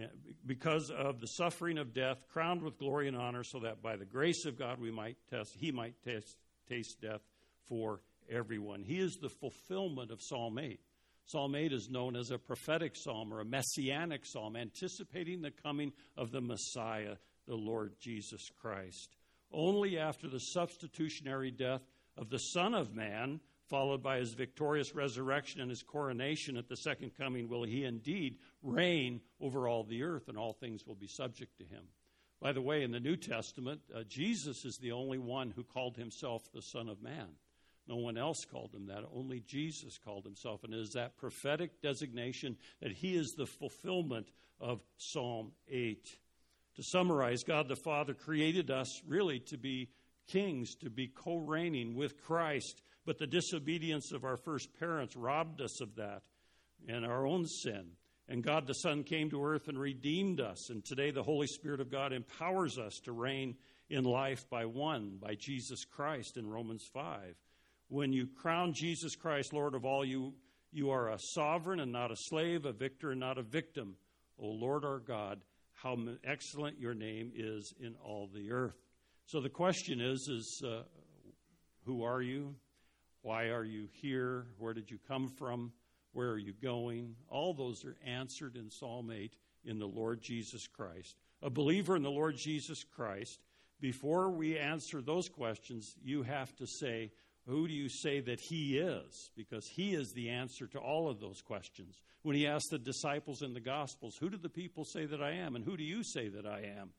Eh, 0.00 0.06
because 0.46 0.90
of 0.90 1.20
the 1.20 1.26
suffering 1.26 1.78
of 1.78 1.92
death, 1.92 2.18
crowned 2.32 2.62
with 2.62 2.78
glory 2.78 3.08
and 3.08 3.16
honor, 3.16 3.44
so 3.44 3.60
that 3.60 3.82
by 3.82 3.96
the 3.96 4.04
grace 4.04 4.46
of 4.46 4.58
God 4.58 4.80
we 4.80 4.90
might 4.90 5.16
test, 5.28 5.54
he 5.58 5.70
might 5.70 5.94
taste, 6.02 6.36
taste 6.68 7.00
death 7.00 7.20
for 7.68 8.00
everyone. 8.30 8.82
He 8.82 8.98
is 8.98 9.16
the 9.16 9.28
fulfillment 9.28 10.10
of 10.10 10.22
Psalm 10.22 10.58
8. 10.58 10.80
Psalm 11.26 11.54
8 11.54 11.72
is 11.72 11.88
known 11.90 12.16
as 12.16 12.30
a 12.30 12.38
prophetic 12.38 12.96
psalm 12.96 13.32
or 13.32 13.40
a 13.40 13.44
messianic 13.44 14.26
psalm, 14.26 14.56
anticipating 14.56 15.42
the 15.42 15.50
coming 15.50 15.92
of 16.16 16.32
the 16.32 16.40
Messiah, 16.40 17.16
the 17.46 17.54
Lord 17.54 17.92
Jesus 18.00 18.50
Christ. 18.60 19.16
Only 19.52 19.98
after 19.98 20.28
the 20.28 20.40
substitutionary 20.40 21.50
death 21.50 21.82
of 22.16 22.30
the 22.30 22.38
Son 22.38 22.74
of 22.74 22.94
Man, 22.94 23.40
followed 23.70 24.02
by 24.02 24.18
his 24.18 24.34
victorious 24.34 24.94
resurrection 24.94 25.60
and 25.60 25.70
his 25.70 25.82
coronation 25.82 26.56
at 26.56 26.68
the 26.68 26.76
second 26.76 27.12
coming, 27.16 27.48
will 27.48 27.62
he 27.62 27.84
indeed 27.84 28.36
reign 28.62 29.20
over 29.40 29.68
all 29.68 29.84
the 29.84 30.02
earth, 30.02 30.28
and 30.28 30.36
all 30.36 30.52
things 30.52 30.86
will 30.86 30.96
be 30.96 31.06
subject 31.06 31.56
to 31.56 31.64
him. 31.64 31.84
By 32.42 32.52
the 32.52 32.60
way, 32.60 32.82
in 32.82 32.90
the 32.90 33.00
New 33.00 33.16
Testament, 33.16 33.80
uh, 33.94 34.02
Jesus 34.08 34.64
is 34.64 34.78
the 34.78 34.92
only 34.92 35.18
one 35.18 35.52
who 35.54 35.62
called 35.62 35.96
himself 35.96 36.42
the 36.52 36.62
Son 36.62 36.88
of 36.88 37.00
Man. 37.00 37.28
No 37.86 37.96
one 37.96 38.16
else 38.16 38.44
called 38.50 38.74
him 38.74 38.86
that. 38.86 39.04
Only 39.14 39.40
Jesus 39.40 39.98
called 39.98 40.24
himself. 40.24 40.64
And 40.64 40.72
it 40.72 40.80
is 40.80 40.92
that 40.92 41.16
prophetic 41.16 41.82
designation 41.82 42.56
that 42.80 42.92
he 42.92 43.16
is 43.16 43.32
the 43.32 43.46
fulfillment 43.46 44.28
of 44.60 44.80
Psalm 44.96 45.52
8. 45.68 46.18
To 46.76 46.82
summarize, 46.82 47.42
God 47.42 47.68
the 47.68 47.76
Father 47.76 48.14
created 48.14 48.70
us 48.70 49.02
really 49.06 49.40
to 49.40 49.58
be 49.58 49.90
kings, 50.28 50.76
to 50.76 50.88
be 50.88 51.08
co 51.08 51.36
reigning 51.36 51.96
with 51.96 52.22
Christ, 52.22 52.82
but 53.06 53.18
the 53.18 53.26
disobedience 53.26 54.12
of 54.12 54.24
our 54.24 54.36
first 54.36 54.68
parents 54.78 55.16
robbed 55.16 55.60
us 55.60 55.80
of 55.80 55.96
that 55.96 56.22
and 56.88 57.04
our 57.04 57.26
own 57.26 57.46
sin. 57.46 57.92
And 58.28 58.44
God 58.44 58.66
the 58.66 58.74
Son 58.74 59.02
came 59.02 59.30
to 59.30 59.44
earth 59.44 59.68
and 59.68 59.78
redeemed 59.78 60.40
us. 60.40 60.70
And 60.70 60.84
today 60.84 61.10
the 61.10 61.22
Holy 61.22 61.48
Spirit 61.48 61.80
of 61.80 61.90
God 61.90 62.12
empowers 62.12 62.78
us 62.78 63.00
to 63.04 63.12
reign 63.12 63.56
in 63.88 64.04
life 64.04 64.48
by 64.48 64.66
one, 64.66 65.18
by 65.20 65.34
Jesus 65.34 65.84
Christ 65.84 66.36
in 66.36 66.48
Romans 66.48 66.88
5. 66.92 67.34
When 67.88 68.12
you 68.12 68.28
crown 68.28 68.72
Jesus 68.72 69.16
Christ 69.16 69.52
Lord 69.52 69.74
of 69.74 69.84
all, 69.84 70.04
you, 70.04 70.32
you 70.72 70.90
are 70.90 71.10
a 71.10 71.18
sovereign 71.18 71.80
and 71.80 71.90
not 71.90 72.12
a 72.12 72.16
slave, 72.16 72.66
a 72.66 72.72
victor 72.72 73.10
and 73.10 73.20
not 73.20 73.36
a 73.36 73.42
victim. 73.42 73.96
O 74.38 74.46
Lord 74.46 74.84
our 74.84 75.00
God, 75.00 75.40
how 75.74 75.98
excellent 76.24 76.78
your 76.78 76.94
name 76.94 77.32
is 77.34 77.74
in 77.80 77.94
all 78.04 78.28
the 78.32 78.52
earth. 78.52 78.76
So 79.26 79.40
the 79.40 79.48
question 79.48 80.00
is, 80.00 80.28
is 80.28 80.62
uh, 80.64 80.82
who 81.84 82.04
are 82.04 82.22
you? 82.22 82.54
Why 83.22 83.44
are 83.48 83.64
you 83.64 83.88
here? 83.92 84.46
Where 84.58 84.74
did 84.74 84.90
you 84.90 84.98
come 85.06 85.28
from? 85.28 85.72
Where 86.12 86.30
are 86.30 86.38
you 86.38 86.54
going? 86.62 87.14
All 87.28 87.54
those 87.54 87.84
are 87.84 87.96
answered 88.04 88.56
in 88.56 88.70
Psalm 88.70 89.10
8 89.10 89.36
in 89.64 89.78
the 89.78 89.86
Lord 89.86 90.22
Jesus 90.22 90.66
Christ. 90.66 91.16
A 91.42 91.50
believer 91.50 91.96
in 91.96 92.02
the 92.02 92.10
Lord 92.10 92.36
Jesus 92.36 92.84
Christ, 92.84 93.40
before 93.80 94.30
we 94.30 94.58
answer 94.58 95.00
those 95.00 95.28
questions, 95.28 95.96
you 96.02 96.22
have 96.22 96.54
to 96.56 96.66
say, 96.66 97.12
who 97.46 97.66
do 97.66 97.74
you 97.74 97.88
say 97.88 98.20
that 98.20 98.40
he 98.40 98.78
is? 98.78 99.30
Because 99.36 99.66
he 99.66 99.94
is 99.94 100.12
the 100.12 100.28
answer 100.28 100.66
to 100.68 100.78
all 100.78 101.08
of 101.08 101.20
those 101.20 101.40
questions. 101.40 102.00
When 102.22 102.36
he 102.36 102.46
asked 102.46 102.70
the 102.70 102.78
disciples 102.78 103.42
in 103.42 103.54
the 103.54 103.60
Gospels, 103.60 104.16
Who 104.16 104.28
do 104.28 104.36
the 104.36 104.48
people 104.48 104.84
say 104.84 105.06
that 105.06 105.22
I 105.22 105.32
am? 105.32 105.56
And 105.56 105.64
who 105.64 105.76
do 105.76 105.82
you 105.82 106.02
say 106.02 106.28
that 106.28 106.46
I 106.46 106.60
am? 106.78 106.90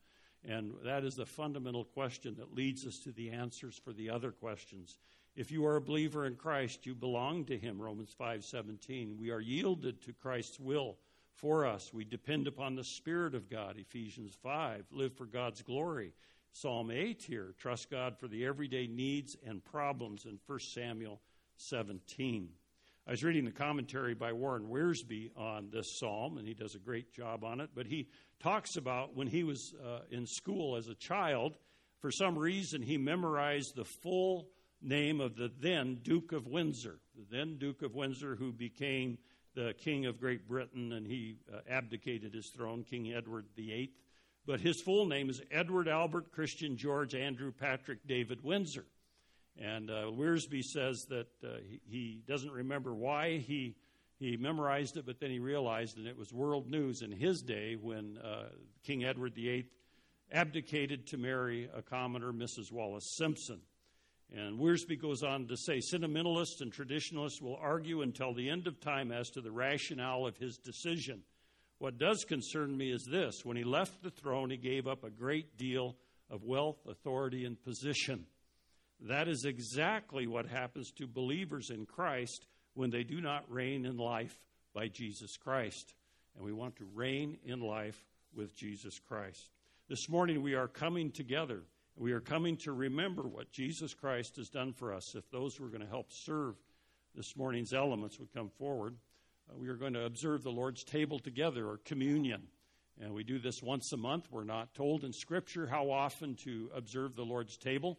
And 0.44 0.74
that 0.84 1.04
is 1.04 1.14
the 1.14 1.26
fundamental 1.26 1.84
question 1.84 2.34
that 2.38 2.54
leads 2.54 2.84
us 2.86 2.98
to 3.04 3.12
the 3.12 3.30
answers 3.30 3.80
for 3.84 3.92
the 3.92 4.10
other 4.10 4.32
questions. 4.32 4.98
If 5.34 5.50
you 5.50 5.64
are 5.64 5.76
a 5.76 5.80
believer 5.80 6.26
in 6.26 6.36
Christ, 6.36 6.84
you 6.84 6.94
belong 6.94 7.46
to 7.46 7.56
him, 7.56 7.80
Romans 7.80 8.12
5:17. 8.12 9.16
We 9.16 9.30
are 9.30 9.40
yielded 9.40 10.02
to 10.02 10.12
Christ's 10.12 10.60
will 10.60 10.98
for 11.30 11.64
us. 11.64 11.90
We 11.90 12.04
depend 12.04 12.46
upon 12.46 12.74
the 12.74 12.84
spirit 12.84 13.34
of 13.34 13.48
God, 13.48 13.78
Ephesians 13.78 14.34
5. 14.34 14.92
Live 14.92 15.14
for 15.14 15.24
God's 15.24 15.62
glory. 15.62 16.12
Psalm 16.52 16.90
8 16.90 17.22
here, 17.22 17.54
trust 17.56 17.88
God 17.88 18.18
for 18.18 18.28
the 18.28 18.44
everyday 18.44 18.86
needs 18.86 19.34
and 19.46 19.64
problems 19.64 20.26
in 20.26 20.38
1 20.46 20.58
Samuel 20.60 21.22
17. 21.56 22.50
I 23.06 23.10
was 23.10 23.24
reading 23.24 23.46
the 23.46 23.52
commentary 23.52 24.12
by 24.12 24.34
Warren 24.34 24.68
Wiersbe 24.68 25.30
on 25.34 25.70
this 25.70 25.98
psalm, 25.98 26.36
and 26.36 26.46
he 26.46 26.52
does 26.52 26.74
a 26.74 26.78
great 26.78 27.10
job 27.10 27.42
on 27.42 27.58
it. 27.60 27.70
But 27.74 27.86
he 27.86 28.10
talks 28.38 28.76
about 28.76 29.16
when 29.16 29.28
he 29.28 29.44
was 29.44 29.72
uh, 29.82 30.00
in 30.10 30.26
school 30.26 30.76
as 30.76 30.88
a 30.88 30.94
child, 30.94 31.56
for 32.00 32.10
some 32.10 32.38
reason, 32.38 32.82
he 32.82 32.98
memorized 32.98 33.76
the 33.76 33.86
full 33.86 34.50
name 34.82 35.20
of 35.20 35.36
the 35.36 35.50
then 35.60 36.00
Duke 36.02 36.32
of 36.32 36.46
Windsor, 36.46 36.98
the 37.16 37.36
then 37.36 37.56
Duke 37.58 37.82
of 37.82 37.94
Windsor, 37.94 38.36
who 38.36 38.52
became 38.52 39.18
the 39.54 39.74
King 39.78 40.06
of 40.06 40.20
Great 40.20 40.48
Britain, 40.48 40.92
and 40.92 41.06
he 41.06 41.36
uh, 41.52 41.58
abdicated 41.68 42.34
his 42.34 42.48
throne, 42.48 42.84
King 42.84 43.12
Edward 43.12 43.46
VIII. 43.56 43.92
But 44.46 44.60
his 44.60 44.80
full 44.80 45.06
name 45.06 45.30
is 45.30 45.42
Edward 45.50 45.88
Albert 45.88 46.32
Christian 46.32 46.76
George 46.76 47.14
Andrew 47.14 47.52
Patrick 47.52 48.06
David 48.06 48.42
Windsor. 48.42 48.86
And 49.58 49.90
uh, 49.90 50.04
Wiersbe 50.06 50.62
says 50.62 51.04
that 51.10 51.28
uh, 51.44 51.58
he, 51.68 51.80
he, 51.84 52.22
doesn't 52.26 52.50
remember 52.50 52.94
why 52.94 53.36
he, 53.38 53.76
he 54.18 54.36
memorized 54.36 54.96
it, 54.96 55.04
but 55.04 55.20
then 55.20 55.30
he 55.30 55.38
realized, 55.38 55.98
and 55.98 56.06
it 56.06 56.16
was 56.16 56.32
world 56.32 56.70
news 56.70 57.02
in 57.02 57.12
his 57.12 57.42
day 57.42 57.76
when 57.80 58.18
uh, 58.18 58.48
King 58.82 59.04
Edward 59.04 59.34
VIII 59.34 59.66
abdicated 60.32 61.06
to 61.08 61.18
marry 61.18 61.68
a 61.76 61.82
commoner, 61.82 62.32
Mrs. 62.32 62.72
Wallis 62.72 63.14
Simpson. 63.14 63.60
And 64.34 64.58
Wiersbe 64.58 65.00
goes 65.00 65.22
on 65.22 65.46
to 65.48 65.56
say 65.56 65.80
sentimentalists 65.80 66.62
and 66.62 66.72
traditionalists 66.72 67.42
will 67.42 67.58
argue 67.60 68.00
until 68.00 68.32
the 68.32 68.48
end 68.48 68.66
of 68.66 68.80
time 68.80 69.12
as 69.12 69.28
to 69.30 69.42
the 69.42 69.50
rationale 69.50 70.26
of 70.26 70.38
his 70.38 70.56
decision. 70.56 71.22
What 71.78 71.98
does 71.98 72.24
concern 72.24 72.76
me 72.76 72.90
is 72.92 73.04
this 73.04 73.44
when 73.44 73.56
he 73.56 73.64
left 73.64 74.02
the 74.02 74.10
throne, 74.10 74.50
he 74.50 74.56
gave 74.56 74.86
up 74.86 75.04
a 75.04 75.10
great 75.10 75.58
deal 75.58 75.96
of 76.30 76.44
wealth, 76.44 76.78
authority, 76.88 77.44
and 77.44 77.62
position. 77.62 78.24
That 79.00 79.28
is 79.28 79.44
exactly 79.44 80.26
what 80.26 80.46
happens 80.46 80.92
to 80.92 81.06
believers 81.06 81.70
in 81.70 81.84
Christ 81.84 82.46
when 82.74 82.90
they 82.90 83.02
do 83.02 83.20
not 83.20 83.50
reign 83.50 83.84
in 83.84 83.98
life 83.98 84.38
by 84.72 84.88
Jesus 84.88 85.36
Christ. 85.36 85.94
And 86.34 86.44
we 86.44 86.52
want 86.52 86.76
to 86.76 86.88
reign 86.94 87.36
in 87.44 87.60
life 87.60 88.02
with 88.34 88.56
Jesus 88.56 88.98
Christ. 88.98 89.50
This 89.88 90.08
morning 90.08 90.40
we 90.40 90.54
are 90.54 90.68
coming 90.68 91.10
together 91.10 91.64
we 91.96 92.12
are 92.12 92.20
coming 92.20 92.56
to 92.58 92.72
remember 92.72 93.22
what 93.22 93.52
Jesus 93.52 93.94
Christ 93.94 94.36
has 94.36 94.48
done 94.48 94.72
for 94.72 94.94
us. 94.94 95.14
If 95.14 95.30
those 95.30 95.54
who 95.54 95.64
are 95.64 95.68
going 95.68 95.82
to 95.82 95.86
help 95.86 96.06
serve 96.10 96.56
this 97.14 97.36
morning's 97.36 97.74
elements 97.74 98.18
would 98.18 98.32
come 98.32 98.48
forward, 98.48 98.96
uh, 99.50 99.56
we 99.58 99.68
are 99.68 99.76
going 99.76 99.92
to 99.92 100.04
observe 100.04 100.42
the 100.42 100.50
Lord's 100.50 100.84
table 100.84 101.18
together, 101.18 101.68
or 101.68 101.78
communion. 101.84 102.42
And 103.00 103.12
we 103.12 103.24
do 103.24 103.38
this 103.38 103.62
once 103.62 103.92
a 103.92 103.96
month. 103.96 104.28
We're 104.30 104.44
not 104.44 104.74
told 104.74 105.04
in 105.04 105.12
Scripture 105.12 105.66
how 105.66 105.90
often 105.90 106.36
to 106.44 106.70
observe 106.74 107.14
the 107.14 107.24
Lord's 107.24 107.56
table, 107.56 107.98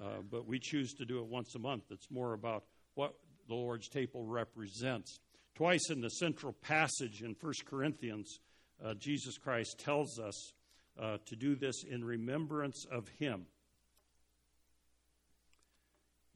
uh, 0.00 0.22
but 0.30 0.46
we 0.46 0.58
choose 0.58 0.94
to 0.94 1.04
do 1.04 1.18
it 1.18 1.26
once 1.26 1.54
a 1.54 1.58
month. 1.58 1.84
It's 1.90 2.10
more 2.10 2.32
about 2.32 2.64
what 2.94 3.14
the 3.48 3.54
Lord's 3.54 3.88
table 3.88 4.24
represents. 4.24 5.20
Twice 5.54 5.90
in 5.90 6.00
the 6.00 6.10
central 6.10 6.52
passage 6.52 7.22
in 7.22 7.36
1 7.40 7.52
Corinthians, 7.66 8.40
uh, 8.84 8.94
Jesus 8.94 9.38
Christ 9.38 9.78
tells 9.78 10.18
us 10.18 10.52
uh, 11.00 11.18
to 11.26 11.36
do 11.36 11.54
this 11.54 11.84
in 11.84 12.04
remembrance 12.04 12.86
of 12.90 13.08
him. 13.18 13.46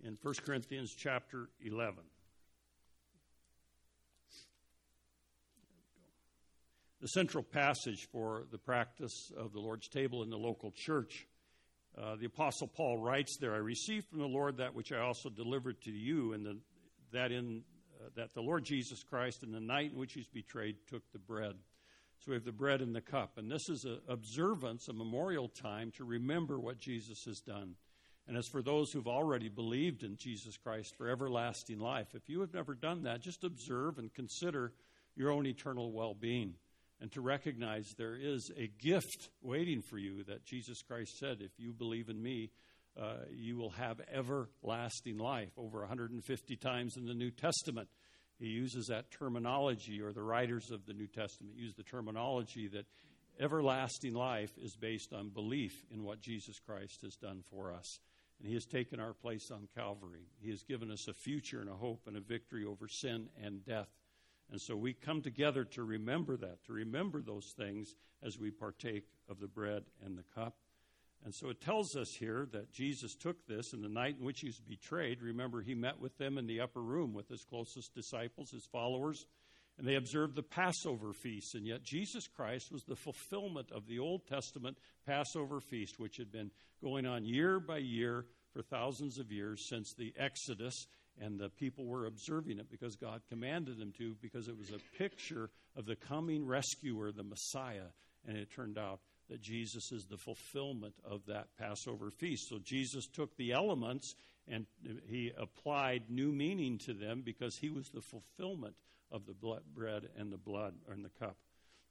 In 0.03 0.17
1 0.23 0.35
Corinthians 0.45 0.95
chapter 0.97 1.49
11. 1.65 2.05
The 7.01 7.09
central 7.09 7.45
passage 7.45 8.09
for 8.11 8.45
the 8.51 8.59
practice 8.59 9.31
of 9.37 9.53
the 9.53 9.61
Lord's 9.61 9.89
table 9.89 10.23
in 10.23 10.31
the 10.31 10.37
local 10.37 10.73
church. 10.73 11.27
Uh, 11.97 12.17
the 12.17 12.27
Apostle 12.27 12.69
Paul 12.69 12.99
writes 12.99 13.37
there, 13.41 13.55
I 13.55 13.59
received 13.59 14.07
from 14.07 14.19
the 14.19 14.27
Lord 14.27 14.57
that 14.59 14.75
which 14.75 14.93
I 14.93 15.01
also 15.01 15.29
delivered 15.29 15.81
to 15.83 15.91
you, 15.91 16.33
and 16.33 16.61
that, 17.13 17.33
in, 17.33 17.63
uh, 18.01 18.09
that 18.17 18.35
the 18.35 18.41
Lord 18.41 18.65
Jesus 18.65 19.03
Christ, 19.03 19.43
in 19.43 19.53
the 19.53 19.61
night 19.61 19.93
in 19.93 19.99
which 19.99 20.13
he's 20.13 20.27
betrayed, 20.27 20.77
took 20.89 21.03
the 21.13 21.19
bread. 21.19 21.55
So 22.21 22.31
we 22.33 22.35
have 22.35 22.45
the 22.45 22.53
bread 22.53 22.81
and 22.81 22.95
the 22.95 23.01
cup. 23.01 23.39
And 23.39 23.51
this 23.51 23.69
is 23.69 23.85
an 23.85 24.01
observance, 24.09 24.89
a 24.89 24.93
memorial 24.93 25.49
time 25.49 25.93
to 25.97 26.05
remember 26.05 26.59
what 26.59 26.81
Jesus 26.81 27.25
has 27.27 27.41
done. 27.41 27.75
And 28.27 28.37
as 28.37 28.47
for 28.49 28.61
those 28.61 28.93
who've 28.93 29.09
already 29.09 29.49
believed 29.49 30.03
in 30.03 30.17
Jesus 30.17 30.57
Christ 30.57 30.95
for 30.97 31.09
everlasting 31.09 31.79
life, 31.79 32.09
if 32.15 32.29
you 32.29 32.41
have 32.41 32.53
never 32.53 32.75
done 32.75 33.05
that, 33.05 33.23
just 33.23 33.45
observe 33.45 33.99
and 33.99 34.13
consider 34.13 34.73
your 35.17 35.31
own 35.31 35.47
eternal 35.47 35.93
well 35.93 36.15
being 36.15 36.55
and 37.01 37.13
to 37.13 37.21
recognize 37.21 37.95
there 37.97 38.17
is 38.17 38.51
a 38.57 38.71
gift 38.83 39.31
waiting 39.41 39.83
for 39.83 39.99
you 39.99 40.25
that 40.25 40.45
Jesus 40.45 40.83
Christ 40.83 41.19
said, 41.19 41.39
if 41.41 41.53
you 41.59 41.73
believe 41.73 42.09
in 42.09 42.21
me, 42.21 42.51
uh, 43.01 43.19
you 43.31 43.57
will 43.57 43.71
have 43.71 44.01
everlasting 44.13 45.19
life 45.19 45.53
over 45.57 45.81
150 45.81 46.57
times 46.57 46.97
in 46.97 47.07
the 47.07 47.15
New 47.15 47.31
Testament. 47.31 47.89
He 48.39 48.47
uses 48.47 48.87
that 48.87 49.11
terminology, 49.11 50.01
or 50.01 50.13
the 50.13 50.23
writers 50.23 50.71
of 50.71 50.87
the 50.87 50.95
New 50.95 51.09
Testament 51.09 51.57
use 51.57 51.75
the 51.75 51.83
terminology 51.83 52.69
that 52.69 52.87
everlasting 53.41 54.15
life 54.15 54.57
is 54.63 54.77
based 54.77 55.13
on 55.13 55.29
belief 55.29 55.85
in 55.93 56.05
what 56.05 56.21
Jesus 56.21 56.61
Christ 56.61 57.03
has 57.03 57.17
done 57.17 57.43
for 57.51 57.73
us. 57.73 58.01
And 58.39 58.49
He 58.49 58.55
has 58.55 58.67
taken 58.67 59.01
our 59.01 59.13
place 59.13 59.51
on 59.51 59.69
Calvary. 59.75 60.27
He 60.41 60.51
has 60.51 60.63
given 60.63 60.91
us 60.91 61.09
a 61.09 61.13
future 61.13 61.61
and 61.61 61.69
a 61.69 61.75
hope 61.75 62.03
and 62.07 62.17
a 62.17 62.21
victory 62.21 62.65
over 62.65 62.87
sin 62.87 63.29
and 63.43 63.65
death. 63.65 63.89
And 64.51 64.61
so 64.61 64.77
we 64.77 64.93
come 64.95 65.21
together 65.21 65.65
to 65.65 65.83
remember 65.83 66.37
that, 66.37 66.65
to 66.67 66.73
remember 66.73 67.21
those 67.21 67.55
things 67.57 67.97
as 68.23 68.39
we 68.39 68.51
partake 68.51 69.05
of 69.29 69.41
the 69.41 69.49
bread 69.49 69.83
and 70.05 70.17
the 70.17 70.25
cup. 70.35 70.55
And 71.25 71.35
so 71.35 71.51
it 71.51 71.61
tells 71.61 71.97
us 71.97 72.15
here 72.19 72.47
that 72.53 72.73
Jesus 72.73 73.15
took 73.15 73.47
this 73.47 73.73
in 73.73 73.83
the 73.83 73.89
night 73.89 74.17
in 74.19 74.25
which 74.25 74.41
he 74.41 74.47
was 74.47 74.61
betrayed. 74.61 75.21
Remember, 75.21 75.61
he 75.61 75.75
met 75.75 76.01
with 76.01 76.17
them 76.17 76.39
in 76.39 76.47
the 76.47 76.61
upper 76.61 76.81
room 76.81 77.13
with 77.13 77.29
his 77.29 77.45
closest 77.45 77.95
disciples, 77.95 78.51
his 78.51 78.67
followers, 78.67 79.27
and 79.79 79.87
they 79.87 79.95
observed 79.95 80.35
the 80.35 80.43
Passover 80.43 81.13
feast. 81.13 81.55
And 81.55 81.67
yet, 81.67 81.85
Jesus 81.85 82.27
Christ 82.27 82.73
was 82.73 82.83
the 82.85 82.97
fulfillment 82.97 83.71
of 83.73 83.87
the 83.87 83.99
Old 83.99 84.27
Testament 84.27 84.77
Passover 85.07 85.61
feast, 85.61 85.99
which 85.99 86.17
had 86.17 86.33
been 86.33 86.51
going 86.83 87.07
on 87.07 87.25
year 87.25 87.61
by 87.61 87.79
year 87.79 88.25
for 88.53 88.63
thousands 88.63 89.19
of 89.19 89.31
years 89.31 89.69
since 89.69 89.95
the 89.95 90.13
Exodus. 90.17 90.87
And 91.21 91.39
the 91.39 91.49
people 91.49 91.85
were 91.85 92.07
observing 92.07 92.59
it 92.59 92.71
because 92.71 92.97
God 92.97 93.23
commanded 93.29 93.79
them 93.79 93.93
to, 93.99 94.15
because 94.21 94.49
it 94.49 94.57
was 94.57 94.71
a 94.71 94.99
picture 94.99 95.51
of 95.77 95.85
the 95.85 95.97
coming 95.97 96.47
rescuer, 96.47 97.13
the 97.13 97.25
Messiah. 97.25 97.91
And 98.27 98.37
it 98.37 98.51
turned 98.51 98.79
out 98.79 99.01
that 99.29 99.43
Jesus 99.43 99.93
is 99.93 100.07
the 100.07 100.17
fulfillment 100.17 100.95
of 101.05 101.27
that 101.27 101.49
Passover 101.59 102.11
feast. 102.11 102.49
So 102.49 102.59
Jesus 102.59 103.07
took 103.07 103.37
the 103.37 103.53
elements 103.53 104.17
and 104.47 104.67
he 105.07 105.33
applied 105.37 106.05
new 106.09 106.33
meaning 106.33 106.79
to 106.79 106.95
them 106.95 107.23
because 107.23 107.57
he 107.57 107.69
was 107.69 107.91
the 107.91 108.01
fulfillment 108.01 108.75
of 109.11 109.27
the 109.27 109.35
bread 109.75 110.09
and 110.17 110.33
the 110.33 110.39
blood 110.39 110.75
and 110.91 111.05
the 111.05 111.11
cup. 111.11 111.37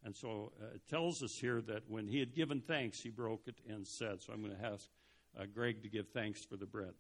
And 0.04 0.16
so 0.16 0.52
uh, 0.62 0.76
it 0.76 0.88
tells 0.90 1.24
us 1.24 1.38
here 1.38 1.62
that 1.62 1.84
when 1.88 2.08
he 2.08 2.20
had 2.20 2.34
given 2.34 2.62
thanks, 2.62 3.02
he 3.02 3.10
broke 3.10 3.48
it 3.48 3.56
and 3.68 3.86
said. 3.86 4.22
So 4.22 4.34
I'm 4.34 4.42
going 4.42 4.56
to 4.56 4.66
ask 4.66 4.88
uh, 5.40 5.46
Greg 5.54 5.84
to 5.84 5.90
give 5.90 6.08
thanks 6.10 6.44
for 6.44 6.56
the 6.56 6.66
bread. 6.66 6.94